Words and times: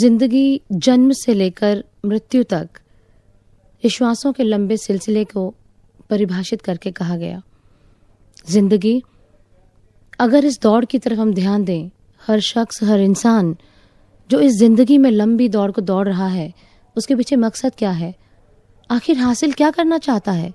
ज़िंदगी 0.00 0.60
जन्म 0.72 1.12
से 1.12 1.34
लेकर 1.34 1.84
मृत्यु 2.06 2.42
तक 2.44 2.68
विश्वासों 3.82 4.32
के 4.32 4.42
लंबे 4.42 4.76
सिलसिले 4.76 5.24
को 5.24 5.48
परिभाषित 6.10 6.62
करके 6.62 6.90
कहा 6.90 7.16
गया। 7.16 7.40
ज़िंदगी, 8.50 9.02
अगर 10.18 10.44
इस 10.44 10.60
दौड़ 10.62 10.84
की 10.84 10.98
तरफ़ 10.98 11.18
हम 11.20 11.34
ध्यान 11.34 11.64
दें, 11.64 11.90
हर 12.22 12.40
शख्स, 12.40 12.82
हर 12.82 13.00
इंसान 13.00 13.56
जो 14.30 14.40
इस 14.40 14.52
ज़िंदगी 14.52 14.98
में 14.98 15.10
लंबी 15.10 15.48
दौड़ 15.48 15.70
को 15.70 15.82
दौड़ 15.82 16.06
रहा 16.08 16.26
है, 16.26 16.52
उसके 16.96 17.14
पीछे 17.14 17.36
मकसद 17.36 17.74
क्या 17.74 17.90
है? 17.90 18.14
आखिर 18.90 19.18
हासिल 19.18 19.52
क्या 19.52 19.70
करना 19.70 19.98
चाहता 19.98 20.32
है? 20.32 20.52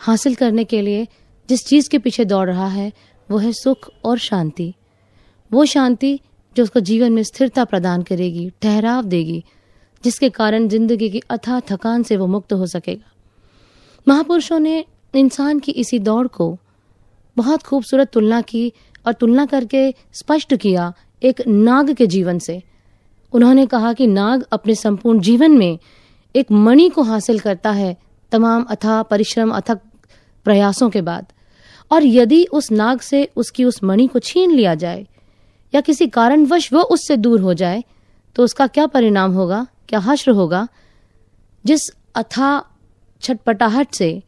हासिल 0.00 0.34
करने 0.34 0.64
के 0.64 0.82
लिए 0.82 1.06
जिस 1.48 1.64
चीज़ 1.66 1.88
के 1.90 1.98
पीछे 1.98 2.24
दौड़ 2.24 2.46
रहा 2.48 2.68
है, 2.68 2.92
वो 3.28 3.38
है 3.38 3.52
सुख 3.52 3.88
और 4.04 4.18
शांति। 4.18 4.72
वो 5.52 5.64
शांति 5.64 6.18
जो 6.56 6.62
उसको 6.62 6.80
जीवन 6.80 7.12
में 7.12 7.22
स्थिरता 7.22 7.64
प्रदान 7.64 8.02
करेगी, 8.02 8.50
ठहराव 8.62 9.04
देगी, 9.04 9.44
जिसके 10.04 10.28
कारण 10.30 10.68
ज़िंदगी 10.68 11.10
की 11.10 11.22
अथाह 11.30 11.60
थकान 11.60 12.02
से 12.02 12.16
वो 12.16 12.26
मुक्त 12.26 12.52
हो 12.52 12.66
सकेगा। 12.66 13.10
महापुरुषों 14.06 14.58
ने 14.58 14.84
इंसान 15.14 15.58
की 15.58 15.72
इसी 15.72 15.98
दौड़ 15.98 16.26
को 16.26 16.58
बहुत 17.36 17.62
खूबसूरत 17.62 18.10
तुलना 18.12 18.40
की 18.40 18.72
और 19.06 19.12
तुलना 19.12 19.46
करके 19.46 19.94
स्पष्ट 20.12 20.54
किया 20.56 20.92
एक 21.22 21.40
नाग 21.48 21.92
के 21.92 22.06
जीवन 22.06 22.38
से। 22.38 22.62
उन्होंने 23.32 23.66
कहा 23.66 23.92
कि 23.92 24.06
नाग 24.06 24.46
अपने 24.52 24.74
संपूर्ण 24.74 25.20
जीवन 25.20 25.50
में 25.50 25.78
एक 26.34 26.50
मणि 26.52 26.88
को 26.88 27.02
हासिल 27.02 27.38
करता 27.38 27.70
है 27.70 27.96
तमाम 28.32 28.62
अथाह 28.62 29.02
परिश्रम, 29.02 29.50
अथक 29.50 29.80
प्रयासों 30.46 30.90
के 30.90 31.02
बाद। 31.02 31.26
और 31.90 32.04
यदि 32.04 32.44
उस 32.44 32.70
नाग 32.72 33.00
से 33.00 33.28
उसकी 33.36 33.64
उस 33.64 33.82
मणि 33.84 34.06
को 34.06 34.18
छीन 34.18 34.50
लिया 34.50 34.74
जाए 34.74 35.06
या 35.74 35.80
किसी 35.80 36.06
कारणवश 36.06 36.72
वह 36.72 36.82
उससे 36.82 37.16
दूर 37.16 37.40
हो 37.40 37.54
जाए 37.54 37.82
तो 38.36 38.44
उसका 38.44 38.66
क्या 38.66 38.86
परिणाम 38.86 39.32
होगा, 39.32 39.66
क्या 39.88 39.98
हश्र 39.98 40.30
होगा? 40.30 40.66
जिस 41.64 41.88
अथा 42.14 42.64
छटपटाहट 43.20 43.94
से, 43.94 44.22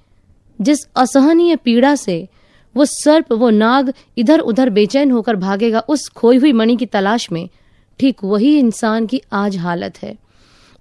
जिस 0.60 0.86
असहनीय 0.96 1.56
पीड़ा 1.56 1.94
से 1.94 2.28
वो 2.74 2.84
सर्प, 2.84 3.32
वो 3.32 3.50
नाग 3.50 3.92
इधर 4.18 4.40
उधर 4.40 4.70
बेचैन 4.70 5.10
होकर 5.10 5.36
भागेगा, 5.36 5.80
उस 5.80 6.08
खोई 6.08 6.36
हुई 6.36 6.52
मणि 6.52 6.76
की 6.76 6.86
तलाश 6.86 7.30
में, 7.32 7.48
ठीक 8.00 8.24
वही 8.24 8.58
इंसान 8.58 9.06
की 9.06 9.20
आज 9.32 9.56
हालत 9.56 10.02
है। 10.02 10.16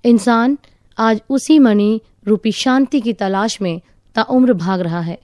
इंसान 0.04 0.58
आज 0.98 1.22
उसी 1.30 1.60
मणि 1.60 2.02
रूपी 2.28 2.52
शांति 2.52 3.02
की 3.02 3.14
तलाश 3.14 3.62
में 3.62 3.82
ताउम्र 4.16 4.54
भाग 4.54 4.82
रहा 4.82 5.00
है। 5.00 5.18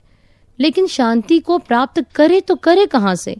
लेकिन 0.58 0.86
शांति 0.86 1.38
को 1.38 1.58
प्राप्त 1.58 2.04
करे 2.14 2.40
तो 2.40 2.54
करे 2.54 2.86
कहाँ 2.86 3.14
से? 3.14 3.36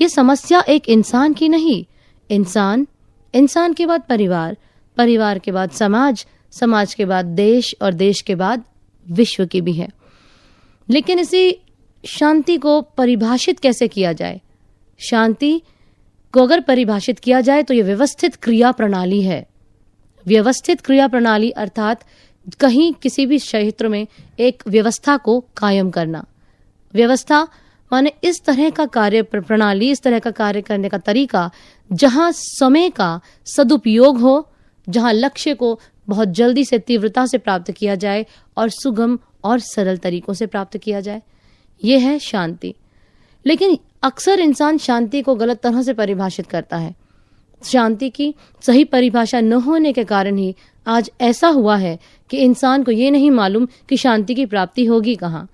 ये 0.00 0.08
समस्या 0.08 0.60
एक 0.68 0.88
इंसान 0.88 1.32
की 1.34 1.48
नहीं। 1.48 1.84
इंसान 2.30 2.86
इंसान 3.34 3.72
के 3.72 3.86
बाद 3.86 4.02
परिवार 4.08 4.56
परिवार 4.96 5.38
के 5.38 5.52
बाद 5.52 5.70
समाज 5.70 6.26
समाज 6.52 6.94
के 6.94 7.04
बाद 7.04 7.24
देश 7.24 7.74
और 7.82 7.94
देश 7.94 8.20
के 8.20 8.34
बाद 8.34 8.64
विश्व 9.10 9.46
की 9.46 9.60
भी 9.60 9.72
है। 9.72 9.88
लेकिन 10.88 11.18
इसी 11.18 11.60
शांति 12.04 12.56
को 12.56 12.80
परिभाषित 12.82 13.58
कैसे 13.60 13.88
किया 13.88 14.12
जाए? 14.12 14.40
शांति 14.98 15.62
को 16.32 16.42
अगर 16.42 16.60
परिभाषित 16.60 17.18
किया 17.18 17.40
जाए 17.40 17.62
तो 17.62 17.74
यह 17.74 17.84
व्यवस्थित 17.84 18.34
क्रिया 18.34 18.72
प्रणाली 18.72 19.22
है। 19.22 19.46
व्यवस्थित 20.26 20.80
क्रिया 20.80 21.08
प्रणाली 21.08 21.50
अर्थात 21.50 22.04
कहीं 22.60 22.92
किसी 22.92 23.26
भी 23.26 23.38
क्षेत्र 23.38 23.88
में 23.88 24.06
एक 24.38 24.62
व्यवस्था 24.68 25.16
को 25.16 25.40
कायम 25.56 25.90
करना। 25.90 26.24
व्यवस्था 26.94 27.48
माने 27.92 28.12
इस 28.24 28.44
तरह 28.44 28.70
का 28.70 28.86
कार्य 28.86 29.22
प्रणाली, 29.22 29.90
इस 29.90 30.02
तरह 30.02 30.18
का 30.18 30.30
कार्य 30.30 30.60
करने 30.60 30.88
का 30.88 30.98
तरीका, 30.98 31.50
जहाँ 31.92 32.32
समय 32.32 32.90
का 32.90 33.20
सदुपयोग 33.56 34.20
हो, 34.20 34.48
जहाँ 34.88 35.12
लक्ष्य 35.12 35.54
को 35.54 35.80
बहुत 36.08 36.28
जल्दी 36.28 36.64
से, 36.64 36.78
तीव्रता 36.78 37.26
से 37.26 37.38
प्राप्त 37.38 37.70
किया 37.70 37.94
जाए 37.94 38.26
और 38.56 38.68
सुगम 38.68 39.18
और 39.44 39.58
सरल 39.58 39.96
तरीकों 39.96 40.34
से 40.34 40.46
प्राप्त 40.46 40.76
किया 40.78 41.00
जाए, 41.00 41.22
यह 41.84 42.08
है 42.08 42.18
शांति। 42.18 42.74
लेकिन 43.46 43.78
अक्सर 44.02 44.40
इंसान 44.40 44.78
शांति 44.78 45.22
को 45.22 45.34
गलत 45.34 45.60
तरह 45.60 45.82
से 45.82 45.92
परिभाषित 45.92 46.46
करता 46.46 46.76
है। 46.76 46.94
शांति 47.64 48.10
की 48.10 48.34
सही 48.62 48.84
परिभाषा 48.84 49.40
न 49.40 49.52
होने 49.52 49.92
के 49.92 50.04
कारण 50.04 50.36
ही 50.36 50.54
आज 50.86 51.10
ऐसा 51.20 51.48
हुआ 51.48 51.76
है 51.76 51.98
कि 52.30 52.36
इंसान 52.36 52.82
को 52.82 52.90
ये 52.90 53.10
नहीं 53.10 53.30
मालूम 53.30 53.68
कि 53.88 53.96
शांति 53.96 54.34
की 54.34 54.46
प्राप्ति 54.46 54.84
होगी 54.84 55.14
कहाँ। 55.16 55.48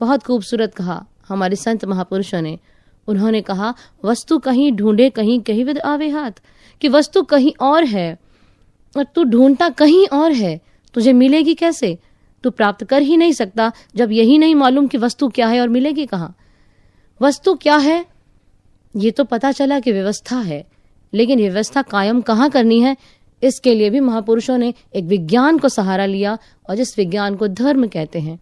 बहुत 0.00 0.22
खूबसूरत 0.22 0.74
कहा। 0.74 1.06
हमारे 1.28 1.56
संत 1.56 1.84
महापुरुषों 1.84 2.42
ने, 2.42 2.58
उन्होंने 3.06 3.40
कहा, 3.40 3.74
वस्तु 4.04 4.38
कहीं 4.38 4.72
ढूंढे, 4.72 5.10
कहीं 5.10 5.40
कहीं 5.40 5.64
विद 5.64 5.78
आवे 5.78 6.08
हाथ, 6.08 6.30
कि 6.80 6.88
वस्तु 6.88 7.22
कहीं 7.22 7.52
और 7.60 7.84
है, 7.84 8.18
और 8.96 9.04
तू 9.04 9.24
ढूंढता 9.24 9.68
कहीं 9.68 10.06
और 10.06 10.32
है, 10.32 10.60
तुझे 10.94 11.12
मिलेगी 11.12 11.54
कैसे? 11.54 11.98
तू 12.44 12.50
प्राप्त 12.50 12.84
कर 12.84 13.02
ही 13.02 13.16
नहीं 13.16 13.32
सकता, 13.32 13.72
जब 13.96 14.12
यही 14.12 14.38
नहीं 14.38 14.54
मालूम 14.54 14.86
कि 14.86 14.98
वस्तु 14.98 15.28
क्या 15.28 15.46
है 15.46 15.60
और 15.60 15.68
मिलेगी 15.68 16.06
कहाँ। 16.06 16.36
वस्तु 17.20 17.54
क्या 17.54 17.76
है? 17.76 18.06
ये 18.96 19.10
तो 19.10 19.24
पता 19.24 19.52
चला 19.52 19.80
कि 19.80 19.92
व्यवस्था 19.92 20.36
है, 20.36 20.66
लेकिन 21.14 21.38
व्यवस्था 21.38 21.82
कायम 21.82 22.20
कहाँ 22.20 22.50
करनी 22.50 22.80
है? 22.80 22.96
इसके 23.42 23.74
लिए 23.74 23.90
भी 23.90 24.00
महापुरुषों 24.00 24.58
ने 24.58 24.74
एक 24.94 25.04
विज्ञान 25.04 25.58
को 25.58 25.68
सहारा 25.68 26.06
लिया, 26.06 26.38
और 26.70 26.76
जिस 26.76 26.98
विज्ञान 26.98 27.36
को 27.36 27.48
धर्म 27.48 27.86
कहते 27.86 28.18
हैं, 28.18 28.40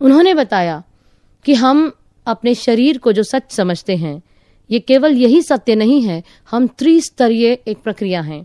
उन्होंने 0.00 0.34
बताया 0.34 0.82
कि 1.44 1.54
हम 1.54 1.92
अपने 2.30 2.54
शरीर 2.54 2.98
को 2.98 3.12
जो 3.12 3.22
सच 3.22 3.52
समझते 3.52 3.96
हैं। 3.96 4.20
ये 4.70 4.78
केवल 4.78 5.16
यही 5.16 5.42
सत्य 5.42 5.74
नहीं 5.74 6.02
है, 6.02 6.22
हम 6.50 6.66
त्रिस्तरीय 6.68 7.46
एक 7.46 7.78
प्रक्रिया 7.78 8.20
है। 8.20 8.44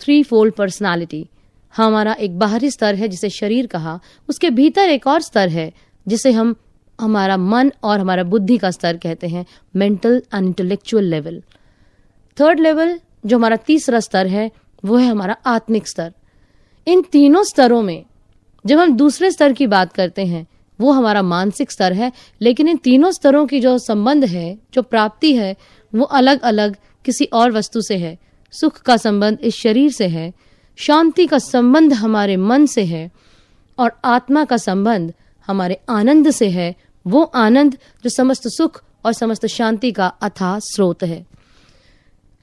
Three 0.00 0.22
fold 0.22 0.54
personality. 0.54 1.26
हमारा 1.74 2.12
एक 2.12 2.38
बाहरी 2.38 2.70
स्तर 2.70 2.94
है 2.94 3.08
जिसे 3.08 3.30
शरीर 3.30 3.66
कहा, 3.66 3.98
उसके 4.28 4.50
भीतर 4.50 4.88
एक 4.88 5.06
और 5.06 5.22
स्तर 5.22 5.48
है, 5.48 5.72
जिसे 6.06 6.32
हम 6.32 6.54
हमारा 6.98 7.36
मन 7.36 7.72
और 7.82 8.00
हमारा 8.00 8.22
बुद्धि 8.22 8.56
का 8.58 8.70
स्तर 8.70 8.96
कहते 8.96 9.28
हैं 9.28 9.44
mental 9.76 10.22
and 10.34 10.46
intellectual 10.46 11.04
level 11.04 11.42
third 12.36 12.60
level 12.60 12.98
जो 13.26 13.36
हमारा 13.36 13.56
तीसरा 13.56 14.00
स्तर 14.00 14.26
है, 14.26 14.50
वो 14.84 14.96
है 14.96 15.08
हमारा 15.08 15.36
आत्मिक 15.46 15.88
स्तर। 15.88 16.12
इन 16.86 17.02
तीनों 17.02 17.42
स्तरों 17.44 17.82
में, 17.82 18.04
जब 18.66 18.78
हम 18.78 18.96
दूसरे 18.96 19.30
स्तर 19.30 19.52
की 19.52 19.66
बात 19.66 19.92
करते 19.92 20.24
हैं 20.24 20.46
वो 20.80 20.92
हमारा 20.92 21.22
मानसिक 21.22 21.70
स्तर 21.70 21.92
है, 21.92 22.12
लेकिन 22.42 22.68
इन 22.68 22.76
तीनों 22.76 23.10
स्तरों 23.10 23.46
की 23.46 23.60
जो 23.60 23.78
संबंध 23.78 24.24
है, 24.24 24.58
जो 24.74 24.82
प्राप्ति 24.82 25.34
है, 25.34 25.56
वो 25.94 26.04
अलग 26.04 26.40
अलग 26.40 26.76
किसी 27.04 27.24
और 27.24 27.52
वस्तु 27.52 27.80
से 27.80 27.96
है। 27.96 28.18
सुख 28.50 28.80
का 28.80 28.96
संबंध 28.96 29.38
इस 29.40 29.54
शरीर 29.54 29.92
से 29.92 30.06
है, 30.06 30.32
शांति 30.76 31.26
का 31.26 31.38
संबंध 31.38 31.92
हमारे 31.92 32.36
मन 32.36 32.66
से 32.66 32.84
है, 32.84 33.10
और 33.78 33.92
आत्मा 34.04 34.44
का 34.44 34.56
संबंध 34.56 35.14
हमारे 35.46 35.80
आनंद 35.88 36.30
से 36.30 36.48
है। 36.50 36.74
वो 37.06 37.22
आनंद 37.22 37.78
जो 38.04 38.10
समस्त 38.10 38.48
सुख 38.48 38.84
और 39.04 39.12
समस्त 39.12 39.46
शांति 39.46 39.92
का 39.92 40.06
अथा 40.06 40.58
स्रोत 40.58 41.02
है। 41.02 41.26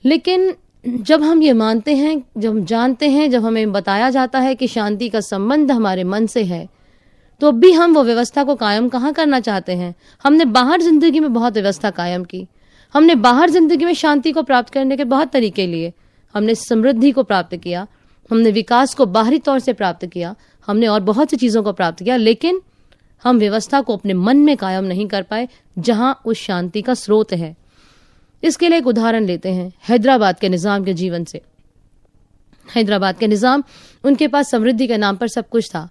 लेकिन 0.05 0.53
जब 0.87 1.23
हम 1.23 1.43
ये 1.43 1.53
मानते 1.53 1.95
हैं, 1.95 2.23
जब 2.37 2.49
हम 2.49 2.65
जानते 2.65 3.09
हैं, 3.09 3.31
जब 3.31 3.45
हमें 3.45 3.71
बताया 3.71 4.09
जाता 4.09 4.39
है 4.39 4.55
कि 4.55 4.67
शांति 4.67 5.09
का 5.09 5.19
संबंध 5.19 5.71
हमारे 5.71 6.03
मन 6.03 6.27
से 6.27 6.43
है 6.43 6.69
तो 7.43 7.47
अब 7.47 7.59
भी 7.59 7.71
हम 7.71 7.93
वो 7.93 8.03
व्यवस्था 8.03 8.43
को 8.43 8.55
कायम 8.55 8.87
कहाँ 8.89 9.11
करना 9.13 9.39
चाहते 9.39 9.71
हैं? 9.75 9.95
हमने 10.25 10.45
बाहर 10.45 10.81
ज़िंदगी 10.81 11.19
में 11.19 11.33
बहुत 11.33 11.53
व्यवस्था 11.53 11.89
कायम 11.89 12.23
की। 12.23 12.45
हमने 12.95 13.15
बाहर 13.15 13.49
ज़िंदगी 13.49 13.85
में 13.85 13.93
शांति 13.93 14.31
को 14.31 14.43
प्राप्त 14.43 14.69
करने 14.69 14.97
के 14.97 15.03
बहुत 15.03 15.31
तरीके 15.31 15.65
लिए। 15.67 15.91
हमने 16.35 16.55
समृद्धि 16.55 17.11
को 17.11 17.23
प्राप्त 17.23 17.55
किया। 17.55 17.85
हमने 18.31 18.51
विकास 18.51 18.93
को 18.93 19.05
बाहरी 19.05 19.39
तौर 19.39 19.59
से 19.59 19.73
प्राप्त 19.73 20.05
किया। 20.05 20.35
हमने 20.67 20.87
और 20.87 20.99
बहुत 20.99 21.29
सी 21.29 21.37
चीज़ों 21.37 21.63
को 21.63 21.73
प्राप्त 21.73 22.03
किया, 22.03 22.15
लेकिन 22.15 22.61
हम 23.23 23.39
व्यवस्था 23.39 23.81
को 23.81 23.97
अपने 23.97 24.13
मन 24.13 24.37
में 24.37 24.55
कायम 24.57 24.83
नहीं 24.83 25.07
कर 25.07 25.23
पाए, 25.23 25.47
जहाँ 25.79 26.21
उस 26.25 26.37
शांति 26.37 26.81
का 26.81 26.93
स्रोत 26.93 27.33
है। 27.33 27.55
इसके 28.43 28.69
लिए 28.69 28.77
एक 28.77 28.87
उदाहरण 28.87 29.25
लेते 29.25 29.49
हैं, 29.49 29.71
हैदराबाद 29.89 30.39
के 30.39 30.49
निज़ाम 30.49 30.83
के 30.83 30.93
जीवन 30.93 31.23
से। 31.23 31.41
हैदराबाद 32.67 33.17
के 33.17 33.27
निज़ाम, 33.27 33.63
उनके 34.03 34.27
पास 34.27 34.51
समृद्धि 34.51 34.87
के 34.87 34.97
नाम 34.97 35.15
पर 35.15 35.27
सब 35.27 35.49
कुछ 35.49 35.69
था। 35.69 35.89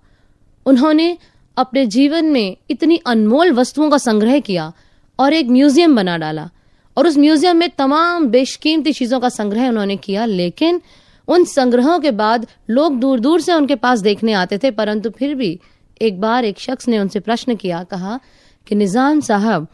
उन्होंने 0.67 1.17
अपने 1.57 1.87
जीवन 1.87 2.25
में 2.25 2.57
इतनी 2.71 2.97
अनमोल 3.07 3.53
वस्तुओं 3.53 3.91
का 3.91 3.99
संग्रह 3.99 4.41
किया 4.41 4.73
और 5.19 5.33
एक 5.33 5.49
म्यूज़ियम 5.49 5.97
बना 5.97 6.17
डाला। 6.17 6.51
और 6.97 7.07
उस 7.07 7.19
म्यूज़ियम 7.19 7.57
में 7.57 7.71
तमाम 7.71 8.27
बेशकीमती 8.27 8.93
चीज़ों 8.93 9.21
का 9.21 9.29
संग्रह 9.29 9.69
उन्होंने 9.69 9.97
किया, 9.97 10.25
लेकिन 10.25 10.81
उन 11.29 11.45
संग्रहों 11.45 11.99
के 11.99 12.11
बाद 12.11 12.47
लोग 12.71 12.99
दूर 13.01 13.21
दूर 13.21 13.41
से 13.41 13.53
उनके 13.53 13.75
पास 13.75 14.01
देखने 14.01 14.33
आते 14.33 14.59
थे, 14.59 14.71
परंतु 14.71 15.11
फिर 15.11 15.35
भी 15.35 15.61
एक 16.03 16.21
बार 16.21 16.45
एक 16.45 16.59
शख्स 16.59 16.89
ने 16.89 16.99
उनसे 16.99 17.21
प्रश्न 17.21 17.55
किया, 17.55 17.83
कहा 17.85 18.21
कि, 18.67 18.75
निज़ाम 18.75 19.21
साहब, 19.21 19.67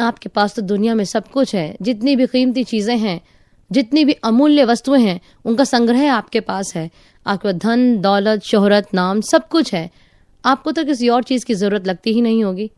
आपके 0.00 0.28
पास 0.28 0.54
तो 0.56 0.62
दुनिया 0.62 0.94
में 0.94 1.04
सब 1.04 1.28
कुछ 1.28 1.54
है, 1.54 1.76
जितनी 1.82 2.16
भी 2.16 2.26
कीमती 2.26 2.64
चीज़ें 2.64 2.98
हैं, 2.98 3.20
जितनी 3.72 4.04
भी 4.04 4.12
अमूल्य 4.12 4.64
वस्तुएँ 4.64 5.02
हैं, 5.02 5.20
उनका 5.44 5.64
संग्रह 5.64 6.12
आपके 6.12 6.40
पास 6.40 6.72
है। 6.76 6.90
आपके 7.26 7.48
पास 7.48 7.56
धन, 7.56 8.00
दौलत, 8.00 8.42
शोहरत, 8.42 8.88
नाम 8.94 9.20
सब 9.20 9.48
कुछ 9.48 9.74
है। 9.74 9.90
आपको 10.44 10.72
तो 10.72 10.84
किसी 10.84 11.08
और 11.08 11.22
चीज़ 11.24 11.44
की 11.46 11.54
ज़रूरत 11.54 11.86
लगती 11.86 12.12
ही 12.12 12.22
नहीं 12.22 12.42
होगी। 12.44 12.70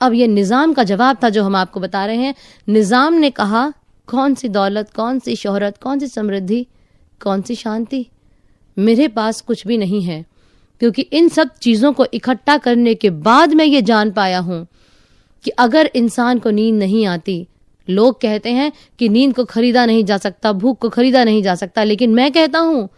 अब 0.00 0.12
ये 0.12 0.26
निज़ाम 0.28 0.72
का 0.72 0.82
जवाब 0.84 1.18
था 1.22 1.28
जो 1.28 1.42
हम 1.44 1.56
आपको 1.56 1.80
बता 1.80 2.04
रहे 2.06 2.16
हैं। 2.16 2.34
निज़ाम 2.68 3.14
ने 3.14 3.30
कहा, 3.32 3.72
कौन 4.08 4.34
सी 4.34 4.48
दौलत, 4.50 4.90
कौन 4.90 5.18
सी 5.18 5.36
शोहरत, 5.36 5.78
कौन 5.78 5.98
सी 5.98 6.06
समृद्धि, 6.08 6.66
कौन 7.20 7.42
सी 7.42 7.54
शांति? 7.54 8.06
मेरे 8.76 9.08
पास 9.08 9.40
कुछ 9.40 9.66
भी 9.66 9.78
नहीं 9.78 10.02
है, 10.02 10.24
क्योंकि 10.80 11.02
इन 11.02 11.28
सब 11.28 11.50
चीज़ों 11.62 11.92
को 11.92 12.06
इकट्ठा 12.14 12.56
करने 12.58 12.94
के 12.94 13.10
बाद 13.10 13.54
मैं 13.54 13.64
ये 13.64 13.82
जान 13.82 14.10
पाया 14.12 14.38
हूँ 14.40 14.66
कि 15.44 15.50
अगर 15.50 15.90
इंसान 15.94 16.38
को 16.38 16.50
नींद 16.50 16.74
नहीं 16.74 17.06
आती, 17.06 17.46
लोग 17.88 18.20
कहते 18.20 18.50
हैं 18.50 18.70
कि 18.98 19.08
नींद 19.08 19.34
को 19.34 19.44
खरीदा 19.44 19.84
नहीं 19.86 20.04
जा 20.04 20.16
सकता, 20.18 20.52
भूख 20.52 20.78
को 20.78 20.88
खरीदा 20.88 21.24
नहीं 21.24 21.42
जा 21.42 21.54
सकता, 21.54 21.84
लेकिन 21.84 22.14
मैं 22.14 22.30
कहता 22.32 22.58
हूँ 22.58 22.88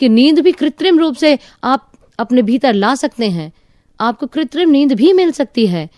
कि 0.00 0.08
नींद 0.08 0.38
भी 0.38 0.52
कृत्रिम 0.52 0.98
रूप 0.98 1.14
से 1.14 1.38
आप 1.64 1.90
अपने 2.18 2.42
भीतर 2.42 2.74
ला 2.74 2.94
सकते 2.94 3.30
हैं। 3.30 3.52
आपको 4.00 4.26
कृत्रिम 4.26 4.70
नींद 4.70 4.92
भी 4.92 5.12
मिल 5.12 5.32
सकती 5.32 5.66
है। 5.66 5.88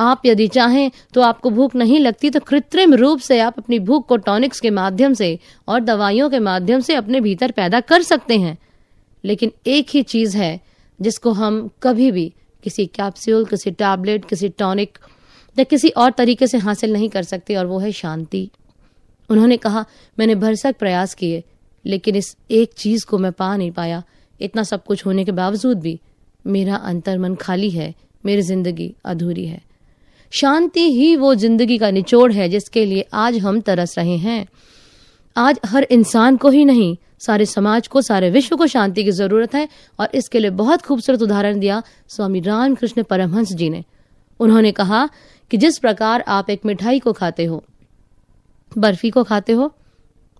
आप 0.00 0.22
यदि 0.26 0.46
चाहें 0.48 0.90
तो 1.14 1.20
आपको 1.20 1.50
भूख 1.50 1.74
नहीं 1.74 1.98
लगती 2.00 2.30
तो 2.30 2.40
कृत्रिम 2.40 2.94
रूप 2.94 3.18
से 3.18 3.40
आप 3.40 3.58
अपनी 3.58 3.78
भूख 3.78 4.06
को 4.08 4.16
टॉनिक्स 4.16 4.60
के 4.60 4.70
माध्यम 4.70 5.14
से 5.14 5.38
और 5.68 5.80
दवाइयों 5.80 6.30
के 6.30 6.38
माध्यम 6.38 6.80
से 6.80 6.94
अपने 6.94 7.20
भीतर 7.20 7.50
पैदा 7.50 7.80
कर 7.80 8.02
सकते 8.02 8.38
हैं। 8.38 8.58
लेकिन 9.24 9.52
एक 9.66 9.86
ही 9.90 10.02
चीज़ 10.02 10.36
है, 10.36 10.60
जिसको 11.00 11.32
हम 11.32 11.70
कभी 11.82 12.10
भी 12.10 12.32
किसी 12.64 12.86
कैप्सूल, 12.86 13.44
किसी 13.44 13.70
टैबलेट, 13.70 14.24
किसी 14.24 14.48
टॉनिक 14.48 14.98
या 15.58 15.64
किसी 15.64 15.88
और 15.88 16.10
तरीके 16.10 16.46
से 16.46 16.58
हासिल 16.58 16.92
नहीं 16.92 17.08
कर 17.08 17.22
सकते, 17.22 17.56
और 17.56 17.66
वो 17.66 17.78
है 17.78 17.92
शांति। 17.92 18.50
उन्होंने 19.30 19.56
कहा, 19.56 19.84
मैंने 20.18 20.34
भरसक 20.34 20.76
प्रयास 20.76 21.14
किए, 21.14 21.44
लेकिन 21.86 22.16
इस 22.16 22.36
एक 22.50 22.72
चीज़ 22.72 23.06
को 23.06 23.18
मैं 23.18 23.32
पा 23.32 23.56
नहीं 23.56 23.70
पाया। 23.70 24.02
इतना 24.40 24.62
सब 24.62 24.84
कुछ 24.84 25.04
होने 25.06 25.24
के 25.24 25.32
बावजूद 25.32 25.80
भी 25.80 25.98
मेरा 26.44 26.76
अंतर 26.76 27.18
मन 27.18 27.34
खाली 27.34 27.70
है, 27.70 27.94
मेरी 28.24 28.42
ज़िंदगी 28.42 28.94
अधूरी 29.04 29.46
है। 29.46 29.60
शांति 30.32 30.90
ही 30.92 31.14
वो 31.16 31.34
ज़िंदगी 31.34 31.78
का 31.78 31.90
निचोड़ 31.90 32.32
है 32.32 32.48
जिसके 32.48 32.84
लिए 32.84 33.06
आज 33.14 33.38
हम 33.38 33.60
तरस 33.60 33.98
रहे 33.98 34.16
हैं। 34.18 34.46
आज 35.36 35.58
हर 35.66 35.86
इंसान 35.90 36.36
को 36.36 36.50
ही 36.50 36.64
नहीं, 36.64 36.96
सारे 37.18 37.46
समाज 37.46 37.88
को, 37.88 38.00
सारे 38.02 38.30
विश्व 38.30 38.56
को 38.56 38.66
शांति 38.66 39.04
की 39.04 39.10
ज़रूरत 39.12 39.54
है 39.54 39.68
और 39.98 40.08
इसके 40.14 40.38
लिए 40.38 40.50
बहुत 40.52 40.82
खूबसूरत 40.82 41.22
उदाहरण 41.22 41.58
दिया 41.60 41.82
स्वामी 42.08 42.40
रामकृष्ण 42.40 43.02
परमहंस 43.02 43.52
जी 43.52 43.70
ने। 43.70 43.84
उन्होंने 44.40 44.72
कहा 44.72 45.08
कि 45.50 45.56
जिस 45.56 45.78
प्रकार 45.78 46.24
आप 46.28 46.50
एक 46.50 46.66
मिठाई 46.66 46.98
को 46.98 47.12
खाते 47.12 47.44
हो, 47.44 47.62
बर्फ़ी 48.72 49.10
को 49.10 49.22
खाते 49.24 49.52
हो, 49.52 49.72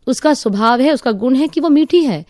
उसका 0.07 0.33
स्वभाव 0.35 0.81
है, 0.81 0.93
उसका 0.93 1.13
गुण 1.13 1.35
है 1.35 1.49
कि 1.49 1.61
वो 1.61 1.69
मीठी 1.69 2.05
है। 2.05 2.25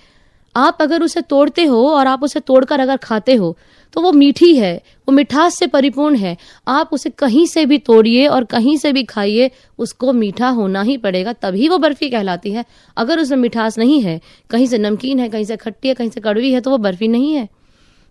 आप 0.56 0.79
अगर 0.81 1.03
उसे 1.03 1.20
तोड़ते 1.20 1.64
हो 1.64 1.88
और 1.91 2.06
आप 2.06 2.23
उसे 2.23 2.41
तोड़कर 2.41 2.81
अगर 2.81 2.97
खाते 2.97 3.35
हो 3.35 3.56
तो 3.94 4.00
वो 4.00 4.11
मीठी 4.12 4.55
है, 4.56 4.76
वो 4.76 5.12
मिठास 5.12 5.55
से 5.55 5.67
परिपूर्ण 5.67 6.17
है। 6.17 6.37
आप 6.69 6.91
उसे 6.93 7.11
कहीं 7.11 7.44
से 7.47 7.64
भी 7.67 7.79
तोड़िए 7.79 8.26
और 8.26 8.44
कहीं 8.44 8.76
से 8.76 8.93
भी 8.93 9.03
खाइए, 9.05 9.50
उसको 9.79 10.12
मीठा 10.12 10.49
होना 10.49 10.82
ही 10.82 10.97
पड़ेगा, 10.97 11.32
तभी 11.32 11.69
वो 11.69 11.79
बर्फ़ी 11.79 12.11
कहलाती 12.11 12.50
है। 12.50 12.64
अगर 12.97 13.19
उसमें 13.19 13.38
मिठास 13.38 13.79
नहीं 13.79 14.00
है, 14.03 14.20
कहीं 14.50 14.67
से 14.67 14.79
नमकीन 14.79 15.20
है, 15.20 15.29
कहीं 15.29 15.44
से 15.44 15.56
खट्टी 15.56 15.88
है, 15.88 15.94
कहीं 15.94 16.11
से 16.11 16.20
कड़वी 16.20 16.53
है 16.53 16.61
तो 16.61 16.70
वो 16.70 16.79
बर्फ़ी 16.79 17.08
नहीं 17.08 17.32
है। 17.35 17.49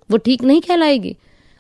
वो 0.09 0.18
ठीक 0.18 0.44
नहीं 0.44 0.62
कहलाएगी। 0.62 1.15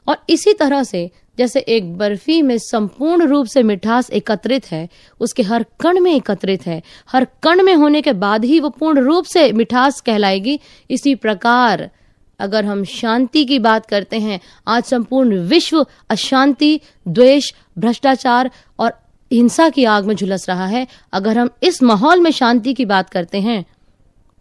और 0.07 0.17
इसी 0.29 0.53
तरह 0.53 0.83
से 0.83 1.09
जैसे 1.37 1.59
एक 1.59 1.97
बर्फ़ी 1.97 2.41
में 2.41 2.57
संपूर्ण 2.57 3.27
रूप 3.27 3.45
से 3.45 3.63
मिठास 3.63 4.09
एकत्रित 4.09 4.71
है, 4.71 4.89
उसके 5.19 5.43
हर 5.43 5.65
कण 5.79 5.99
में 5.99 6.15
एकत्रित 6.15 6.67
है। 6.67 6.81
हर 7.11 7.27
कण 7.43 7.63
में 7.63 7.75
होने 7.75 8.01
के 8.01 8.13
बाद 8.13 8.45
ही 8.45 8.59
वो 8.59 8.69
पूर्ण 8.69 8.99
रूप 8.99 9.25
से 9.25 9.51
मिठास 9.51 10.01
कहलाएगी। 10.01 10.59
इसी 10.91 11.15
प्रकार, 11.15 11.91
अगर 12.39 12.65
हम 12.65 12.83
शांति 12.83 13.45
की 13.45 13.59
बात 13.59 13.85
करते 13.85 14.19
हैं, 14.19 14.39
आज 14.67 14.83
संपूर्ण 14.83 15.39
विश्व 15.39 15.85
अशांति, 16.09 16.79
द्वेष, 17.07 17.53
भ्रष्टाचार 17.77 18.51
और 18.79 18.93
हिंसा 19.31 19.69
की 19.69 19.85
आग 19.85 20.05
में 20.05 20.15
झुलस 20.15 20.49
रहा 20.49 20.65
है। 20.65 20.87
अगर 21.13 21.37
हम 21.37 21.49
इस 21.63 21.83
माहौल 21.83 22.19
में 22.19 22.31
शांति 22.31 22.73
की 22.73 22.85
बात 22.85 23.09
करते 23.09 23.41
हैं, 23.41 23.65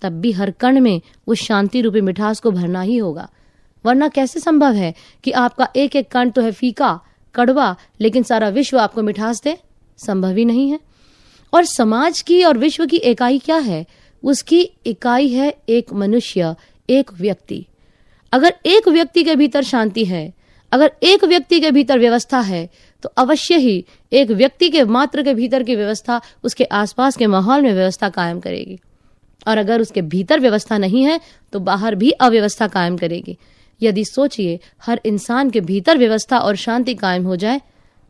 तब 0.02 0.12
भी 0.12 0.32
हर 0.32 0.50
कण 0.50 0.80
में 0.80 1.00
उस 1.26 1.38
शांति 1.42 1.80
रूपी 1.80 2.00
मिठास 2.00 2.40
को 2.40 2.50
भरना 2.50 2.80
ही 2.80 2.96
होगा। 2.96 3.30
वरना 3.84 4.08
कैसे 4.08 4.40
संभव 4.40 4.72
है 4.72 4.94
कि 5.24 5.30
आपका 5.30 5.68
एक 5.76 5.96
एक 5.96 6.10
कण 6.10 6.30
तो 6.30 6.42
है 6.42 6.52
फीका, 6.52 7.00
कड़वा, 7.34 7.74
लेकिन 8.00 8.22
सारा 8.22 8.48
विश्व 8.48 8.78
आपको 8.78 9.02
मिठास 9.02 9.42
दे? 9.42 9.56
संभव 9.98 10.36
ही 10.36 10.44
नहीं 10.44 10.70
है। 10.70 10.78
और 11.52 11.64
समाज 11.64 12.20
की 12.20 12.42
और 12.44 12.58
विश्व 12.58 12.86
की 12.86 12.96
इकाई 12.96 13.38
क्या 13.38 13.56
है? 13.56 13.84
उसकी 14.22 14.60
इकाई 14.86 15.28
है 15.28 15.54
एक 15.68 15.92
मनुष्य, 15.92 16.54
एक 16.90 17.12
व्यक्ति। 17.12 17.64
अगर 18.32 18.54
एक 18.66 18.88
व्यक्ति 18.88 19.24
के 19.24 19.34
भीतर 19.36 19.62
शांति 19.62 20.04
है, 20.04 20.32
अगर 20.72 20.92
एक 21.02 21.24
व्यक्ति 21.24 21.60
के 21.60 21.70
भीतर 21.70 21.98
व्यवस्था 21.98 22.40
है 22.40 22.68
तो 23.02 23.08
अवश्य 23.16 23.56
ही 23.56 23.84
एक 24.12 24.30
व्यक्ति 24.30 24.68
के 24.68 24.84
मात्र 24.84 25.22
के 25.22 25.34
भीतर 25.34 25.62
की 25.62 25.74
व्यवस्था 25.76 26.20
उसके 26.44 26.64
आसपास 26.64 27.16
के 27.16 27.26
माहौल 27.26 27.62
में 27.62 27.72
व्यवस्था 27.72 28.08
कायम 28.08 28.40
करेगी। 28.40 28.78
और 29.48 29.58
अगर 29.58 29.80
उसके 29.80 30.02
भीतर 30.02 30.40
व्यवस्था 30.40 30.78
नहीं 30.78 31.04
है 31.04 31.20
तो 31.52 31.60
बाहर 31.60 31.94
भी 31.94 32.10
अव्यवस्था 32.10 32.68
कायम 32.68 32.96
करेगी। 32.96 33.36
यदि 33.80 34.04
सोचिए 34.04 34.58
हर 34.86 35.00
इंसान 35.04 35.50
के 35.50 35.60
भीतर 35.60 35.98
व्यवस्था 35.98 36.38
और 36.38 36.56
शांति 36.56 36.94
कायम 36.94 37.24
हो 37.24 37.36
जाए 37.36 37.60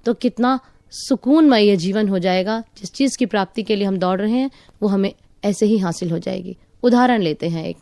तो 0.06 0.14
कितना 0.14 0.58
सुकूनमय 0.93 1.62
यह 1.62 1.76
जीवन 1.76 2.08
हो 2.08 2.19
जाएगा। 2.19 2.62
जिस 2.78 2.93
चीज़ 2.93 3.16
की 3.19 3.26
प्राप्ति 3.26 3.62
के 3.62 3.76
लिए 3.76 3.87
हम 3.87 3.96
दौड़ 3.96 4.20
रहे 4.20 4.32
हैं, 4.32 4.50
वो 4.82 4.88
हमें 4.88 5.12
ऐसे 5.44 5.66
ही 5.66 5.78
हासिल 5.78 6.11
हो 6.11 6.19
जाएगी। 6.19 6.56
उदाहरण 6.82 7.22
लेते 7.22 7.49
हैं 7.49 7.64
एक। 7.66 7.76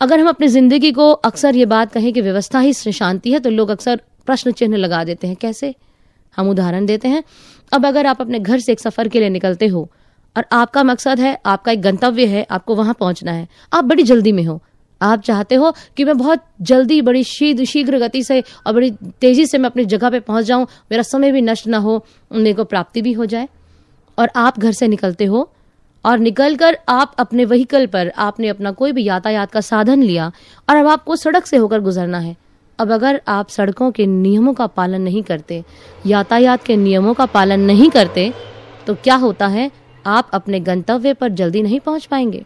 अगर 0.00 0.20
हम 0.20 0.28
अपनी 0.28 0.48
ज़िंदगी 0.48 0.90
को 0.92 1.10
अक्सर 1.10 1.56
ये 1.56 1.66
बात 1.66 1.92
कहें 1.92 2.12
कि 2.12 2.20
व्यवस्था 2.20 2.60
ही 2.60 2.72
शांति 2.72 3.32
है 3.32 3.40
तो 3.40 3.50
लोग 3.50 3.68
अक्सर 3.68 4.00
प्रश्न 4.26 4.52
चिन्ह 4.52 4.76
लगा 4.76 5.02
देते 5.04 5.26
हैं। 5.26 5.36
कैसे? 5.36 5.74
हम 6.36 6.48
उदाहरण 6.48 6.86
देते 6.86 7.08
हैं। 7.08 7.22
अब 7.72 7.86
अगर 7.86 8.06
आप 8.06 8.20
अपने 8.20 8.38
घर 8.38 8.60
से 8.60 8.72
एक 8.72 8.80
सफ़र 8.80 9.08
के 9.08 9.20
लिए 9.20 9.28
निकलते 9.28 9.66
हो, 9.66 9.88
और 10.36 10.44
आपका 10.52 10.82
मकसद 10.82 11.20
है, 11.20 11.38
आपका 11.46 11.72
एक 11.72 11.80
गंतव्य 11.82 12.26
है, 12.26 12.46
आपको 12.50 12.74
वहाँ 12.74 12.94
पहुँचना 13.00 13.32
है, 13.32 13.48
आप 13.72 13.84
बड़ी 13.84 14.02
जल्दी 14.02 14.32
में 14.32 14.42
हो 14.44 14.60
आप 15.02 15.22
चाहते 15.22 15.54
हो 15.54 15.72
कि 15.96 16.04
मैं 16.04 16.16
बहुत 16.18 16.44
जल्दी, 16.62 17.00
बड़ी 17.02 17.24
शीघ्र 17.24 17.64
शीघ्र 17.64 17.98
गति 17.98 18.22
से 18.22 18.42
और 18.66 18.72
बड़ी 18.72 18.90
तेज़ी 19.20 19.46
से 19.46 19.58
मैं 19.58 19.70
अपनी 19.70 19.84
जगह 19.86 20.10
पे 20.10 20.20
पहुँच 20.20 20.44
जाऊँ, 20.44 20.66
मेरा 20.90 21.02
समय 21.02 21.32
भी 21.32 21.40
नष्ट 21.42 21.66
ना 21.66 21.78
हो, 21.78 22.04
मेरे 22.32 22.52
को 22.52 22.64
प्राप्ति 22.64 23.02
भी 23.02 23.12
हो 23.12 23.26
जाए। 23.26 23.48
और 24.18 24.30
आप 24.36 24.58
घर 24.58 24.72
से 24.72 24.88
निकलते 24.88 25.24
हो 25.24 25.48
और 26.04 26.18
निकलकर 26.18 26.78
आप 26.88 27.14
अपने 27.18 27.44
व्हीकल 27.44 27.86
पर 27.86 28.12
आपने 28.18 28.48
अपना 28.48 28.70
कोई 28.72 28.92
भी 28.92 29.04
यातायात 29.04 29.50
का 29.50 29.60
साधन 29.60 30.02
लिया 30.02 30.30
और 30.68 30.76
अब 30.76 30.86
आपको 30.86 31.16
सड़क 31.16 31.46
से 31.46 31.56
होकर 31.56 31.80
गुजरना 31.80 32.18
है। 32.18 32.36
अब 32.78 32.92
अगर 32.92 33.20
आप 33.28 33.48
सड़कों 33.48 33.90
के 33.90 34.06
नियमों 34.06 34.54
का 34.54 34.66
पालन 34.66 35.02
नहीं 35.02 35.22
करते, 35.22 35.62
यातायात 36.06 36.64
के 36.64 36.76
नियमों 36.76 37.14
का 37.14 37.26
पालन 37.26 37.60
नहीं 37.60 37.90
करते 37.90 38.32
तो 38.86 38.94
क्या 38.94 39.14
होता 39.16 39.46
है? 39.46 39.70
आप 40.06 40.30
अपने 40.32 40.60
गंतव्य 40.60 41.14
पर 41.14 41.28
जल्दी 41.30 41.62
नहीं 41.62 41.80
पहुँच 41.80 42.06
पाएँगे। 42.06 42.44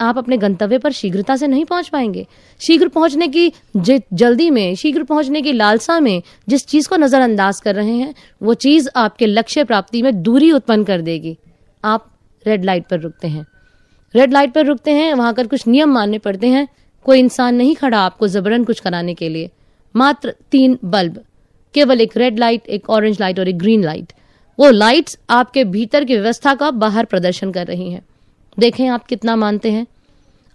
आप 0.00 0.18
अपने 0.18 0.36
गंतव्य 0.36 0.78
पर 0.78 0.92
शीघ्रता 0.92 1.36
से 1.36 1.46
नहीं 1.46 1.64
पहुँच 1.64 1.88
पाएँगे। 1.88 2.26
शीघ्र 2.60 2.88
पहुँचने 2.88 3.28
की 3.28 3.52
जल्दी 3.76 4.50
में, 4.50 4.74
शीघ्र 4.74 5.02
पहुँचने 5.02 5.42
की 5.42 5.52
लालसा 5.52 5.98
में 6.00 6.22
जिस 6.48 6.66
चीज़ 6.66 6.88
को 6.88 6.96
नजरअंदाज 6.96 7.60
कर 7.60 7.74
रहे 7.74 7.92
हैं, 7.92 8.14
वो 8.42 8.54
चीज़ 8.54 8.88
आपके 8.96 9.26
लक्ष्य 9.26 9.64
प्राप्ति 9.64 10.02
में 10.02 10.22
दूरी 10.22 10.50
उत्पन्न 10.52 10.84
कर 10.84 11.00
देगी। 11.00 11.36
आप 11.84 12.10
रेड 12.46 12.64
लाइट 12.64 12.86
पर 12.86 13.00
रुकते 13.00 13.28
हैं। 13.28 13.46
रेड 14.14 14.32
लाइट 14.32 14.52
पर 14.52 14.66
रुकते 14.66 14.90
हैं, 14.90 15.12
वहाँ 15.14 15.34
कर 15.34 15.46
कुछ 15.46 15.66
नियम 15.66 15.92
मानने 15.92 16.18
पड़ते 16.18 16.48
हैं। 16.48 16.66
कोई 17.06 17.18
इंसान 17.18 17.54
नहीं 17.54 17.74
खड़ा 17.76 17.98
आपको 17.98 18.28
जबरन 18.28 18.64
कुछ 18.64 18.80
कराने 18.80 19.14
के 19.14 19.28
लिए। 19.28 19.50
मात्र 19.94 20.34
तीन 20.50 20.78
बल्ब, 20.84 21.20
केवल 21.74 22.00
एक 22.00 22.16
रेड 22.16 22.38
लाइट 22.38 22.66
एक 22.66 22.90
ऑरेंज 22.90 23.20
लाइट 23.20 23.38
और 23.38 23.48
एक 23.48 23.58
ग्रीन 23.58 23.84
लाइट 23.84 24.12
वो 24.58 24.70
लाइट्स 24.70 25.18
आपके 25.30 25.64
भीतर 25.64 26.04
की 26.04 26.16
व्यवस्था 26.16 26.54
का 26.54 26.70
बाहर 26.72 27.04
प्रदर्शन 27.04 27.50
कर 27.52 27.66
रही 27.66 27.90
हैं। 27.90 28.04
देखें 28.56 28.86
आप 28.88 29.06
कितना 29.06 29.36
मानते 29.36 29.70
हैं। 29.70 29.86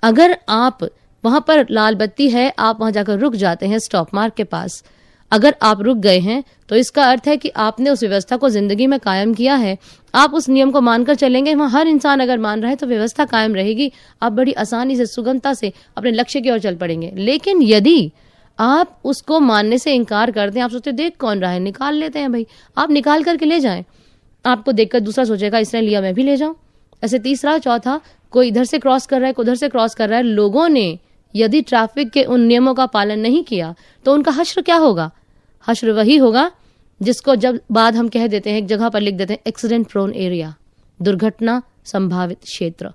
अगर 0.04 0.38
आप 0.50 0.84
वहाँ 1.24 1.44
पर 1.48 1.66
लाल 1.72 1.96
बत्ती 1.96 2.30
है, 2.30 2.54
आप 2.60 2.80
वहाँ 2.80 2.92
जाकर 2.92 3.20
रुक 3.20 3.36
जाते 3.36 3.68
हैं 3.68 3.80
स्टॉप 3.80 4.14
मार्क 4.14 4.34
के 4.34 4.44
पास। 4.46 4.84
अगर 5.32 5.56
आप 5.64 5.82
रुक 5.82 5.98
गए 5.98 6.20
हैं 6.20 6.44
तो 6.70 6.76
इसका 6.76 7.04
अर्थ 7.04 7.28
है 7.28 7.36
कि 7.38 7.50
आपने 7.50 7.90
उस 7.90 8.02
व्यवस्था 8.04 8.38
को 8.38 8.50
ज़िंदगी 8.50 8.88
में 8.88 9.00
कायम 9.00 9.34
किया 9.34 9.56
है। 9.56 9.78
आप 10.14 10.34
उस 10.34 10.48
नियम 10.50 10.72
को 10.72 10.82
मानकर 10.82 11.16
चलेंगे। 11.16 11.54
वहाँ 11.56 11.70
हर 11.72 11.88
इंसान 11.88 12.20
अगर 12.20 12.40
मान 12.40 12.62
रहा 12.62 12.70
है 12.70 12.76
तो 12.76 12.88
व्यवस्था 12.88 13.26
कायम 13.26 13.56
रहेगी। 13.56 13.92
आप 14.22 14.32
बड़ी 14.32 14.54
आसानी 14.54 14.96
से, 14.96 15.06
सुगमता 15.06 15.54
से 15.54 15.72
अपने 15.98 16.12
लक्ष्य 16.12 16.42
की 16.42 16.52
ओर 16.52 16.60
चल 16.60 16.76
पड़ेंगे। 16.76 17.12
लेकिन 17.16 17.62
यदि 17.62 18.12
आप 18.60 19.00
उसको 19.04 19.40
मानने 19.40 19.78
से 19.78 19.94
इनकार 19.94 20.32
करते 20.32 20.60
हैं 20.60 20.64
आप 20.64 20.72
सोचते 20.72 20.92
देख 20.94 21.18
कौन 21.20 21.40
रहा 21.40 21.52
है? 21.52 21.60
निकाल 21.60 21.96
लेते 21.96 22.20
हैं 22.20 22.32
भाई। 22.32 22.46
आप 22.78 22.92
निकाल 22.92 23.24
करके 23.24 23.46
ले 23.46 23.60
जाएँ। 23.60 23.84
आपको 24.46 24.72
देखकर 24.72 25.00
दूसरा 25.00 25.26
सोचेगा, 25.26 25.60
इसने 25.60 25.82
लिया, 25.82 26.02
मैं 26.02 26.14
भी 26.14 26.24
ले 26.24 26.38
जाऊँ। 26.38 26.56
ऐसे 27.04 27.20
तीसरा, 27.20 27.58
चौथा, 27.58 28.00
कोई 28.32 28.48
इधर 28.48 28.64
से 28.64 28.80
क्रॉस 28.80 29.06
कर 29.06 29.20
रहा 29.20 29.28
है, 29.28 29.34
कोई 29.34 29.44
उधर 29.44 29.56
से 29.56 29.70
क्रॉस 29.70 29.96
कर 29.96 30.10
रहा 30.10 30.18
है, 30.18 30.24
लोगों 30.24 30.68
ने 30.70 31.00
यदि 31.36 31.62
ट्रैफ़िक 31.62 32.10
के 32.10 32.24
उन 32.24 32.42
नियमों 32.42 32.74
का 32.74 32.86
पालन 32.86 33.20
नहीं 33.20 33.44
किया 33.44 33.74
तो 34.06 34.14
उनका 34.14 34.32
हश्र 34.32 34.62
क्या 34.62 34.76
होगा? 34.76 35.12
हश्र 35.68 35.92
वही 35.92 36.18
होगा 36.18 36.52
जिसको 37.02 37.36
जब 37.36 37.60
बाद 37.72 37.96
हम 37.96 38.08
कह 38.10 38.28
देते 38.28 38.50
हैं, 38.50 38.58
एक 38.58 38.68
जगह 38.68 38.90
पर 38.90 39.02
लिख 39.02 39.16
देते 39.16 39.34
हैं 39.34 39.40
एक्सीडेंट 39.48 39.88
प्रोन 39.88 40.14
एरिया 40.14 40.54
दुर्घटना 41.00 41.62
संभावित 41.86 42.40
क्षेत्र। 42.40 42.92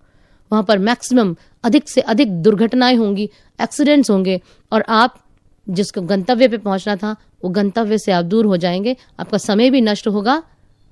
वहाँ 0.50 0.62
पर 0.62 0.78
मैक्सिमम 0.78 1.34
अधिक 1.64 1.88
से 1.88 2.00
अधिक 2.00 2.32
दुर्घटनाएँ 2.42 2.96
होंगी 2.96 3.28
एक्सीडेंट्स 3.60 4.10
होंगे, 4.10 4.40
और 4.72 4.84
आप 4.88 5.18
जिसको 5.66 6.02
गंतव्य 6.02 6.48
पे 6.48 6.58
पहुँचना 6.58 6.96
था, 6.96 7.16
वो 7.44 7.50
गंतव्य 7.50 7.98
से 7.98 8.12
आप 8.12 8.25
दूर 8.25 8.46
हो 8.46 8.56
जाएँगे, 8.56 8.96
आपका 9.20 9.38
समय 9.38 9.70
भी 9.70 9.80
नष्ट 9.80 10.08
होगा, 10.08 10.42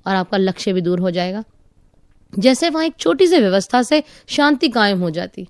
और 0.05 0.15
आपका 0.15 0.37
लक्ष्य 0.37 0.73
भी 0.73 0.81
दूर 0.81 0.99
हो 0.99 1.11
जाएगा। 1.11 1.43
जैसे 2.39 2.69
वहाँ 2.69 2.85
एक 2.85 2.93
छोटी 2.99 3.27
सी 3.27 3.39
व्यवस्था 3.39 3.81
से 3.81 4.03
शांति 4.27 4.69
कायम 4.69 4.99
हो 4.99 5.09
जाती। 5.09 5.47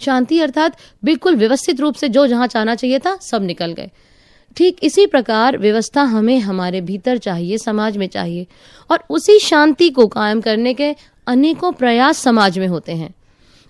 शांति 0.00 0.40
अर्थात 0.40 0.76
बिल्कुल 1.04 1.36
व्यवस्थित 1.36 1.80
रूप 1.80 1.94
से 1.94 2.08
जो 2.08 2.26
जहाँ 2.26 2.46
चाहना 2.46 2.74
चाहिए 2.74 2.98
था, 2.98 3.16
सब 3.16 3.42
निकल 3.42 3.72
गए। 3.72 3.90
ठीक 4.56 4.76
इसी 4.82 5.06
प्रकार 5.06 5.58
व्यवस्था 5.58 6.02
हमें 6.02 6.38
हमारे 6.40 6.80
भीतर 6.80 7.18
चाहिए, 7.18 7.58
समाज 7.58 7.96
में 7.96 8.06
चाहिए, 8.06 8.46
और 8.90 9.04
उसी 9.10 9.38
शांति 9.38 9.90
को 9.90 10.06
कायम 10.06 10.40
करने 10.40 10.74
के 10.74 10.94
अनेकों 11.26 11.72
प्रयास 11.72 12.18
समाज 12.18 12.58
में 12.58 12.66
होते 12.66 12.92
हैं। 12.92 13.14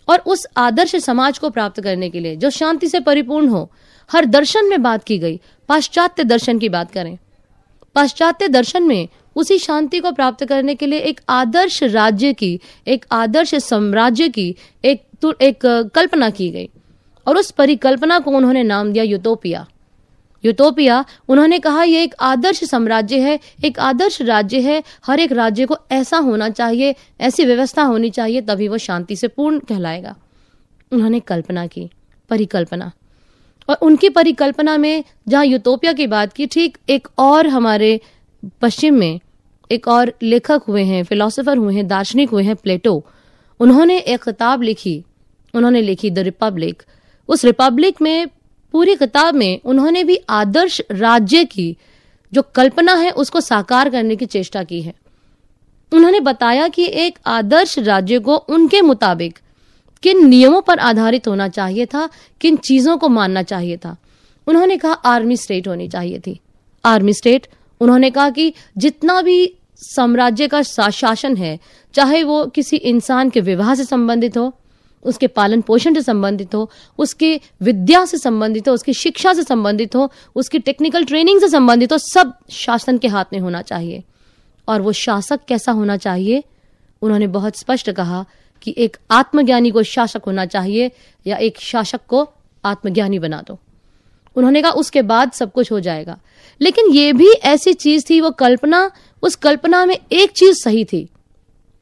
और 0.08 0.18
उस 0.18 0.46
आदर्श 0.56 0.96
समाज 0.96 1.38
को 1.38 1.50
प्राप्त 1.50 1.80
करने 1.80 2.10
के 2.10 2.20
लिए 2.20 2.36
जो 2.36 2.50
शांति 2.50 2.88
से 2.88 3.00
परिपूर्ण 3.00 3.48
हो, 3.48 3.70
हर 4.10 4.24
दर्शन 4.24 4.68
में 4.68 4.82
बात 4.82 5.04
की 5.04 5.18
गई, 5.18 5.40
पाश्चात्य 5.68 6.24
दर्शन 6.24 6.58
की 6.58 6.68
बात 6.68 6.90
करें। 6.90 7.18
पाश्चात्य 7.94 8.48
दर्शन 8.48 8.82
में 8.82 9.08
उसी 9.36 9.58
शांति 9.58 10.00
को 10.00 10.12
प्राप्त 10.12 10.44
करने 10.44 10.74
के 10.74 10.86
लिए 10.86 10.98
एक 10.98 11.20
आदर्श 11.28 11.82
राज्य 11.82 12.32
की, 12.32 12.60
एक 12.86 13.04
आदर्श 13.12 13.54
साम्राज्य 13.54 14.28
की 14.28 14.54
एक 14.84 15.02
एक 15.42 15.90
कल्पना 15.94 16.30
की 16.30 16.50
गई। 16.50 16.68
और 17.26 17.36
उस 17.36 17.50
परिकल्पना 17.50 18.18
को 18.18 18.30
उन्होंने 18.30 18.62
नाम 18.62 18.92
दिया 18.92 19.04
यूटोपिया 19.04 19.66
यूटोपिया 20.44 21.04
उन्होंने 21.28 21.58
कहा 21.58 21.82
यह 21.82 22.02
एक 22.02 22.14
आदर्श 22.20 22.64
साम्राज्य 22.64 23.18
है, 23.20 23.38
एक 23.64 23.78
आदर्श 23.78 24.22
राज्य 24.22 24.60
है, 24.60 24.82
हर 25.06 25.20
एक 25.20 25.32
राज्य 25.32 25.66
को 25.66 25.76
ऐसा 25.90 26.18
होना 26.18 26.48
चाहिए, 26.50 26.94
ऐसी 27.20 27.44
व्यवस्था 27.44 27.82
होनी 27.82 28.10
चाहिए, 28.10 28.40
तभी 28.40 28.68
वो 28.68 28.78
शांति 28.78 29.16
से 29.16 29.28
पूर्ण 29.28 29.58
कहलाएगा। 29.58 30.16
उन्होंने 30.92 31.20
कल्पना 31.20 31.66
की, 31.66 31.90
परिकल्पना। 32.28 32.92
और 33.68 33.76
उनकी 33.82 34.08
परिकल्पना 34.08 34.76
में 34.78 35.04
जहाँ 35.28 35.44
यूटोपिया 35.46 35.92
की 35.92 36.06
बात 36.06 36.32
की, 36.32 36.46
ठीक 36.46 36.78
एक 36.88 37.08
और 37.18 37.46
हमारे 37.46 38.00
पश्चिम 38.60 38.94
में 38.94 39.20
एक 39.70 39.88
और 39.88 40.12
लेखक 40.22 40.62
हुए 40.68 40.82
हैं 40.82 41.02
फिलोसोफर 41.04 41.56
हुए 41.56 41.74
हैं, 41.74 41.86
दार्शनिक 41.88 42.30
हुए 42.30 42.42
हैं, 42.44 42.56
प्लेटो। 42.56 43.04
उन्होंने 43.60 43.98
एक 43.98 44.22
किताब 44.22 44.62
लिखी, 44.62 45.02
उन्होंने 45.54 45.82
लिखी 45.82 46.10
द 46.10 46.18
रिपब्लिक 46.18 46.82
उस 47.28 47.44
रिपब्लिक 47.44 48.02
में, 48.02 48.26
पूरी 48.74 48.94
किताब 48.94 49.34
में 49.34 49.60
उन्होंने 49.64 50.04
भी 50.04 50.18
आदर्श 50.28 50.80
राज्य 50.90 51.44
की, 51.44 51.76
जो 52.32 52.42
कल्पना 52.42 52.94
है 52.94 53.10
उसको 53.10 53.40
साकार 53.40 53.90
करने 53.90 54.16
की 54.16 54.26
चेष्टा 54.26 54.62
की 54.64 54.82
है। 54.82 54.94
उन्होंने 55.92 56.20
बताया 56.20 56.68
कि 56.68 56.86
एक 56.86 57.18
आदर्श 57.26 57.78
राज्य 57.78 58.18
को 58.18 58.36
उनके 58.36 58.80
मुताबिक 58.80 59.38
किन 60.02 60.26
नियमों 60.26 60.62
पर 60.62 60.78
आधारित 60.78 61.28
होना 61.28 61.48
चाहिए 61.48 61.86
था, 61.86 62.08
किन 62.40 62.56
चीज़ों 62.56 62.98
को 62.98 63.08
मानना 63.08 63.42
चाहिए 63.42 63.76
था। 63.76 63.96
उन्होंने 64.46 64.76
कहा 64.76 64.92
आर्मी 64.92 65.36
स्टेट 65.36 65.68
होनी 65.68 65.88
चाहिए 65.88 66.18
थी। 66.18 66.40
आर्मी 66.84 67.14
स्टेट, 67.14 67.46
उन्होंने 67.80 68.10
कहा 68.10 68.30
कि 68.30 68.54
जितना 68.78 69.22
भी 69.22 69.54
साम्राज्य 69.76 70.48
का 70.48 70.62
शासन 70.90 71.36
है, 71.36 71.58
चाहे 71.94 72.22
वो 72.22 72.46
किसी 72.46 72.76
इंसान 72.76 73.30
के 73.30 73.40
विवाह 73.40 73.74
से 73.74 73.84
संबंधित 73.84 74.36
हो, 74.36 74.54
उसके 75.02 75.26
पालन 75.26 75.60
पोषण 75.60 75.94
से 75.94 76.02
संबंधित 76.02 76.54
हो, 76.54 76.70
उसके 76.98 77.40
विद्या 77.62 78.04
से 78.04 78.18
संबंधित 78.18 78.68
हो, 78.68 78.74
उसकी 78.74 78.94
शिक्षा 78.94 79.34
से 79.34 79.42
संबंधित 79.42 79.96
हो, 79.96 80.12
उसकी 80.34 80.58
टेक्निकल 80.58 81.04
ट्रेनिंग 81.04 81.40
से 81.40 81.48
संबंधित 81.48 81.92
हो, 81.92 81.98
सब 81.98 82.32
शासन 82.50 82.98
के 82.98 83.08
हाथ 83.08 83.24
में 83.32 83.40
होना 83.40 83.62
चाहिए। 83.62 84.02
और 84.68 84.80
वो 84.82 84.92
शासक 84.92 85.40
कैसा 85.48 85.72
होना 85.72 85.96
चाहिए? 85.96 86.44
उन्होंने 87.02 87.26
बहुत 87.26 87.56
स्पष्ट 87.56 87.90
कहा 87.90 88.26
कि 88.62 88.74
एक 88.78 88.96
आत्मज्ञानी 89.10 89.70
को 89.70 89.82
शासक 89.82 90.22
होना 90.26 90.46
चाहिए 90.46 90.90
या 91.26 91.36
एक 91.36 91.60
शासक 91.60 92.00
को 92.08 92.30
आत्मज्ञानी 92.64 93.18
बना 93.18 93.42
दो। 93.48 93.58
उन्होंने 94.36 94.62
कहा, 94.62 94.70
उसके 94.70 95.02
बाद 95.02 95.32
सब 95.32 95.52
कुछ 95.52 95.72
हो 95.72 95.80
जाएगा। 95.80 96.18
लेकिन 96.60 96.86
ये 96.86 97.12
भी 97.12 97.28
ऐसी 97.28 97.72
चीज़ 97.72 98.04
थी, 98.10 98.20
वो 98.20 98.30
कल्पना, 98.30 98.90
उस 99.22 99.36
कल्पना 99.36 99.86
में 99.86 99.98
एक 100.12 100.30
चीज़ 100.30 100.62
सही 100.64 100.84
थी। 100.84 101.08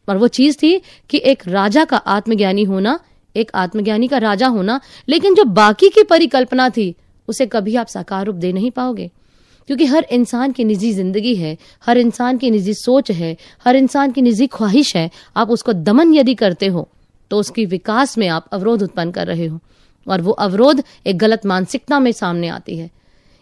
और 0.09 0.17
वो 0.17 0.29
चीज़ 0.29 0.57
थी 0.63 0.83
कि 1.11 1.23
एक 1.25 1.43
राजा 1.49 1.85
का 1.85 1.97
आत्मज्ञानी 1.97 2.63
होना, 2.63 3.01
एक 3.37 3.51
आत्मज्ञानी 3.55 4.09
का 4.09 4.19
राजा 4.19 4.47
होना, 4.47 4.81
लेकिन 5.09 5.35
जो 5.35 5.45
बाकी 5.45 5.89
की 5.89 6.03
परिकल्पना 6.03 6.69
थी, 6.69 6.95
उसे 7.29 7.47
कभी 7.47 7.77
आप 7.77 7.87
साकार 7.87 8.27
रूप 8.27 8.37
दे 8.37 8.53
नहीं 8.53 8.71
पाओगे। 8.71 9.11
क्योंकि 9.71 9.87
हर 9.87 10.07
इंसान 10.12 10.53
की 10.53 10.65
निजी 10.65 10.91
ज़िंदगी 10.93 11.35
है, 11.37 11.57
हर 11.85 11.99
इंसान 11.99 12.39
की 12.39 12.50
निजी 12.50 12.73
सोच 12.75 13.11
है, 13.11 13.37
हर 13.65 13.77
इंसान 13.77 14.12
की 14.12 14.23
निजी 14.23 14.47
ख्वाहिश 14.49 14.95
है, 14.97 15.11
आप 15.37 15.50
उसको 15.50 15.73
दमन 15.73 16.15
यदि 16.15 16.35
करते 16.35 16.67
हो 16.67 16.89
तो 17.31 17.39
उसकी 17.39 17.65
विकास 17.67 18.17
में 18.19 18.27
आप 18.29 18.47
अवरोध 18.53 18.83
उत्पन्न 18.83 19.11
कर 19.11 19.27
रहे 19.27 19.47
हो, 19.47 19.59
और 20.07 20.21
वो 20.21 20.33
अवरोध 20.41 20.83
एक 21.07 21.19
गलत 21.19 21.47
मानसिकता 21.47 22.00
में 22.00 22.11
सामने 22.12 22.49
आती 22.49 22.77
है। 22.77 22.91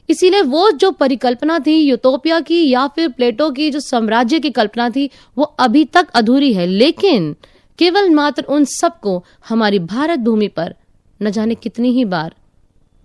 इसीलिए 0.09 0.43
वो 0.43 0.71
जो 0.73 0.91
परिकल्पना 0.91 1.59
थी 1.59 1.79
यूटोपिया 1.79 2.41
की 2.43 2.61
या 2.69 2.87
फिर 2.89 3.09
प्लेटो 3.09 3.51
की, 3.51 3.71
जो 3.71 3.81
साम्राज्य 3.81 4.41
की 4.41 4.51
कल्पना 4.51 4.91
थी, 4.91 5.09
वो 5.37 5.45
अभी 5.45 5.85
तक 5.87 6.11
अधूरी 6.15 6.53
है, 6.53 6.67
लेकिन 6.67 7.35
केवल 7.79 8.11
मात्र 8.11 8.43
उन 8.45 8.65
सबको 8.73 9.25
हमारी 9.49 9.79
भारत 9.89 10.19
भूमि 10.21 10.49
पर 10.51 10.75
न 11.21 11.31
जाने 11.31 11.55
कितनी 11.57 11.93
ही 11.93 12.05
बार 12.07 12.35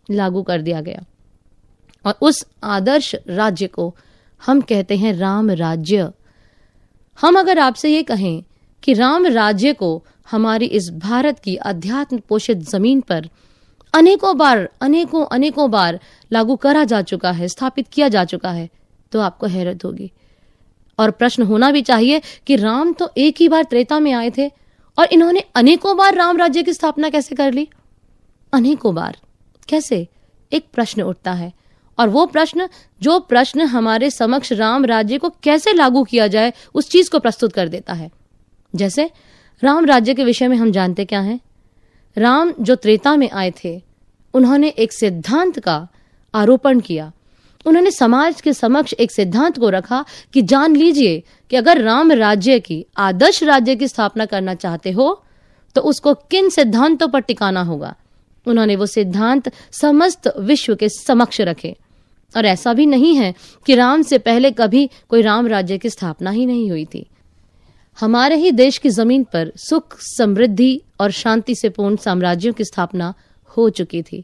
लागू 0.10 0.44
कर 0.44 0.62
दिया 0.62 0.82
गया। 0.82 1.04
और 2.06 2.14
उस 2.22 2.46
आदर्श 2.64 3.16
राज्य 3.28 3.68
को 3.68 3.96
हम 4.46 4.62
कहते 4.62 4.98
हैं 4.98 5.14
राम 5.14 5.52
राज्य। 5.52 6.12
हम 7.22 7.40
अगर 7.40 7.60
आपसे 7.60 7.90
ये 7.90 8.04
कहें 8.04 8.44
कि 8.84 8.94
राम 8.94 9.26
राज्य 9.26 9.74
को 9.74 10.06
हमारी 10.32 10.66
इस 10.66 10.90
भारत 10.90 11.40
की 11.40 11.56
अध्यात्म 11.56 12.18
पोषित 12.18 12.58
ज़मीन 12.58 13.02
पर 13.02 13.30
अनेकों 13.94 14.38
बार, 14.38 14.70
अनेकों 14.82 15.26
अनेकों 15.26 15.72
बार 15.72 16.00
लागू 16.32 16.56
करा 16.56 16.84
जा 16.84 17.02
चुका 17.02 17.32
है, 17.32 17.48
स्थापित 17.48 17.88
किया 17.88 18.08
जा 18.08 18.26
चुका 18.26 18.52
है 18.52 18.70
तो 19.12 19.20
आपको 19.20 19.48
हैरत 19.48 19.86
होगी। 19.86 20.12
और 21.00 21.12
प्रश्न 21.12 21.44
होना 21.44 21.72
भी 21.72 21.82
चाहिए 21.82 22.22
कि 22.48 22.56
राम 22.56 22.94
तो 22.94 23.12
एक 23.18 23.36
ही 23.40 23.48
बार 23.48 23.64
त्रेता 23.64 24.00
में 24.00 24.12
आए 24.14 24.32
थे 24.38 24.48
और 24.98 25.06
इन्होंने 25.06 25.44
अनेकों 25.56 25.98
बार 25.98 26.16
राम 26.16 26.38
राज्य 26.38 26.64
की 26.64 26.74
स्थापना 26.74 27.10
कैसे 27.10 27.36
कर 27.36 27.52
ली? 27.52 27.68
अनेकों 28.54 28.96
बार। 28.96 29.18
कैसे? 29.70 30.08
एक 30.54 30.66
प्रश्न 30.74 31.02
उठता 31.02 31.34
है। 31.34 31.54
और 32.00 32.10
वो 32.10 32.26
प्रश्न, 32.26 32.70
जो 33.02 33.20
प्रश्न 33.20 33.62
हमारे 33.62 34.10
समक्ष 34.10 34.54
राम 34.54 34.86
राज्य 34.86 35.18
को 35.18 35.30
कैसे 35.30 35.74
लागू 35.74 36.04
किया 36.04 36.28
जाए, 36.28 36.54
उस 36.74 36.90
चीज़ 36.90 37.10
को 37.10 37.20
प्रस्तुत 37.20 37.54
कर 37.54 37.68
देता 37.68 37.94
है। 37.94 38.12
जैसे, 38.76 39.12
राम 39.64 39.86
राज्य 39.86 40.14
के 40.14 40.24
विषय 40.24 40.48
में 40.48 40.58
हम 40.58 40.72
जानते 40.72 41.06
क्या 41.06 41.20
हैं? 41.20 41.40
राम 42.18 42.54
जो 42.60 42.76
त्रेता 42.76 43.16
में 43.16 43.30
आए 43.32 43.54
थे, 43.64 43.82
उन्होंने 44.34 44.68
एक 44.68 44.94
सिद्धांत 44.94 45.60
का 45.60 45.88
आरोपण 46.36 46.80
किया। 46.80 47.12
उन्होंने 47.66 47.92
समाज 47.92 48.42
के 48.42 48.54
समक्ष 48.54 48.94
एक 48.94 49.12
सिद्धांत 49.12 49.60
को 49.60 49.70
रखा 49.70 50.06
कि 50.34 50.42
जान 50.42 50.76
लीजिए 50.76 51.24
कि 51.50 51.56
अगर 51.56 51.82
राम 51.82 52.12
राज्य 52.12 52.60
की, 52.60 52.86
आदर्श 52.98 53.44
राज्य 53.44 53.76
की 53.76 53.88
स्थापना 53.88 54.26
करना 54.26 54.54
चाहते 54.54 54.92
हो 54.92 55.24
तो 55.76 55.82
उसको 55.82 56.14
किन 56.14 56.50
सिद्धांतों 56.50 57.08
पर 57.08 57.20
टिकाना 57.20 57.62
होगा? 57.62 57.96
उन्होंने 58.48 58.76
वो 58.76 58.86
सिद्धांत 58.86 59.52
समस्त 59.72 60.34
विश्व 60.40 60.76
के 60.76 60.90
समक्ष 60.90 61.42
रखे। 61.42 61.78
और 62.36 62.46
ऐसा 62.46 62.74
भी 62.74 62.86
नहीं 62.86 63.16
है 63.16 63.34
कि 63.66 63.76
राम 63.76 64.02
से 64.02 64.18
पहले 64.18 64.52
कभी 64.52 64.90
कोई 65.10 65.22
राम 65.22 65.48
राज्य 65.48 65.78
की 65.78 65.90
स्थापना 65.90 66.32
ही 66.32 66.46
नहीं 66.46 66.70
हुई 66.70 66.86
थी। 66.86 67.06
हमारे 68.00 68.36
ही 68.36 68.52
देश 68.52 68.78
की 68.78 68.90
ज़मीन 68.90 69.24
पर 69.24 69.52
सुख, 69.58 69.98
समृद्धि 70.00 70.82
और 71.00 71.12
शांति 71.12 71.56
से 71.56 71.70
पूर्ण 71.70 71.96
साम्राज्यों 71.96 72.54
की 72.54 72.64
स्थापना 72.64 73.14
हो 73.58 73.70
चुकी 73.70 74.02
थी। 74.02 74.24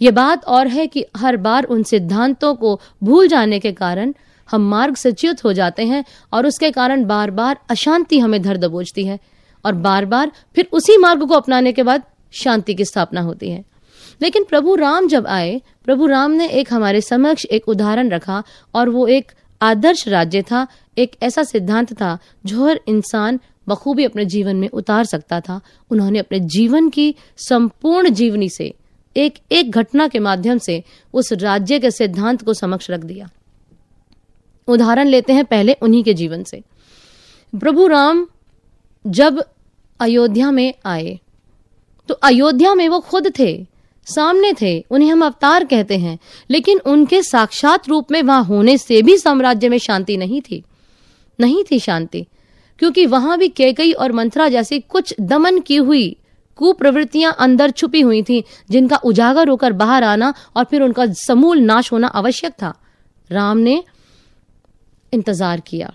ये 0.00 0.10
बात 0.10 0.44
और 0.44 0.68
है 0.68 0.86
कि 0.86 1.04
हर 1.16 1.36
बार 1.36 1.64
उन 1.64 1.82
सिद्धांतों 1.82 2.54
को 2.54 2.80
भूल 3.02 3.28
जाने 3.28 3.58
के 3.58 3.72
कारण 3.72 4.12
हम 4.48 4.68
मार्ग 4.70 4.96
से 4.96 5.12
च्युत 5.12 5.44
हो 5.44 5.52
जाते 5.52 5.84
हैं 5.84 6.04
और 6.32 6.46
उसके 6.46 6.70
कारण 6.70 7.04
बार 7.04 7.30
बार 7.30 7.58
अशांति 7.70 8.18
हमें 8.18 8.42
धर 8.42 8.56
दबोचती 8.56 9.04
है 9.04 9.18
और 9.64 9.74
बार 9.74 10.04
बार 10.04 10.32
फिर 10.54 10.68
उसी 10.72 10.96
मार्ग 10.96 11.26
को 11.28 11.34
अपनाने 11.34 11.72
के 11.72 11.82
बाद 11.82 12.02
शांति 12.32 12.74
की 12.74 12.84
स्थापना 12.84 13.20
होती 13.20 13.50
है। 13.50 13.64
लेकिन 14.20 14.44
प्रभु 14.44 14.74
राम 14.74 15.08
जब 15.08 15.26
आए, 15.26 15.60
प्रभु 15.84 16.06
राम 16.06 16.30
ने 16.30 16.48
एक 16.48 16.72
हमारे 16.72 17.00
समक्ष 17.00 17.44
एक 17.44 17.68
उदाहरण 17.68 18.10
रखा 18.10 18.42
और 18.74 18.88
वो 18.88 19.06
एक 19.06 19.32
आदर्श 19.60 20.06
राज्य 20.08 20.42
था, 20.42 20.66
एक 20.98 21.16
ऐसा 21.22 21.42
सिद्धांत 21.42 21.92
था 21.92 22.18
जो 22.46 22.66
हर 22.66 22.80
इंसान 22.88 23.40
बखूबी 23.68 24.04
अपने 24.04 24.24
जीवन 24.24 24.56
में 24.56 24.68
उतार 24.68 25.04
सकता 25.04 25.40
था। 25.40 25.60
उन्होंने 25.90 26.18
अपने 26.18 26.40
जीवन 26.40 26.88
की 26.88 27.14
संपूर्ण 27.38 28.10
जीवनी 28.10 28.48
से, 28.48 28.72
एक 29.16 29.38
एक 29.52 29.70
घटना 29.70 30.08
के 30.08 30.18
माध्यम 30.18 30.58
से 30.58 30.82
उस 31.14 31.32
राज्य 31.32 31.78
के 31.78 31.90
सिद्धांत 31.90 32.42
को 32.42 32.54
समक्ष 32.54 32.90
रख 32.90 33.00
दिया। 33.00 33.28
उदाहरण 34.68 35.08
लेते 35.08 35.32
हैं 35.32 35.44
पहले 35.44 35.72
उन्हीं 35.72 36.02
के 36.04 36.14
जीवन 36.14 36.42
से। 36.42 36.62
प्रभु 37.52 37.86
राम 37.86 38.26
जब 39.06 39.42
अयोध्या 40.00 40.50
में 40.50 40.72
आए 40.86 41.18
तो 42.08 42.14
अयोध्या 42.14 42.74
में 42.74 42.88
वो 42.88 42.98
खुद 43.00 43.32
थे। 43.38 43.66
सामने 44.06 44.52
थे, 44.52 44.78
उन्हें 44.90 45.10
हम 45.10 45.24
अवतार 45.24 45.64
कहते 45.64 45.96
हैं, 45.98 46.18
लेकिन 46.50 46.78
उनके 46.86 47.22
साक्षात 47.22 47.88
रूप 47.88 48.12
में 48.12 48.22
वहाँ 48.22 48.44
होने 48.44 48.76
से 48.78 49.00
भी 49.02 49.16
साम्राज्य 49.18 49.68
में 49.68 49.78
शांति 49.78 50.16
नहीं 50.16 50.40
थी। 50.40 50.62
नहीं 51.38 51.64
थी 51.64 51.78
शांति, 51.78 52.26
क्योंकि 52.78 53.06
वहाँ 53.06 53.38
भी 53.38 53.48
केकई 53.48 53.92
और 53.92 54.12
मंत्रा 54.12 54.48
जैसी 54.48 54.78
कुछ 54.80 55.14
दमन 55.22 55.60
की 55.60 55.76
हुई 55.78 56.16
कुप्रवृत्तियाँ 56.58 57.34
अंदर 57.38 57.70
छुपी 57.70 58.00
हुई 58.00 58.22
थी, 58.22 58.42
जिनका 58.70 58.96
उजागर 58.96 59.48
होकर 59.48 59.72
बाहर 59.74 60.04
आना 60.04 60.32
और 60.56 60.64
फिर 60.64 60.82
उनका 60.82 61.06
समूल 61.16 61.60
नाश 61.60 61.92
होना 61.92 62.06
आवश्यक 62.08 62.52
था। 62.52 62.72
राम 63.30 63.58
ने 63.58 63.82
इंतज़ार 65.12 65.60
किया। 65.60 65.92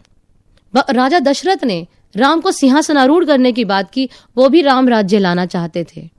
राजा 0.74 1.20
दशरथ 1.22 1.64
ने 1.64 1.86
राम 2.16 2.42
को 2.42 2.52
सिंहासन 2.52 2.98
आरूढ़ 2.98 3.26
करने 3.26 3.52
की 3.52 3.66
बात 3.66 3.92
की, 3.92 4.10
वो 4.38 4.50
भी 4.50 4.62
राम 4.62 4.90
राज्य 4.90 5.20
लाना 5.20 5.46
चाहते 5.46 5.86
थे। 5.86 6.10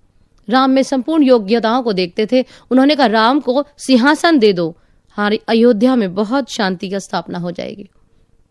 राम 0.48 0.70
में 0.70 0.82
संपूर्ण 0.82 1.22
योग्यताओं 1.22 1.82
को 1.82 1.92
देखते 1.92 2.26
थे। 2.32 2.44
उन्होंने 2.70 2.96
कहा, 2.96 3.06
राम 3.06 3.40
को 3.40 3.64
सिंहासन 3.78 4.38
दे 4.38 4.52
दो। 4.52 4.76
हमारी 5.16 5.40
अयोध्या 5.48 5.96
में 5.96 6.14
बहुत 6.14 6.50
शांति 6.50 6.88
की 6.88 7.00
स्थापना 7.00 7.38
हो 7.38 7.50
जाएगी। 7.50 7.88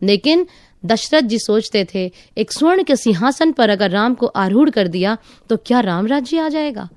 लेकिन 0.04 0.48
दशरथ 0.86 1.22
जी 1.22 1.40
सोचते 1.40 1.88
थे, 1.96 2.12
एक 2.38 2.52
स्वर्ण 2.52 2.84
के 2.84 2.96
सिंहासन 2.96 3.52
पर 3.52 3.70
अगर 3.70 3.90
राम 3.90 4.14
को 4.14 4.26
आरूढ़ 4.26 4.70
कर 4.70 4.88
दिया 4.88 5.18
तो 5.50 5.58
क्या 5.58 5.80
राम 5.80 6.08
राज्य 6.08 6.40
आ 6.40 6.50
जाएगा? 6.50 6.90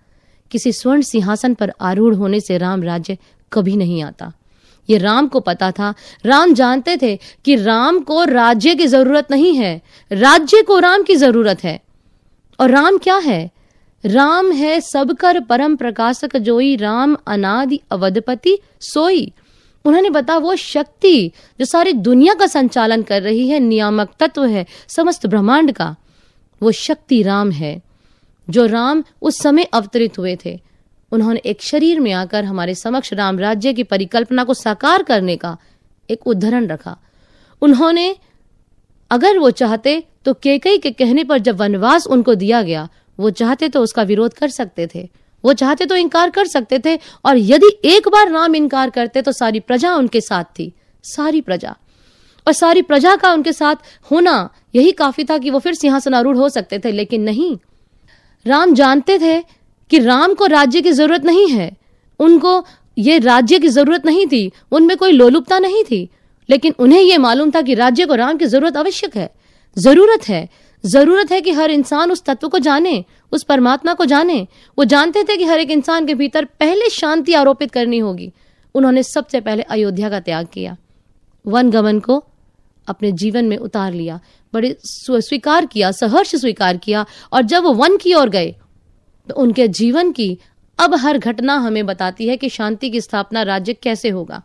किसी 0.50 0.72
स्वर्ण 0.72 1.00
सिंहासन 1.00 1.54
पर 1.54 1.72
आरूढ़ 1.80 2.14
होने 2.14 2.40
से 2.40 2.58
राम 2.58 2.82
राज्य 2.82 3.18
कभी 3.52 3.76
नहीं 3.76 4.02
आता। 4.02 4.32
ये 4.90 4.98
राम 4.98 5.28
को 5.28 5.40
पता 5.40 5.70
था। 5.70 5.94
राम 6.26 6.54
जानते 6.54 6.96
थे 7.02 7.18
कि 7.44 7.56
राम 7.56 8.00
को 8.00 8.24
राज्य 8.24 8.74
की 8.74 8.86
ज़रूरत 8.86 9.30
नहीं 9.30 9.54
है। 9.54 9.82
राज्य 10.12 10.62
को 10.62 10.78
राम 10.78 11.02
की 11.02 11.16
ज़रूरत 11.16 11.64
है। 11.64 11.80
और 12.60 12.70
राम 12.70 12.98
क्या 12.98 13.16
है? 13.16 13.50
राम 14.04 14.50
है 14.52 14.80
सबकर 14.80 15.40
परम 15.40 15.76
प्रकाशक 15.76 16.36
जोई, 16.36 16.76
राम 16.76 17.16
अनादि 17.26 17.80
अवधपति 17.90 18.58
सोई। 18.80 19.32
उन्होंने 19.84 20.10
बता 20.10 20.36
वो 20.36 20.56
शक्ति 20.56 21.30
जो 21.60 21.64
सारी 21.64 21.92
दुनिया 21.92 22.34
का 22.34 22.46
संचालन 22.46 23.02
कर 23.02 23.22
रही 23.22 23.48
है, 23.48 23.60
नियामक 23.60 24.10
तत्व 24.20 24.44
है, 24.44 24.66
समस्त 24.88 25.26
ब्रह्मांड 25.26 25.72
का, 25.72 25.94
वो 26.62 26.72
शक्ति 26.72 27.22
राम 27.22 27.50
है, 27.50 27.82
जो 28.48 28.66
राम 28.66 29.04
उस 29.22 29.38
समय 29.38 29.64
अवतरित 29.64 30.18
हुए 30.18 30.36
थे। 30.44 30.58
उन्होंने 31.12 31.40
एक 31.46 31.62
शरीर 31.62 32.00
में 32.00 32.12
आकर 32.12 32.44
हमारे 32.44 32.74
समक्ष 32.74 33.12
राम 33.12 33.38
राज्य 33.38 33.72
की 33.72 33.82
परिकल्पना 33.82 34.44
को 34.44 34.54
साकार 34.54 35.02
करने 35.02 35.36
का 35.36 35.56
एक 36.10 36.26
उदाहरण 36.26 36.66
रखा। 36.66 36.96
उन्होंने, 37.62 38.16
अगर 39.10 39.38
वो 39.38 39.50
चाहते 39.50 40.02
तो 40.24 40.34
केकई 40.34 40.78
के 40.78 40.90
कहने 40.90 41.24
पर 41.24 41.38
जब 41.38 41.56
वनवास 41.56 42.06
उनको 42.06 42.34
दिया 42.34 42.62
गया 42.62 42.88
वो 43.18 43.30
चाहते 43.30 43.68
तो 43.68 43.82
उसका 43.82 44.02
विरोध 44.02 44.34
कर 44.34 44.48
सकते 44.48 44.88
थे। 44.94 45.08
वो 45.44 45.52
चाहते 45.52 45.86
तो 45.86 45.96
इनकार 45.96 46.30
कर 46.30 46.46
सकते 46.46 46.78
थे 46.78 46.98
और 47.24 47.36
यदि 47.36 47.70
एक 47.84 48.08
बार 48.08 48.30
राम 48.30 48.54
इनकार 48.56 48.90
करते 48.90 49.22
तो 49.22 49.32
सारी 49.32 49.60
प्रजा 49.60 49.94
उनके 49.94 50.20
साथ 50.20 50.44
थी। 50.44 50.72
सारी 51.04 51.40
प्रजा। 51.40 51.76
और 52.46 52.52
सारी 52.52 52.82
प्रजा 52.82 53.16
का 53.16 53.32
उनके 53.32 53.52
साथ 53.52 53.74
होना 54.10 54.50
यही 54.74 54.92
काफ़ी 54.92 55.24
था 55.24 55.38
कि 55.38 55.50
वो 55.50 55.58
फिर 55.58 55.74
सिंहासनारूढ़ 55.74 56.36
हो 56.36 56.48
सकते 56.48 56.78
थे, 56.78 56.92
लेकिन 56.92 57.22
नहीं। 57.22 57.56
राम 58.46 58.74
जानते 58.74 59.18
थे 59.18 59.40
कि 59.90 59.98
राम 59.98 60.34
को 60.34 60.46
राज्य 60.46 60.80
की 60.80 60.92
ज़रूरत 60.92 61.24
नहीं 61.24 61.48
है। 61.48 61.76
उनको 62.18 62.64
ये 62.98 63.18
राज्य 63.18 63.58
की 63.58 63.68
ज़रूरत 63.68 64.06
नहीं 64.06 64.26
थी। 64.26 64.50
उनमें 64.72 64.96
कोई 64.96 65.12
लोलुपता 65.12 65.58
नहीं 65.58 65.84
थी। 65.84 66.08
लेकिन 66.48 66.74
उन्हें 66.78 67.00
यह 67.00 67.18
मालूम 67.18 67.50
था 67.50 67.62
कि 67.62 67.74
राज्य 67.74 68.06
को 68.06 68.14
राम 68.14 68.36
की 68.36 68.46
ज़रूरत 68.46 68.76
आवश्यक 68.76 69.16
है। 69.16 69.34
ज़रूरत 69.78 70.28
है। 70.28 70.48
ज़रूरत 70.84 71.32
है 71.32 71.40
कि 71.40 71.52
हर 71.52 71.70
इंसान 71.70 72.10
उस 72.10 72.22
तत्व 72.24 72.48
को 72.48 72.58
जाने, 72.58 73.04
उस 73.32 73.42
परमात्मा 73.44 73.94
को 73.94 74.04
जाने। 74.04 74.46
वो 74.78 74.84
जानते 74.84 75.22
थे 75.22 75.36
कि 75.36 75.44
हर 75.44 75.58
एक 75.58 75.70
इंसान 75.70 76.06
के 76.06 76.14
भीतर 76.14 76.44
पहले 76.60 76.88
शांति 76.90 77.34
आरोपित 77.34 77.70
करनी 77.70 77.98
होगी। 77.98 78.32
उन्होंने 78.74 79.02
सबसे 79.02 79.40
पहले 79.40 79.62
अयोध्या 79.62 80.10
का 80.10 80.20
त्याग 80.20 80.46
किया। 80.52 80.76
वन 81.44 81.70
गमन 81.70 81.98
को 82.00 82.22
अपने 82.86 83.12
जीवन 83.12 83.44
में 83.44 83.56
उतार 83.58 83.92
लिया। 83.92 84.18
बड़े 84.52 84.76
स्वीकार 84.80 85.66
किया, 85.66 85.90
सहर्ष 85.92 86.34
स्वीकार 86.36 86.76
किया 86.76 87.04
और 87.32 87.42
जब 87.42 87.62
वो 87.62 87.72
वन 87.72 87.96
की 87.96 88.14
ओर 88.14 88.28
गए 88.30 88.54
तो 89.28 89.34
उनके 89.34 89.66
जीवन 89.70 90.10
की 90.12 90.36
अब 90.78 90.94
हर 90.94 91.18
घटना 91.18 91.54
हमें 91.56 91.84
बताती 91.86 92.26
है 92.28 92.36
कि 92.36 92.48
शांति 92.48 92.90
की 92.90 93.00
स्थापना 93.00 93.42
राज्य 93.42 93.72
कैसे 93.74 94.08
होगा। 94.08 94.42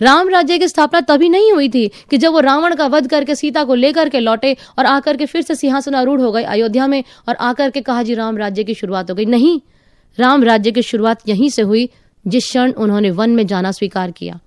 राम 0.00 0.28
राज्य 0.28 0.58
की 0.58 0.68
स्थापना 0.68 1.00
तभी 1.00 1.28
नहीं 1.28 1.52
हुई 1.52 1.68
थी 1.68 1.90
कि 2.10 2.18
जब 2.18 2.32
वो 2.32 2.40
रावण 2.40 2.74
का 2.74 2.86
वध 2.86 3.06
करके 3.10 3.34
सीता 3.34 3.64
को 3.64 3.74
लेकर 3.74 4.08
के 4.08 4.20
लौटे 4.20 4.56
और 4.78 4.86
आकर 4.86 5.16
के 5.16 5.26
फिर 5.26 5.42
से 5.42 5.54
सिंहासन 5.54 5.94
आरूढ़ 5.94 6.20
हो 6.20 6.32
गए 6.32 6.42
अयोध्या 6.42 6.86
में 6.86 7.04
और 7.28 7.34
आकर 7.34 7.70
के 7.70 7.80
कहा, 7.80 8.02
जी, 8.02 8.14
राम 8.14 8.36
राज्य 8.36 8.64
की 8.64 8.74
शुरुआत 8.74 9.10
हो 9.10 9.14
गई। 9.14 9.24
नहीं, 9.24 9.60
राम 10.18 10.44
राज्य 10.44 10.72
की 10.72 10.82
शुरुआत 10.82 11.28
यहीं 11.28 11.50
से 11.50 11.62
हुई 11.62 11.88
जिस 12.26 12.44
क्षण 12.44 12.72
उन्होंने 12.72 13.10
वन 13.10 13.30
में 13.30 13.46
जाना 13.46 13.72
स्वीकार 13.72 14.10
किया। 14.10 14.40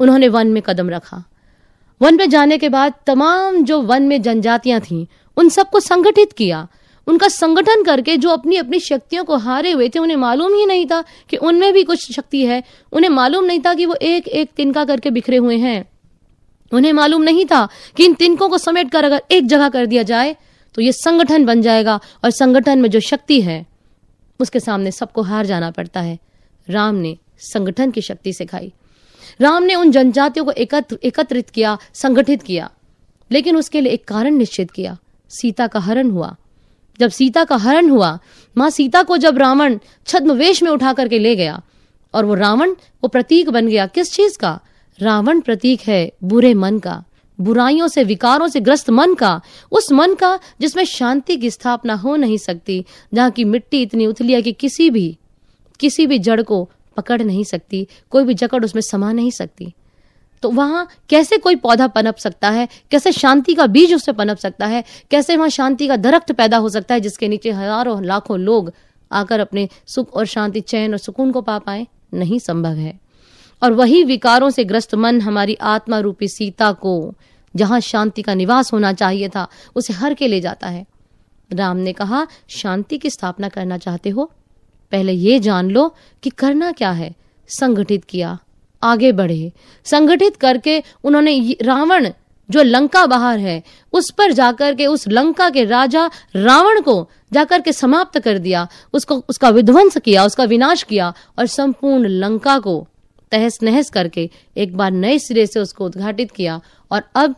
उन्होंने 0.00 0.28
वन 0.28 0.46
में 0.46 0.62
कदम 0.66 0.90
रखा। 0.90 1.24
वन 2.02 2.16
में 2.16 2.30
जाने 2.30 2.58
के 2.58 2.68
बाद 2.68 2.94
तमाम 3.06 3.64
जो 3.64 3.80
वन 3.80 4.02
में 4.02 4.22
जनजातियाँ 4.22 4.80
थीं, 4.80 5.06
उन 5.36 5.48
सबको 5.48 5.80
संगठित 5.80 6.32
किया। 6.32 6.68
उनका 7.06 7.28
संगठन 7.28 7.82
करके 7.82 8.16
जो 8.16 8.30
अपनी 8.30 8.56
अपनी 8.56 8.78
शक्तियों 8.80 9.24
को 9.24 9.36
हारे 9.36 9.70
हुए 9.72 9.88
थे, 9.88 9.98
उन्हें 9.98 10.16
मालूम 10.16 10.54
ही 10.54 10.66
नहीं 10.66 10.86
था 10.86 11.02
कि 11.30 11.36
उनमें 11.36 11.72
भी 11.72 11.82
कुछ 11.82 12.12
शक्ति 12.12 12.44
है। 12.46 12.62
उन्हें 12.92 13.10
मालूम 13.10 13.44
नहीं 13.44 13.60
था 13.60 13.74
कि 13.74 13.86
वो 13.86 13.94
एक 13.94 14.28
एक 14.28 14.50
तिनका 14.56 14.84
करके 14.84 15.10
बिखरे 15.10 15.36
हुए 15.36 15.56
हैं। 15.58 15.84
उन्हें 16.72 16.92
मालूम 16.92 17.22
नहीं 17.22 17.44
था 17.46 17.68
कि 17.96 18.04
इन 18.04 18.14
तिनकों 18.14 18.48
को 18.48 18.58
समेट 18.58 18.90
कर 18.90 19.04
अगर 19.04 19.22
एक 19.30 19.46
जगह 19.46 19.68
कर 19.68 19.86
दिया 19.86 20.02
जाए 20.02 20.36
तो 20.74 20.82
ये 20.82 20.92
संगठन 20.92 21.44
बन 21.44 21.60
जाएगा 21.62 22.00
और 22.24 22.30
संगठन 22.30 22.78
में 22.78 22.88
जो 22.90 23.00
शक्ति 23.00 23.40
है, 23.40 23.64
उसके 24.40 24.60
सामने 24.60 24.90
सबको 24.90 25.22
हार 25.22 25.46
जाना 25.46 25.70
पड़ता 25.70 26.00
है। 26.00 26.18
राम 26.68 26.94
ने 26.94 27.16
संगठन 27.38 27.90
की 27.90 28.00
शक्ति 28.00 28.32
सिखाई। 28.32 28.72
राम 29.40 29.62
ने 29.62 29.74
उन 29.74 29.90
जनजातियों 29.90 30.44
को 30.44 30.50
एकत्र, 30.52 30.98
एकत्रित 31.04 31.50
किया, 31.50 31.76
संगठित 31.94 32.42
किया, 32.42 32.70
लेकिन 33.30 33.56
उसके 33.56 33.80
लिए 33.80 33.92
एक 33.92 34.04
कारण 34.04 34.34
निश्चित 34.34 34.70
किया। 34.70 34.96
सीता 35.30 35.66
का 35.66 35.80
हरण 35.80 36.10
हुआ। 36.10 36.34
जब 37.00 37.10
सीता 37.10 37.44
का 37.44 37.56
हरण 37.56 37.88
हुआ, 37.90 38.18
माँ 38.58 38.70
सीता 38.70 39.02
को 39.02 39.16
जब 39.16 39.38
रावण 39.38 39.78
छद्मवेश 40.06 40.62
में 40.62 40.70
उठा 40.70 40.92
करके 40.92 41.18
ले 41.18 41.36
गया, 41.36 41.62
और 42.14 42.24
वो 42.24 42.34
रावण 42.34 42.70
वो 42.70 43.08
प्रतीक 43.08 43.50
बन 43.50 43.68
गया, 43.68 43.86
किस 43.86 44.12
चीज़ 44.12 44.38
का? 44.38 44.60
रावण 44.98 45.40
प्रतीक 45.40 45.80
है 45.80 46.12
बुरे 46.24 46.54
मन 46.54 46.78
का, 46.78 47.04
बुराइयों 47.40 47.88
से, 47.88 48.04
विकारों 48.04 48.48
से 48.48 48.60
ग्रस्त 48.60 48.90
मन 48.90 49.14
का, 49.14 49.40
उस 49.72 49.92
मन 49.92 50.14
का 50.14 50.38
जिसमें 50.60 50.84
शांति 50.84 51.36
की 51.36 51.50
स्थापना 51.50 51.94
हो 51.94 52.16
नहीं 52.16 52.38
सकती, 52.38 52.84
जहाँ 53.14 53.30
की 53.30 53.44
मिट्टी 53.44 53.82
इतनी 53.82 54.06
उथली 54.06 54.32
है 54.32 54.42
कि 54.42 54.52
किसी 54.52 54.90
भी 54.90 55.18
किसी 55.80 56.06
भी 56.06 56.18
जड़ 56.18 56.42
को 56.42 56.70
पकड़ 56.96 57.22
नहीं 57.22 57.44
सकती, 57.44 57.88
कोई 58.10 58.24
भी 58.24 58.34
जकड़ 58.34 58.64
उसमें 58.64 58.82
समा 58.82 59.12
नहीं 59.12 59.30
सकती। 59.30 59.72
तो 60.44 60.50
वहाँ 60.50 60.88
कैसे 61.08 61.36
कोई 61.38 61.56
पौधा 61.56 61.86
पनप 61.86 62.16
सकता 62.16 62.50
है? 62.50 62.68
कैसे 62.90 63.12
शांति 63.12 63.54
का 63.54 63.66
बीज 63.66 63.94
उससे 63.94 64.12
पनप 64.12 64.36
सकता 64.36 64.66
है? 64.66 64.84
कैसे 65.10 65.36
वहाँ 65.36 65.48
शांति 65.48 65.88
का 65.88 65.96
दरख्त 65.96 66.32
पैदा 66.32 66.56
हो 66.56 66.68
सकता 66.68 66.94
है 66.94 67.00
जिसके 67.00 67.28
नीचे 67.28 67.50
हज़ारों, 67.50 68.04
लाखों 68.04 68.38
लोग 68.38 68.72
आकर 69.12 69.40
अपने 69.40 69.68
सुख 69.86 70.14
और 70.14 70.26
शांति, 70.26 70.60
चैन 70.60 70.92
और 70.92 70.98
सुकून 70.98 71.32
को 71.32 71.40
पा 71.40 71.58
पाए? 71.58 71.86
नहीं 72.14 72.38
संभव 72.38 72.72
है। 72.72 73.00
और 73.62 73.72
वही 73.72 74.04
विकारों 74.04 74.50
से 74.50 74.64
ग्रस्त 74.64 74.94
मन 74.94 75.20
हमारी 75.20 75.54
आत्मा 75.54 75.98
रूपी 75.98 76.28
सीता 76.28 76.72
को, 76.72 77.14
जहाँ 77.56 77.80
शांति 77.80 78.22
का 78.22 78.34
निवास 78.34 78.72
होना 78.72 78.92
चाहिए 78.92 79.28
था, 79.28 79.48
उसे 79.76 79.92
हर 79.92 80.14
के 80.14 80.28
ले 80.28 80.40
जाता 80.40 80.68
है। 80.68 80.86
राम 81.52 81.76
ने 81.76 81.92
कहा, 81.92 82.26
शांति 82.48 82.98
की 82.98 83.10
स्थापना 83.10 83.48
करना 83.48 83.78
चाहते 83.78 84.10
हो? 84.10 84.32
पहले 84.92 85.12
ये 85.12 85.38
जान 85.38 85.70
लो 85.70 85.94
कि 86.22 86.30
करना 86.30 86.72
क्या 86.72 86.90
है। 86.90 87.14
संगठित 87.48 88.04
किया 88.04 88.38
आगे 88.84 89.12
बढ़े। 89.12 89.52
संगठित 89.84 90.36
करके 90.36 90.82
उन्होंने 91.04 91.56
रावण 91.62 92.10
जो 92.50 92.62
लंका 92.62 93.06
बाहर 93.06 93.38
है, 93.38 93.62
उस 93.92 94.10
पर 94.10 94.32
जाकर 94.32 94.74
के 94.74 94.86
उस 94.86 95.08
लंका 95.08 95.50
के 95.50 95.64
राजा 95.64 96.10
रावण 96.36 96.80
को 96.80 97.10
जाकर 97.32 97.60
के 97.60 97.72
समाप्त 97.72 98.18
कर 98.18 98.38
दिया। 98.38 98.68
उसको, 98.92 99.24
उसका 99.28 99.48
विध्वंस 99.48 99.98
किया, 99.98 100.24
उसका 100.24 100.44
विनाश 100.44 100.82
किया 100.82 101.14
और 101.38 101.46
संपूर्ण 101.46 102.06
लंका 102.06 102.58
को 102.58 102.88
तहस 103.32 103.58
नहस 103.62 103.90
करके 103.90 104.30
एक 104.56 104.76
बार 104.76 104.90
नए 104.90 105.18
सिरे 105.18 105.46
से 105.46 105.60
उसको 105.60 105.86
उद्घाटित 105.86 106.30
किया 106.30 106.60
और 106.90 107.02
अब 107.14 107.36